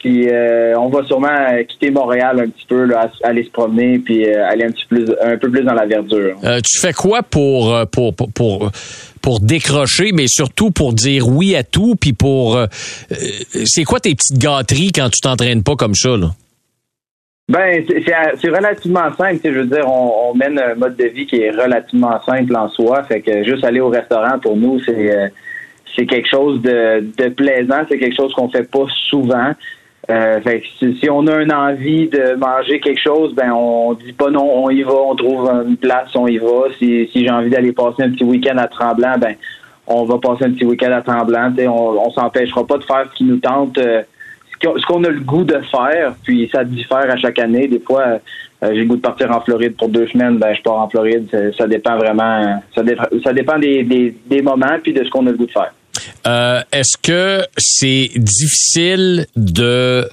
Puis 0.00 0.28
euh, 0.28 0.74
on 0.78 0.88
va 0.88 1.04
sûrement 1.04 1.28
quitter 1.68 1.90
Montréal 1.90 2.40
un 2.40 2.48
petit 2.48 2.66
peu, 2.66 2.84
là, 2.84 3.10
aller 3.22 3.44
se 3.44 3.50
promener, 3.50 3.98
puis 3.98 4.26
aller 4.26 4.64
un 4.64 4.70
petit 4.70 4.86
peu 4.88 5.04
plus, 5.04 5.14
un 5.22 5.36
peu 5.36 5.50
plus 5.50 5.62
dans 5.62 5.74
la 5.74 5.86
verdure. 5.86 6.36
tu 6.64 6.80
fais 6.80 6.92
quoi 6.92 7.22
pour 7.22 7.74
pour 7.92 8.14
pour 8.14 8.70
pour, 9.22 9.40
décrocher, 9.40 10.12
mais 10.12 10.26
surtout 10.26 10.70
pour 10.70 10.94
dire 10.94 11.28
oui 11.28 11.54
à 11.54 11.62
tout, 11.62 11.94
puis 12.00 12.14
pour 12.14 12.58
c'est 13.64 13.84
quoi 13.84 14.00
tes 14.00 14.14
petites 14.14 14.38
gâteries 14.38 14.92
quand 14.92 15.10
tu 15.10 15.20
t'entraînes 15.20 15.62
pas 15.62 15.76
comme 15.76 15.94
ça 15.94 16.16
là? 16.16 16.30
Ben, 17.50 17.84
c'est 18.40 18.48
relativement 18.48 19.12
simple. 19.16 19.40
Je 19.42 19.48
veux 19.48 19.66
dire, 19.66 19.84
on, 19.88 20.32
mène 20.34 20.56
un 20.56 20.76
mode 20.76 20.94
de 20.94 21.06
vie 21.06 21.26
qui 21.26 21.40
est 21.40 21.50
relativement 21.50 22.22
simple 22.24 22.54
en 22.54 22.68
soi. 22.68 23.02
Fait 23.02 23.20
que 23.22 23.42
juste 23.42 23.64
aller 23.64 23.80
au 23.80 23.88
restaurant 23.88 24.38
pour 24.38 24.56
nous, 24.56 24.80
c'est 24.84 25.12
euh, 25.12 25.26
c'est 25.96 26.06
quelque 26.06 26.28
chose 26.28 26.62
de, 26.62 27.04
de 27.18 27.28
plaisant. 27.28 27.82
C'est 27.88 27.98
quelque 27.98 28.14
chose 28.14 28.32
qu'on 28.34 28.48
fait 28.48 28.70
pas 28.70 28.86
souvent. 29.08 29.52
Euh, 30.10 30.40
fait 30.40 30.60
que 30.60 30.92
si, 30.94 31.08
on 31.08 31.26
a 31.28 31.40
une 31.40 31.52
envie 31.52 32.08
de 32.08 32.34
manger 32.34 32.80
quelque 32.80 33.00
chose, 33.00 33.32
ben 33.34 33.52
on 33.52 33.92
dit 33.94 34.12
pas 34.12 34.30
non, 34.30 34.64
on 34.64 34.70
y 34.70 34.82
va, 34.82 34.92
on 34.92 35.14
trouve 35.14 35.48
une 35.66 35.76
place, 35.76 36.08
on 36.16 36.26
y 36.26 36.38
va. 36.38 36.64
Si, 36.78 37.08
si 37.12 37.24
j'ai 37.24 37.30
envie 37.30 37.50
d'aller 37.50 37.72
passer 37.72 38.02
un 38.02 38.10
petit 38.10 38.24
week-end 38.24 38.58
à 38.58 38.66
Tremblant, 38.66 39.18
ben 39.18 39.36
on 39.86 40.04
va 40.04 40.18
passer 40.18 40.44
un 40.44 40.50
petit 40.50 40.64
week-end 40.64 40.90
à 40.92 41.02
Tremblant. 41.02 41.52
on, 41.58 42.06
on 42.06 42.10
s'empêchera 42.10 42.66
pas 42.66 42.78
de 42.78 42.84
faire 42.84 43.06
ce 43.10 43.16
qui 43.16 43.24
nous 43.24 43.38
tente. 43.38 43.78
Euh, 43.78 44.02
ce 44.62 44.86
qu'on 44.86 45.04
a 45.04 45.08
le 45.08 45.20
goût 45.20 45.44
de 45.44 45.58
faire, 45.70 46.14
puis 46.22 46.48
ça 46.52 46.64
diffère 46.64 47.10
à 47.10 47.16
chaque 47.16 47.38
année. 47.38 47.66
Des 47.66 47.80
fois, 47.80 48.02
euh, 48.02 48.18
j'ai 48.62 48.80
le 48.80 48.84
goût 48.84 48.96
de 48.96 49.00
partir 49.00 49.30
en 49.30 49.40
Floride 49.40 49.76
pour 49.76 49.88
deux 49.88 50.06
semaines, 50.08 50.38
ben 50.38 50.52
je 50.54 50.62
pars 50.62 50.78
en 50.78 50.88
Floride. 50.88 51.28
Ça, 51.56 51.66
dépend 51.66 51.96
vraiment, 51.96 52.60
ça, 52.74 52.82
dépend 53.32 53.58
des, 53.58 54.42
moments 54.42 54.78
puis 54.82 54.92
de 54.92 55.02
ce 55.02 55.10
qu'on 55.10 55.26
a 55.26 55.30
le 55.30 55.36
goût 55.36 55.46
de 55.46 55.52
faire. 55.52 55.72
Euh, 56.26 56.60
est-ce 56.72 56.96
que 56.96 57.44
c'est 57.56 58.10
difficile 58.16 59.26
de 59.36 60.08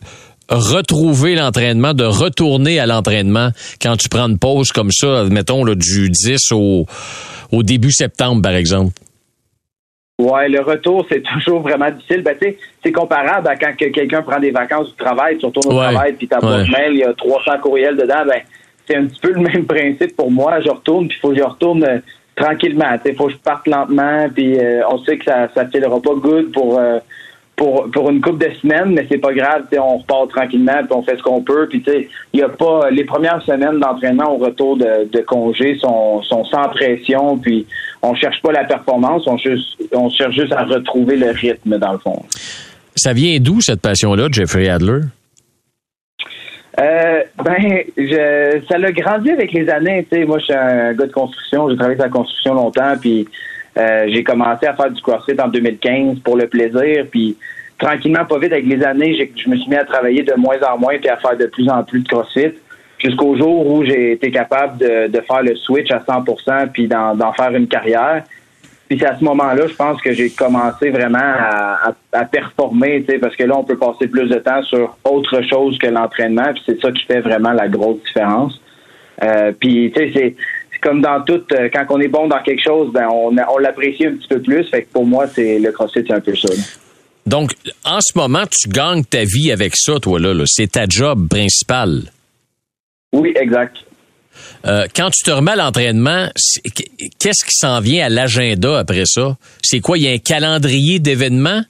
retrouver 0.50 1.36
l'entraînement, 1.36 1.94
de 1.94 2.06
retourner 2.06 2.80
à 2.80 2.86
l'entraînement 2.86 3.50
quand 3.82 3.98
tu 3.98 4.10
prends 4.10 4.30
une 4.30 4.40
pause 4.40 4.72
comme 4.72 4.92
ça, 4.92 5.26
mettons 5.26 5.66
du 5.66 6.10
10 6.10 6.52
au, 6.54 6.86
au 7.52 7.64
début 7.64 7.92
septembre, 7.92 8.42
par 8.42 8.54
exemple? 8.54 8.94
Ouais, 10.20 10.50
le 10.50 10.62
retour, 10.62 11.06
c'est 11.10 11.22
toujours 11.34 11.62
vraiment 11.62 11.92
difficile. 11.92 12.24
Ben, 12.24 12.36
tu 12.40 12.48
sais, 12.48 12.58
c'est 12.84 12.92
comparable 12.92 13.48
à 13.48 13.56
quand 13.56 13.74
quelqu'un 13.76 14.22
prend 14.22 14.40
des 14.40 14.52
vacances 14.52 14.88
du 14.90 14.96
travail, 14.96 15.38
tu 15.38 15.46
retournes 15.46 15.74
au 15.74 15.80
travail, 15.80 16.14
puis 16.14 16.28
ta 16.28 16.40
boîte 16.40 16.68
mail, 16.70 16.94
il 16.94 17.00
y 17.00 17.04
a 17.04 17.14
300 17.14 17.60
courriels 17.62 17.98
dedans. 17.98 18.26
Ben, 18.26 18.42
c'est 18.88 18.96
un 18.96 19.06
petit 19.06 19.20
peu 19.20 19.32
le 19.32 19.42
même 19.42 19.66
principe 19.66 20.16
pour 20.16 20.32
moi. 20.32 20.60
Je 20.62 20.70
retourne, 20.70 21.08
puis 21.08 21.18
il 21.18 21.22
faut 21.22 21.30
que 21.30 21.38
je 21.38 21.44
retourne 21.44 21.84
euh, 21.84 22.00
tranquillement. 22.38 22.96
Il 23.06 23.16
faut 23.16 23.28
que 23.28 23.34
je 23.34 23.38
parte 23.38 23.68
lentement, 23.68 24.28
puis 24.34 24.58
euh, 24.58 24.82
on 24.90 25.04
sait 25.04 25.18
que 25.18 25.26
ça 25.26 25.50
ne 25.56 25.70
filera 25.70 26.00
pas 26.00 26.14
good 26.16 26.52
pour 26.54 26.80
euh, 26.80 27.00
pour, 27.58 27.90
pour 27.90 28.12
une 28.12 28.22
couple 28.22 28.48
de 28.48 28.54
semaines, 28.62 28.92
mais 28.92 29.08
c'est 29.10 29.18
pas 29.18 29.34
grave, 29.34 29.64
on 29.80 29.98
repart 29.98 30.30
tranquillement, 30.30 30.78
puis 30.84 30.92
on 30.92 31.02
fait 31.02 31.18
ce 31.18 31.24
qu'on 31.24 31.42
peut. 31.42 31.68
Puis 31.68 31.84
il 32.32 32.40
y 32.40 32.44
a 32.44 32.50
pas 32.50 32.92
les 32.92 33.04
premières 33.04 33.42
semaines 33.42 33.80
d'entraînement 33.80 34.32
au 34.32 34.38
retour 34.38 34.78
de, 34.78 35.10
de 35.12 35.20
congé 35.22 35.76
sont, 35.80 36.22
sont 36.22 36.46
sans 36.46 36.70
pression, 36.70 37.36
puis 37.40 37.66
on 38.04 38.14
cherche 38.14 38.40
pas 38.44 38.52
la 38.52 38.64
performance, 38.64 39.24
on, 39.26 39.38
juste, 39.38 39.76
on 39.92 40.08
cherche 40.12 40.36
juste 40.36 40.54
à 40.54 40.66
retrouver 40.66 41.18
le 41.18 41.32
rythme 41.32 41.80
dans 41.80 41.94
le 41.94 41.98
fond. 41.98 42.22
Ça 42.96 43.14
vient 43.14 43.40
d'où 43.40 43.60
cette 43.60 43.82
passion-là, 43.82 44.28
Jeffrey 44.32 44.70
Adler? 44.70 45.02
Euh, 46.80 47.24
ben, 47.44 47.82
je, 47.98 48.62
ça 48.70 48.78
l'a 48.78 48.92
grandi 48.92 49.32
avec 49.32 49.52
les 49.52 49.70
années. 49.70 50.06
Sais, 50.12 50.26
moi, 50.26 50.38
je 50.40 50.46
suis 50.46 50.54
un 50.54 50.94
gars 50.94 51.08
de 51.08 51.12
construction. 51.12 51.70
J'ai 51.70 51.76
travaillé 51.76 51.98
sur 51.98 52.06
la 52.06 52.12
construction 52.12 52.54
longtemps, 52.54 52.94
puis 53.00 53.28
euh, 53.78 54.06
j'ai 54.10 54.24
commencé 54.24 54.68
à 54.68 54.76
faire 54.76 54.92
du 54.92 55.02
CrossFit 55.02 55.40
en 55.40 55.48
2015 55.48 56.20
pour 56.20 56.38
le 56.38 56.48
plaisir, 56.48 57.06
puis 57.10 57.36
tranquillement, 57.80 58.26
pas 58.26 58.40
vite, 58.40 58.52
avec 58.52 58.66
les 58.66 58.84
années, 58.84 59.16
je 59.36 59.50
me 59.50 59.56
suis 59.56 59.70
mis 59.70 59.76
à 59.76 59.86
travailler 59.86 60.24
de 60.24 60.34
moins 60.36 60.58
en 60.68 60.78
moins 60.78 60.98
puis 60.98 61.10
à 61.10 61.18
faire 61.18 61.38
de 61.38 61.46
plus 61.48 61.70
en 61.70 61.84
plus 61.84 62.02
de 62.02 62.08
CrossFit 62.08 62.54
jusqu'au 63.00 63.38
jour 63.38 63.68
où 63.68 63.84
j'ai 63.84 64.14
été 64.14 64.32
capable 64.32 64.78
de, 64.80 65.22
faire 65.22 65.44
le 65.44 65.56
switch 65.56 65.92
à 65.92 66.00
100% 66.00 66.70
puis 66.72 66.88
d'en 66.88 67.34
faire 67.34 67.54
une 67.56 67.68
carrière. 67.68 68.24
Puis 68.88 68.98
c'est 69.00 69.08
à 69.08 69.18
ce 69.18 69.24
moment-là, 69.24 69.68
je 69.68 69.76
pense 69.76 70.02
que 70.02 70.14
j'ai 70.14 70.30
commencé 70.30 70.90
vraiment 70.90 71.18
à, 71.20 72.26
performer, 72.26 73.06
parce 73.22 73.36
que 73.36 73.44
là, 73.44 73.58
on 73.58 73.64
peut 73.64 73.78
passer 73.78 74.08
plus 74.08 74.30
de 74.30 74.40
temps 74.40 74.64
sur 74.64 74.98
autre 75.04 75.42
chose 75.48 75.78
que 75.78 75.88
l'entraînement, 75.88 76.54
puis 76.54 76.64
c'est 76.66 76.82
ça 76.82 76.92
qui 76.92 77.04
fait 77.06 77.20
vraiment 77.20 77.52
la 77.52 77.68
grosse 77.68 78.02
différence. 78.04 78.60
Euh, 79.24 79.52
puis, 79.60 79.92
tu 79.96 80.14
sais, 80.14 80.36
c'est 80.72 80.80
comme 80.82 81.02
dans 81.02 81.22
tout, 81.22 81.44
euh, 81.54 81.70
quand 81.74 81.86
on 81.90 82.00
est 82.00 82.08
bon 82.08 82.28
dans 82.28 82.42
quelque 82.42 82.64
chose, 82.64 82.92
ben 82.94 83.08
on, 83.12 83.36
on 83.36 83.58
l'apprécie 83.58 84.06
un 84.06 84.14
petit 84.14 84.28
peu 84.28 84.42
plus. 84.42 84.64
Fait 84.70 84.84
que 84.84 84.94
pour 84.94 85.06
moi, 85.06 85.28
c'est 85.28 85.60
le 85.60 85.72
CrossFit, 85.72 86.04
c'est 86.08 86.14
un 86.14 86.20
peu 86.20 86.36
ça. 86.36 86.54
Donc, 87.26 87.52
en 87.84 88.00
ce 88.00 88.18
moment, 88.18 88.44
tu 88.50 88.70
gagnes 88.70 89.04
ta 89.04 89.24
vie 89.24 89.52
avec 89.52 89.76
ça, 89.76 90.00
toi 90.00 90.20
là. 90.20 90.34
C'est 90.46 90.72
ta 90.72 90.86
job 90.88 91.28
principale. 91.28 92.04
Oui, 93.12 93.34
exact. 93.36 93.78
Euh, 94.68 94.86
quand 94.94 95.10
tu 95.12 95.24
te 95.24 95.32
remets 95.32 95.52
à 95.52 95.56
l'entraînement, 95.56 96.28
qu'est-ce 97.20 97.46
qui 97.46 97.56
s'en 97.56 97.80
vient 97.80 98.08
à 98.08 98.10
l'agenda 98.10 98.80
après 98.80 99.04
ça? 99.06 99.38
C'est 99.62 99.80
quoi? 99.80 99.98
Il 99.98 100.04
y 100.04 100.10
a 100.10 100.12
un 100.12 100.18
calendrier 100.18 101.00
d'événements? 101.00 101.62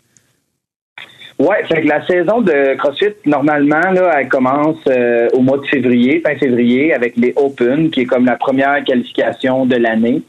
Oui, 1.38 1.56
que 1.70 1.88
la 1.88 2.04
saison 2.08 2.42
de 2.42 2.76
CrossFit, 2.78 3.14
normalement, 3.28 3.92
là, 3.92 4.20
elle 4.20 4.28
commence 4.28 4.80
euh, 4.88 5.28
au 5.34 5.42
mois 5.42 5.60
de 5.60 5.68
février, 5.68 6.24
fin 6.26 6.36
février, 6.36 6.92
avec 6.92 7.16
les 7.18 7.34
Open, 7.36 7.92
qui 7.92 8.02
est 8.02 8.06
comme 8.06 8.26
la 8.26 8.36
première 8.36 8.84
qualification 8.84 9.68
de 9.68 9.76
l'année. 9.76 10.24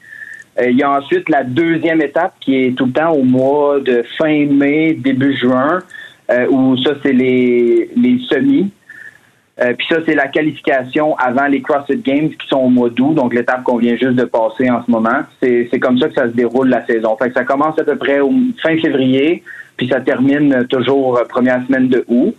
Euh, 0.60 0.68
il 0.68 0.76
y 0.76 0.82
a 0.82 0.90
ensuite 0.90 1.30
la 1.30 1.44
deuxième 1.44 2.02
étape 2.02 2.34
qui 2.40 2.56
est 2.56 2.76
tout 2.76 2.84
le 2.84 2.92
temps 2.92 3.12
au 3.12 3.22
mois 3.22 3.80
de 3.80 4.04
fin 4.18 4.44
mai, 4.44 4.92
début 4.92 5.34
juin, 5.34 5.82
où 6.50 6.76
ça, 6.84 6.90
c'est 7.02 7.14
les, 7.14 7.88
les 7.96 8.18
semis. 8.28 8.70
Euh, 9.60 9.72
puis 9.76 9.86
ça, 9.88 9.96
c'est 10.06 10.14
la 10.14 10.28
qualification 10.28 11.16
avant 11.16 11.46
les 11.46 11.60
CrossFit 11.60 11.96
Games 11.96 12.30
qui 12.30 12.46
sont 12.48 12.58
au 12.58 12.68
mois 12.68 12.90
d'août, 12.90 13.14
donc 13.14 13.34
l'étape 13.34 13.64
qu'on 13.64 13.78
vient 13.78 13.96
juste 13.96 14.14
de 14.14 14.24
passer 14.24 14.70
en 14.70 14.84
ce 14.84 14.90
moment. 14.90 15.20
C'est, 15.42 15.68
comme 15.80 15.98
ça 15.98 16.08
que 16.08 16.14
ça 16.14 16.28
se 16.28 16.34
déroule 16.34 16.68
la 16.68 16.86
saison. 16.86 17.16
Fait 17.16 17.28
que 17.28 17.34
ça 17.34 17.44
commence 17.44 17.78
à 17.78 17.84
peu 17.84 17.96
près 17.96 18.20
au 18.20 18.30
fin 18.62 18.76
février, 18.78 19.42
puis 19.76 19.88
ça 19.88 20.00
termine 20.00 20.66
toujours 20.68 21.18
euh, 21.18 21.24
première 21.24 21.64
semaine 21.66 21.88
de 21.88 22.04
août. 22.06 22.36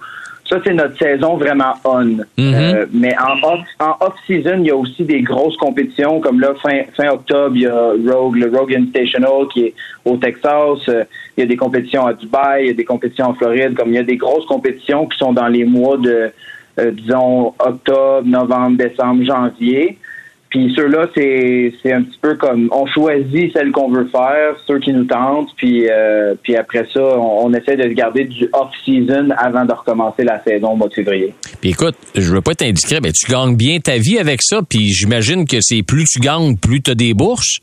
Ça, 0.47 0.59
c'est 0.65 0.73
notre 0.73 0.97
saison 0.97 1.35
vraiment 1.35 1.73
on. 1.83 2.05
Mm-hmm. 2.05 2.25
Euh, 2.37 2.85
mais 2.91 3.13
en 3.19 3.33
off, 3.47 3.59
en 3.79 3.97
off-season, 3.99 4.61
il 4.61 4.67
y 4.67 4.71
a 4.71 4.75
aussi 4.75 5.03
des 5.03 5.21
grosses 5.21 5.57
compétitions, 5.57 6.21
comme 6.21 6.39
là, 6.39 6.53
fin, 6.63 6.83
fin 6.95 7.09
octobre, 7.09 7.55
il 7.55 7.63
y 7.63 7.67
a 7.67 7.91
Rogue, 8.11 8.37
le 8.37 8.57
Rogue 8.57 8.73
Invitational 8.73 9.47
qui 9.53 9.65
est 9.65 9.73
au 10.05 10.15
Texas. 10.17 10.79
il 10.87 11.41
y 11.41 11.43
a 11.43 11.45
des 11.45 11.57
compétitions 11.57 12.07
à 12.07 12.13
Dubaï, 12.13 12.63
il 12.63 12.67
y 12.67 12.71
a 12.71 12.73
des 12.73 12.85
compétitions 12.85 13.27
en 13.27 13.33
Floride. 13.35 13.75
Comme 13.75 13.89
il 13.89 13.95
y 13.95 13.99
a 13.99 14.03
des 14.03 14.17
grosses 14.17 14.45
compétitions 14.47 15.05
qui 15.05 15.19
sont 15.19 15.33
dans 15.33 15.49
les 15.49 15.65
mois 15.65 15.97
de 15.97 16.31
euh, 16.79 16.91
disons, 16.91 17.53
octobre, 17.59 18.23
novembre, 18.25 18.77
décembre, 18.77 19.23
janvier. 19.23 19.97
Puis 20.49 20.73
ceux-là, 20.75 21.07
c'est, 21.13 21.73
c'est 21.81 21.93
un 21.93 22.01
petit 22.01 22.17
peu 22.19 22.33
comme 22.33 22.69
on 22.71 22.87
choisit 22.87 23.53
celles 23.53 23.71
qu'on 23.71 23.91
veut 23.91 24.07
faire, 24.07 24.55
ceux 24.65 24.79
qui 24.79 24.91
nous 24.91 25.03
tentent, 25.03 25.49
puis 25.55 25.87
euh, 25.87 26.33
puis 26.41 26.55
après 26.55 26.87
ça, 26.91 27.01
on, 27.01 27.53
essaie 27.53 27.75
de 27.75 27.87
garder 27.89 28.23
du 28.23 28.49
off-season 28.53 29.29
avant 29.37 29.65
de 29.65 29.73
recommencer 29.73 30.23
la 30.23 30.43
saison 30.43 30.69
au 30.69 30.75
mois 30.75 30.87
de 30.87 30.93
février. 30.95 31.35
Puis 31.61 31.69
écoute, 31.69 31.95
je 32.15 32.33
veux 32.33 32.41
pas 32.41 32.53
être 32.53 32.63
indiscret, 32.63 32.99
mais 33.01 33.11
tu 33.11 33.31
gagnes 33.31 33.55
bien 33.55 33.79
ta 33.79 33.97
vie 33.97 34.17
avec 34.17 34.41
ça, 34.41 34.61
puis 34.67 34.91
j'imagine 34.91 35.45
que 35.45 35.57
c'est 35.61 35.83
plus 35.83 36.05
tu 36.05 36.19
gagnes, 36.19 36.57
plus 36.57 36.81
tu 36.81 36.91
as 36.91 36.95
des 36.95 37.13
bourses. 37.13 37.59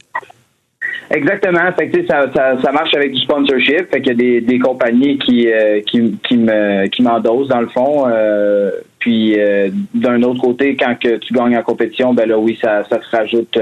Exactement. 1.11 1.73
Fait 1.79 1.89
que, 1.89 2.07
ça, 2.07 2.27
ça, 2.35 2.61
ça 2.63 2.73
marche 2.73 2.95
avec 2.95 3.13
du 3.13 3.21
sponsorship. 3.21 3.91
Fait 3.91 4.01
qu'il 4.01 4.09
y 4.09 4.11
a 4.11 4.15
des, 4.15 4.41
des 4.41 4.59
compagnies 4.59 5.19
qui, 5.19 5.51
euh, 5.51 5.81
qui, 5.87 6.17
qui 6.27 6.37
me 6.37 6.87
qui 6.89 7.03
m'endossent 7.03 7.49
dans 7.49 7.61
le 7.61 7.69
fond. 7.69 8.07
Euh, 8.09 8.71
puis 8.99 9.39
euh, 9.39 9.71
d'un 9.95 10.23
autre 10.23 10.41
côté, 10.41 10.77
quand 10.77 10.97
que 10.99 11.17
tu 11.19 11.33
gagnes 11.33 11.57
en 11.57 11.63
compétition, 11.63 12.13
ben 12.13 12.29
là 12.29 12.39
oui, 12.39 12.59
ça, 12.61 12.83
ça 12.89 13.01
se 13.01 13.17
rajoute 13.17 13.59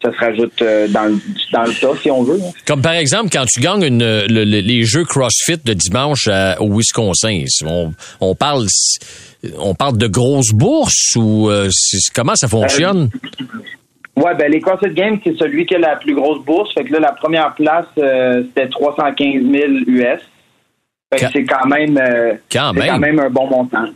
ça 0.00 0.12
se 0.12 0.18
rajoute 0.18 0.62
dans, 0.92 1.06
le, 1.06 1.18
dans 1.52 1.64
le 1.64 1.74
tas, 1.74 2.00
si 2.00 2.08
on 2.08 2.22
veut. 2.22 2.38
Comme 2.68 2.82
par 2.82 2.92
exemple, 2.92 3.30
quand 3.32 3.44
tu 3.52 3.58
gagnes 3.58 3.82
une, 3.82 4.04
les 4.28 4.84
jeux 4.84 5.04
CrossFit 5.04 5.58
de 5.64 5.72
dimanche 5.72 6.28
au 6.60 6.72
Wisconsin, 6.72 7.42
on, 7.66 7.92
on, 8.20 8.36
parle 8.36 8.66
on 9.58 9.74
parle 9.74 9.98
de 9.98 10.06
grosses 10.06 10.52
bourses 10.52 11.16
ou 11.16 11.50
comment 12.14 12.36
ça 12.36 12.46
fonctionne? 12.46 13.10
Ouais, 14.18 14.34
ben 14.34 14.50
les 14.50 14.60
CrossFit 14.60 14.90
Games, 14.94 15.18
c'est 15.22 15.36
celui 15.36 15.64
qui 15.64 15.76
a 15.76 15.78
la 15.78 15.96
plus 15.96 16.14
grosse 16.14 16.44
bourse. 16.44 16.72
Fait 16.74 16.84
que 16.84 16.92
là, 16.92 16.98
la 16.98 17.12
première 17.12 17.54
place, 17.54 17.86
euh, 17.98 18.42
c'était 18.48 18.68
315 18.68 19.42
000 19.42 19.72
US. 19.86 20.20
Fait 21.12 21.24
que 21.24 21.32
c'est 21.32 21.44
quand 21.44 21.66
même, 21.66 21.96
euh, 21.96 22.34
quand, 22.50 22.72
même. 22.72 22.88
quand 22.88 22.98
même 22.98 23.20
un 23.20 23.30
bon 23.30 23.46
montant. 23.46 23.86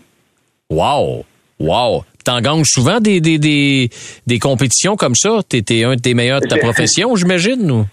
Wow! 0.71 1.25
Wow! 1.59 2.05
T'en 2.25 2.41
gagnes 2.41 2.63
souvent 2.65 3.01
des, 3.01 3.21
des, 3.21 3.39
des, 3.39 3.91
des 4.27 4.39
compétitions 4.39 4.95
comme 4.95 5.17
ça? 5.17 5.41
T'es 5.49 5.83
un 5.83 5.97
des 5.97 6.15
meilleurs 6.15 6.41
de 6.41 6.47
ta 6.47 6.57
profession, 6.57 7.17
j'imagine, 7.17 7.71
ou? 7.71 7.85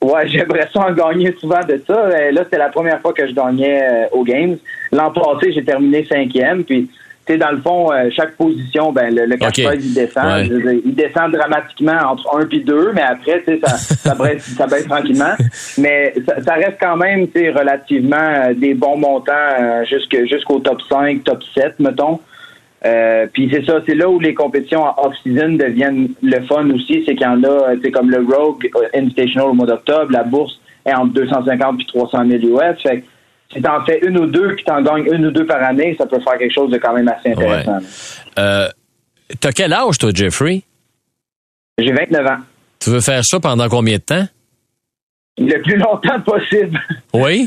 Ouais, 0.00 0.26
j'aimerais 0.28 0.68
ça 0.72 0.88
en 0.88 0.92
gagner 0.92 1.34
souvent 1.38 1.60
de 1.68 1.82
ça. 1.86 1.98
Euh, 1.98 2.30
là, 2.32 2.44
c'était 2.44 2.58
la 2.58 2.70
première 2.70 3.00
fois 3.02 3.12
que 3.12 3.26
je 3.26 3.32
gagnais 3.34 4.08
aux 4.12 4.24
Games. 4.24 4.56
L'an 4.90 5.12
passé, 5.12 5.52
j'ai 5.52 5.64
terminé 5.64 6.06
cinquième, 6.06 6.64
puis 6.64 6.88
dans 7.36 7.50
le 7.50 7.60
fond, 7.60 7.92
euh, 7.92 8.08
chaque 8.10 8.36
position, 8.36 8.92
ben, 8.92 9.14
le, 9.14 9.26
le 9.26 9.36
il 9.74 9.94
descend. 9.94 10.46
il 10.84 10.94
descend 10.94 11.32
dramatiquement 11.32 11.98
entre 12.10 12.36
1 12.36 12.48
et 12.50 12.60
2, 12.60 12.92
mais 12.94 13.02
après, 13.02 13.42
ça, 13.62 13.76
ça, 13.76 14.14
baisse, 14.14 14.42
ça 14.56 14.66
baisse 14.66 14.86
tranquillement. 14.86 15.34
Mais 15.76 16.14
ça, 16.44 16.54
reste 16.54 16.78
quand 16.80 16.96
même 16.96 17.26
relativement 17.34 18.16
euh, 18.16 18.54
des 18.54 18.74
bons 18.74 18.96
montants 18.96 19.32
euh, 19.60 19.84
jusqu'au 19.84 20.60
top 20.60 20.80
5, 20.88 21.24
top 21.24 21.42
7, 21.54 21.78
mettons. 21.80 22.20
puis 23.32 23.50
c'est 23.52 23.64
ça, 23.66 23.80
c'est 23.86 23.94
là 23.94 24.08
où 24.08 24.18
les 24.18 24.34
compétitions 24.34 24.84
en 24.84 24.94
off-season 25.06 25.56
deviennent 25.56 26.08
le 26.22 26.40
fun 26.42 26.68
aussi, 26.70 27.02
c'est 27.04 27.14
qu'il 27.14 27.26
y 27.26 27.26
en 27.26 27.42
a, 27.44 27.74
c'est 27.82 27.90
comme 27.90 28.10
le 28.10 28.18
Rogue 28.18 28.70
Invitational 28.94 29.48
au 29.48 29.54
mois 29.54 29.66
d'octobre, 29.66 30.12
la 30.12 30.22
bourse 30.22 30.58
est 30.86 30.94
entre 30.94 31.12
250 31.12 31.80
et 31.80 31.84
300 31.86 32.24
000 32.26 32.60
US. 32.60 32.82
Fait 32.82 33.04
si 33.52 33.62
t'en 33.62 33.84
fais 33.84 33.98
une 34.06 34.18
ou 34.18 34.26
deux, 34.26 34.54
puis 34.54 34.64
t'en 34.64 34.82
gagnes 34.82 35.06
une 35.12 35.26
ou 35.26 35.30
deux 35.30 35.46
par 35.46 35.62
année, 35.62 35.94
ça 35.98 36.06
peut 36.06 36.20
faire 36.20 36.38
quelque 36.38 36.52
chose 36.52 36.70
de 36.70 36.78
quand 36.78 36.92
même 36.92 37.08
assez 37.08 37.32
intéressant. 37.32 37.78
Euh, 38.38 38.68
T'as 39.40 39.52
quel 39.52 39.72
âge, 39.72 39.98
toi, 39.98 40.10
Jeffrey? 40.14 40.62
J'ai 41.78 41.92
29 41.92 42.26
ans. 42.26 42.38
Tu 42.80 42.90
veux 42.90 43.00
faire 43.00 43.24
ça 43.24 43.38
pendant 43.40 43.68
combien 43.68 43.96
de 43.96 44.02
temps? 44.02 44.26
Le 45.38 45.60
plus 45.62 45.76
longtemps 45.76 46.20
possible. 46.20 46.80
Oui? 47.12 47.46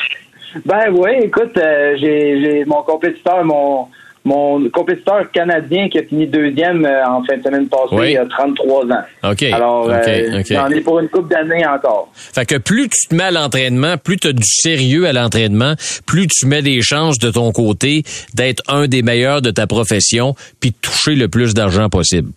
ben 0.66 0.90
oui, 0.90 1.10
écoute, 1.22 1.56
euh, 1.56 1.96
j'ai 1.98 2.64
mon 2.66 2.82
compétiteur, 2.82 3.44
mon 3.44 3.88
mon 4.24 4.68
compétiteur 4.70 5.30
canadien 5.32 5.88
qui 5.88 5.98
a 5.98 6.04
fini 6.04 6.26
deuxième 6.26 6.84
euh, 6.84 7.04
en 7.06 7.24
fin 7.24 7.36
de 7.36 7.42
semaine 7.42 7.68
passée, 7.68 8.12
il 8.12 8.16
a 8.16 8.26
33 8.26 8.84
ans. 8.86 9.30
OK. 9.30 9.42
Alors, 9.42 9.90
euh, 9.90 10.42
j'en 10.48 10.68
ai 10.68 10.80
pour 10.80 11.00
une 11.00 11.08
couple 11.08 11.28
d'années 11.28 11.66
encore. 11.66 12.10
Fait 12.14 12.46
que 12.46 12.56
plus 12.56 12.88
tu 12.88 13.08
te 13.08 13.14
mets 13.14 13.24
à 13.24 13.30
l'entraînement, 13.30 13.96
plus 13.96 14.18
tu 14.18 14.28
as 14.28 14.32
du 14.32 14.44
sérieux 14.44 15.06
à 15.06 15.12
l'entraînement, 15.12 15.74
plus 16.06 16.28
tu 16.28 16.46
mets 16.46 16.62
des 16.62 16.82
chances 16.82 17.18
de 17.18 17.30
ton 17.30 17.50
côté 17.52 18.04
d'être 18.34 18.62
un 18.68 18.86
des 18.86 19.02
meilleurs 19.02 19.42
de 19.42 19.50
ta 19.50 19.66
profession, 19.66 20.34
puis 20.60 20.70
de 20.70 20.76
toucher 20.80 21.16
le 21.16 21.28
plus 21.28 21.54
d'argent 21.54 21.88
possible. 21.88 22.30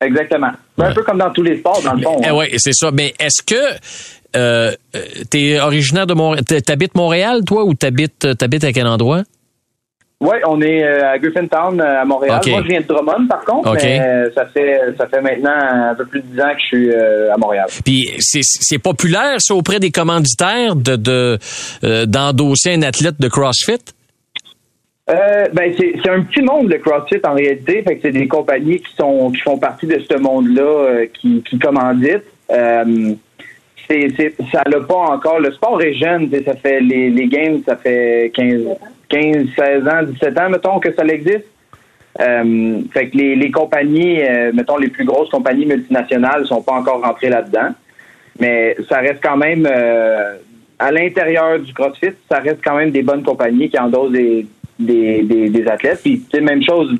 Exactement. 0.00 0.50
Un 0.78 0.92
peu 0.92 1.02
comme 1.02 1.18
dans 1.18 1.30
tous 1.30 1.42
les 1.42 1.58
sports, 1.58 1.82
dans 1.82 1.94
le 1.94 2.02
fond. 2.02 2.20
Eh 2.22 2.26
hein. 2.26 2.34
Oui, 2.34 2.46
c'est 2.58 2.74
ça. 2.74 2.90
Mais 2.92 3.14
est-ce 3.18 3.42
que 3.42 3.78
euh, 4.36 4.72
tu 5.30 5.38
es 5.38 5.58
originaire 5.58 6.06
de 6.06 6.14
Montréal? 6.14 6.44
T'habites 6.44 6.94
Montréal, 6.94 7.40
toi, 7.44 7.64
ou 7.64 7.74
t'habites 7.74 8.28
habites 8.40 8.64
à 8.64 8.72
quel 8.72 8.86
endroit? 8.86 9.22
Oui, 10.18 10.36
on 10.46 10.62
est 10.62 10.82
euh, 10.82 11.12
à 11.12 11.18
Griffintown, 11.18 11.78
euh, 11.78 12.00
à 12.00 12.04
Montréal. 12.06 12.40
Moi, 12.46 12.62
je 12.62 12.68
viens 12.68 12.80
de 12.80 12.86
Drummond, 12.86 13.26
par 13.28 13.44
contre, 13.44 13.74
mais 13.74 14.00
euh, 14.00 14.30
ça 14.34 14.46
fait 14.46 14.80
ça 14.96 15.06
fait 15.08 15.20
maintenant 15.20 15.52
un 15.52 15.94
peu 15.94 16.06
plus 16.06 16.22
de 16.22 16.26
10 16.28 16.40
ans 16.40 16.54
que 16.54 16.60
je 16.60 16.66
suis 16.66 16.94
à 16.94 17.36
Montréal. 17.36 17.66
Puis 17.84 18.10
c'est 18.18 18.78
populaire, 18.78 19.36
ça, 19.38 19.54
auprès 19.54 19.78
des 19.78 19.90
commanditaires 19.90 20.74
de 20.74 21.38
d'endosser 22.06 22.72
un 22.72 22.82
athlète 22.82 23.20
de 23.20 23.28
CrossFit? 23.28 23.92
ben 25.06 25.72
c'est 25.78 26.10
un 26.10 26.22
petit 26.22 26.42
monde 26.42 26.68
le 26.68 26.78
CrossFit 26.78 27.20
en 27.24 27.34
réalité, 27.34 27.82
fait 27.82 27.96
que 27.96 28.02
c'est 28.02 28.10
des 28.10 28.26
compagnies 28.26 28.80
qui 28.80 28.92
sont 28.96 29.30
qui 29.30 29.40
font 29.40 29.58
partie 29.58 29.86
de 29.86 30.00
ce 30.00 30.16
monde-là 30.18 31.04
qui, 31.12 31.42
qui 31.42 31.58
commanditent. 31.58 32.24
C'est 33.88 34.34
ça 34.52 34.62
n'a 34.66 34.80
pas 34.80 34.94
encore 34.94 35.40
le 35.40 35.52
sport 35.52 35.80
est 35.82 35.94
jeune, 35.94 36.30
ça 36.44 36.54
fait 36.54 36.80
les, 36.80 37.10
les 37.10 37.26
games 37.26 37.60
ça 37.66 37.76
fait 37.76 38.32
15 38.34 38.62
15, 39.08 39.46
16 39.56 39.88
ans, 39.88 40.02
17 40.02 40.38
ans, 40.38 40.50
mettons, 40.50 40.78
que 40.78 40.92
ça 40.92 41.04
existe. 41.04 41.46
Euh, 42.20 42.80
fait 42.92 43.10
que 43.10 43.16
les, 43.16 43.50
compagnies, 43.50 44.22
euh, 44.22 44.50
mettons, 44.52 44.78
les 44.78 44.88
plus 44.88 45.04
grosses 45.04 45.28
compagnies 45.30 45.66
multinationales 45.66 46.46
sont 46.46 46.62
pas 46.62 46.72
encore 46.72 47.02
rentrées 47.02 47.28
là-dedans. 47.28 47.74
Mais 48.38 48.76
ça 48.88 48.98
reste 48.98 49.22
quand 49.22 49.36
même, 49.36 49.66
euh, 49.70 50.36
à 50.78 50.90
l'intérieur 50.90 51.58
du 51.58 51.72
CrossFit, 51.72 52.12
ça 52.30 52.38
reste 52.38 52.60
quand 52.64 52.76
même 52.76 52.90
des 52.90 53.02
bonnes 53.02 53.22
compagnies 53.22 53.68
qui 53.68 53.78
endossent 53.78 54.12
des, 54.12 54.46
des, 54.78 55.22
des, 55.22 55.68
athlètes. 55.68 56.00
Puis, 56.02 56.20
tu 56.20 56.38
sais, 56.38 56.40
même 56.42 56.62
chose, 56.62 56.94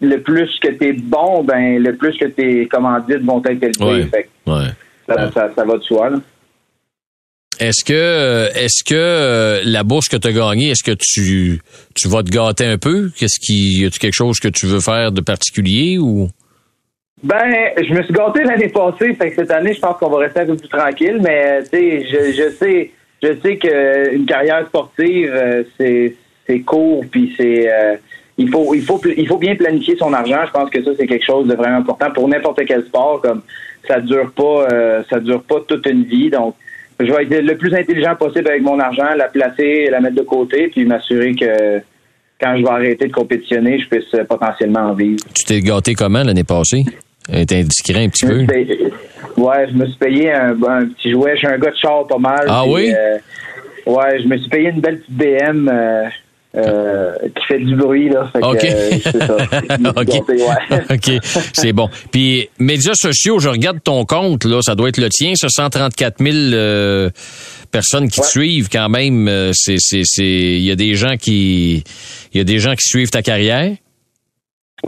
le 0.00 0.16
plus 0.18 0.58
que 0.60 0.68
tu 0.68 0.88
es 0.88 0.92
bon, 0.92 1.42
ben, 1.42 1.82
le 1.82 1.94
plus 1.96 2.16
que 2.16 2.26
tes 2.26 2.66
commandites 2.66 3.22
vont 3.22 3.42
être 3.44 3.62
élevées. 3.62 4.04
fait 4.04 4.28
Ça, 5.14 5.30
ça, 5.32 5.50
ça, 5.54 5.64
va 5.64 5.76
de 5.76 5.82
soi, 5.82 6.10
là. 6.10 6.18
Est-ce 7.58 7.84
que 7.84 8.48
est-ce 8.56 8.82
que 8.82 8.94
euh, 8.94 9.60
la 9.64 9.82
bourse 9.82 10.08
que 10.08 10.16
tu 10.16 10.28
as 10.28 10.32
gagnée, 10.32 10.70
est-ce 10.70 10.82
que 10.82 10.96
tu 10.98 11.60
tu 11.94 12.08
vas 12.08 12.22
te 12.22 12.30
gâter 12.30 12.64
un 12.64 12.78
peu? 12.78 13.10
Qu'est-ce 13.18 13.38
qui 13.38 13.82
y 13.82 13.86
a 13.86 13.90
quelque 13.90 14.14
chose 14.14 14.40
que 14.40 14.48
tu 14.48 14.64
veux 14.64 14.80
faire 14.80 15.12
de 15.12 15.20
particulier 15.20 15.98
ou? 15.98 16.28
Ben, 17.22 17.36
je 17.76 17.92
me 17.92 18.02
suis 18.02 18.14
gâté 18.14 18.44
l'année 18.44 18.70
passée, 18.70 19.12
fait 19.12 19.30
que 19.30 19.36
cette 19.36 19.50
année, 19.50 19.74
je 19.74 19.80
pense 19.80 19.98
qu'on 19.98 20.08
va 20.08 20.20
rester 20.20 20.40
un 20.40 20.46
peu 20.46 20.56
plus 20.56 20.68
tranquille, 20.68 21.18
mais 21.20 21.62
tu 21.64 21.68
sais, 21.70 22.06
je, 22.10 22.32
je 22.32 22.50
sais 22.56 22.90
je 23.22 23.38
sais 23.42 23.56
qu'une 23.58 24.26
carrière 24.26 24.66
sportive, 24.66 25.30
euh, 25.32 25.62
c'est 25.78 26.14
c'est 26.46 26.60
court 26.60 27.04
puis 27.10 27.34
c'est 27.36 27.70
euh, 27.70 27.96
il 28.38 28.48
faut 28.48 28.74
il 28.74 28.82
faut 28.82 29.00
il 29.04 29.26
faut 29.26 29.38
bien 29.38 29.54
planifier 29.56 29.96
son 29.96 30.12
argent. 30.12 30.40
Je 30.46 30.50
pense 30.52 30.70
que 30.70 30.82
ça 30.82 30.90
c'est 30.96 31.06
quelque 31.06 31.26
chose 31.26 31.46
de 31.46 31.54
vraiment 31.54 31.78
important 31.78 32.10
pour 32.12 32.28
n'importe 32.28 32.64
quel 32.66 32.84
sport 32.84 33.20
comme 33.20 33.42
ça 33.86 34.00
dure 34.00 34.32
pas 34.32 34.66
ça 35.08 35.20
dure 35.20 35.42
pas 35.42 35.60
toute 35.66 35.86
une 35.86 36.04
vie 36.04 36.30
donc 36.30 36.54
je 37.00 37.10
vais 37.10 37.22
être 37.22 37.44
le 37.44 37.56
plus 37.56 37.74
intelligent 37.74 38.14
possible 38.14 38.48
avec 38.48 38.62
mon 38.62 38.78
argent, 38.78 39.14
la 39.16 39.28
placer, 39.28 39.88
la 39.90 40.00
mettre 40.00 40.16
de 40.16 40.22
côté, 40.22 40.68
puis 40.68 40.84
m'assurer 40.84 41.34
que 41.34 41.80
quand 42.40 42.56
je 42.56 42.62
vais 42.62 42.68
arrêter 42.68 43.06
de 43.06 43.12
compétitionner, 43.12 43.80
je 43.80 43.88
puisse 43.88 44.26
potentiellement 44.28 44.90
en 44.90 44.92
vivre. 44.92 45.24
Tu 45.34 45.44
t'es 45.44 45.60
gâté 45.60 45.94
comment 45.94 46.22
l'année 46.22 46.44
passée? 46.44 46.84
T'es 47.26 47.56
indiscret 47.56 48.04
un 48.04 48.08
petit 48.08 48.26
peu? 48.26 48.44
ouais, 49.36 49.68
je 49.70 49.74
me 49.74 49.86
suis 49.86 49.98
payé 49.98 50.32
un, 50.32 50.54
petit 50.54 51.10
jouet. 51.12 51.32
Je 51.34 51.38
suis 51.38 51.46
un 51.46 51.58
gars 51.58 51.70
de 51.70 51.76
char 51.76 52.06
pas 52.06 52.18
mal. 52.18 52.44
Ah 52.48 52.64
oui? 52.66 52.92
Euh, 52.92 53.18
ouais, 53.86 54.20
je 54.22 54.26
me 54.26 54.36
suis 54.38 54.48
payé 54.48 54.70
une 54.70 54.80
belle 54.80 55.00
petite 55.00 55.16
BM. 55.16 55.68
Euh, 55.68 56.08
euh, 56.56 57.12
qui 57.36 57.46
fait 57.46 57.58
du 57.60 57.76
bruit 57.76 58.08
là. 58.08 58.28
OK. 58.42 58.58
c'est 58.60 59.00
ça. 59.26 59.36
OK. 60.90 61.20
C'est 61.52 61.72
bon. 61.72 61.88
Puis 62.10 62.48
médias 62.58 62.94
sociaux, 62.94 63.38
je 63.38 63.48
regarde 63.48 63.80
ton 63.82 64.04
compte 64.04 64.44
là, 64.44 64.60
ça 64.60 64.74
doit 64.74 64.88
être 64.88 64.98
le 64.98 65.08
tien, 65.10 65.32
ce 65.36 65.48
134 65.48 66.18
000 66.18 66.34
euh, 66.34 67.10
personnes 67.70 68.08
qui 68.08 68.20
te 68.20 68.26
suivent 68.26 68.68
quand 68.68 68.88
même. 68.88 69.28
Euh, 69.28 69.52
c'est 69.54 69.76
c'est 69.78 70.02
c'est 70.04 70.24
il 70.24 70.62
y 70.62 70.72
a 70.72 70.76
des 70.76 70.94
gens 70.94 71.16
qui 71.16 71.84
il 72.32 72.38
y 72.38 72.40
a 72.40 72.44
des 72.44 72.58
gens 72.58 72.72
qui 72.72 72.88
suivent 72.88 73.10
ta 73.10 73.22
carrière? 73.22 73.70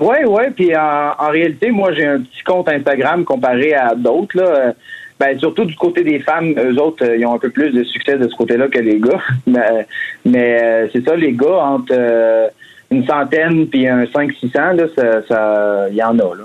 Oui, 0.00 0.16
oui. 0.26 0.44
Puis 0.56 0.74
en, 0.74 1.12
en, 1.18 1.30
réalité, 1.30 1.70
moi 1.70 1.92
j'ai 1.94 2.06
un 2.06 2.20
petit 2.22 2.42
compte 2.44 2.68
Instagram 2.68 3.24
comparé 3.24 3.74
à 3.74 3.94
d'autres 3.94 4.36
là. 4.36 4.74
Ben, 5.22 5.38
surtout 5.38 5.64
du 5.64 5.76
côté 5.76 6.02
des 6.02 6.18
femmes, 6.18 6.52
eux 6.58 6.76
autres, 6.82 7.04
euh, 7.04 7.16
ils 7.16 7.24
ont 7.24 7.34
un 7.34 7.38
peu 7.38 7.50
plus 7.50 7.70
de 7.70 7.84
succès 7.84 8.18
de 8.18 8.28
ce 8.28 8.34
côté-là 8.34 8.66
que 8.66 8.80
les 8.80 8.98
gars. 8.98 9.20
mais, 9.46 9.86
mais 10.24 10.60
euh, 10.60 10.88
c'est 10.92 11.06
ça, 11.06 11.14
les 11.14 11.30
gars, 11.32 11.58
entre 11.62 11.92
euh, 11.92 12.48
une 12.90 13.06
centaine 13.06 13.68
puis 13.68 13.86
un 13.86 14.02
5-600, 14.02 14.32
il 14.42 15.24
ça, 15.28 15.88
y 15.92 16.02
en 16.02 16.18
a. 16.18 16.34
Là. 16.34 16.44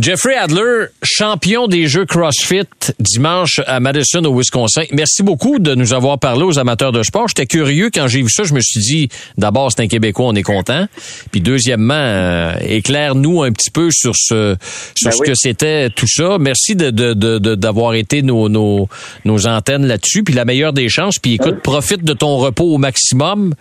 Jeffrey 0.00 0.34
Adler, 0.34 0.86
champion 1.02 1.66
des 1.66 1.86
Jeux 1.86 2.06
CrossFit 2.06 2.62
dimanche 2.98 3.60
à 3.66 3.80
Madison 3.80 4.24
au 4.24 4.34
Wisconsin. 4.38 4.84
Merci 4.92 5.22
beaucoup 5.22 5.58
de 5.58 5.74
nous 5.74 5.92
avoir 5.92 6.18
parlé 6.18 6.42
aux 6.44 6.58
amateurs 6.58 6.92
de 6.92 7.02
sport. 7.02 7.28
J'étais 7.28 7.44
curieux 7.44 7.90
quand 7.92 8.08
j'ai 8.08 8.22
vu 8.22 8.30
ça. 8.30 8.44
Je 8.44 8.54
me 8.54 8.60
suis 8.60 8.80
dit, 8.80 9.08
d'abord, 9.36 9.70
c'est 9.70 9.82
un 9.82 9.88
Québécois, 9.88 10.26
on 10.28 10.34
est 10.34 10.42
content. 10.42 10.86
Puis 11.32 11.42
deuxièmement, 11.42 11.92
euh, 11.94 12.54
éclaire-nous 12.62 13.42
un 13.42 13.52
petit 13.52 13.70
peu 13.70 13.90
sur 13.92 14.14
ce, 14.16 14.56
sur 14.96 15.10
Ben 15.10 15.16
ce 15.16 15.20
oui. 15.20 15.26
que 15.26 15.34
c'était 15.34 15.90
tout 15.90 16.08
ça. 16.08 16.38
Merci 16.38 16.76
de, 16.76 16.88
de, 16.90 17.12
de- 17.12 17.38
de- 17.38 17.54
d'avoir 17.54 17.92
été 17.94 18.22
nos, 18.22 18.48
nos, 18.48 18.88
nos 19.26 19.46
antennes 19.46 19.84
là-dessus. 19.86 20.22
Puis 20.22 20.32
la 20.34 20.46
meilleure 20.46 20.72
des 20.72 20.88
chances. 20.88 21.18
Puis 21.18 21.34
écoute, 21.34 21.60
profite 21.62 22.04
de 22.04 22.14
ton 22.14 22.38
repos 22.38 22.64
au 22.72 22.78
maximum. 22.78 23.54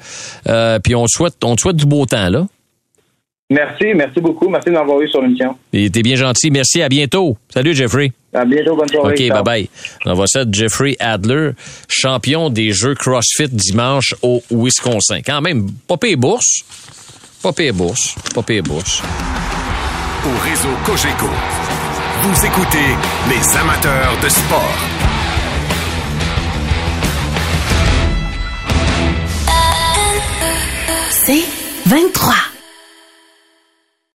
Euh, 0.48 0.80
puis 0.80 0.96
on 0.96 1.04
te 1.04 1.12
souhaite, 1.12 1.34
on 1.44 1.56
te 1.56 1.62
souhaite 1.62 1.76
du 1.76 1.86
beau 1.86 2.06
temps, 2.06 2.30
là. 2.30 2.46
Merci, 3.52 3.86
merci 3.96 4.22
beaucoup. 4.22 4.48
Merci 4.48 4.70
de 4.70 4.74
m'avoir 4.76 5.02
eu 5.02 5.08
sur 5.10 5.22
l'émission. 5.22 5.58
T'es 5.72 5.90
bien 5.90 6.16
gentil. 6.16 6.52
Merci. 6.52 6.84
À 6.84 6.90
bientôt. 6.90 7.36
Salut, 7.52 7.74
Jeffrey. 7.74 8.12
À 8.32 8.46
bientôt, 8.46 8.76
bonne 8.76 8.88
soirée. 8.88 9.14
OK, 9.14 9.20
bye-bye. 9.20 9.68
On 10.06 10.14
va 10.14 10.26
ça 10.28 10.46
de 10.46 10.54
Jeffrey 10.54 10.96
Adler, 11.00 11.52
champion 11.88 12.52
des 12.52 12.72
Jeux 12.72 12.94
CrossFit 12.94 13.50
dimanche 13.50 14.14
au 14.22 14.44
Wisconsin. 14.52 15.22
Quand 15.26 15.42
même, 15.42 15.72
pas 15.88 15.98
pire 15.98 16.18
bourse. 16.18 16.64
Pas 17.42 17.52
pire 17.52 17.74
bourse. 17.74 18.14
Pas 18.36 18.44
pire 18.44 18.62
bourse. 18.62 19.02
Au 20.26 20.48
réseau 20.48 20.70
Cogeco, 20.86 21.30
vous 22.22 22.46
écoutez 22.46 22.78
les 23.30 23.58
amateurs 23.58 24.16
de 24.22 24.30
sport. 24.30 24.78
C'est 31.10 31.46
23. 31.88 32.49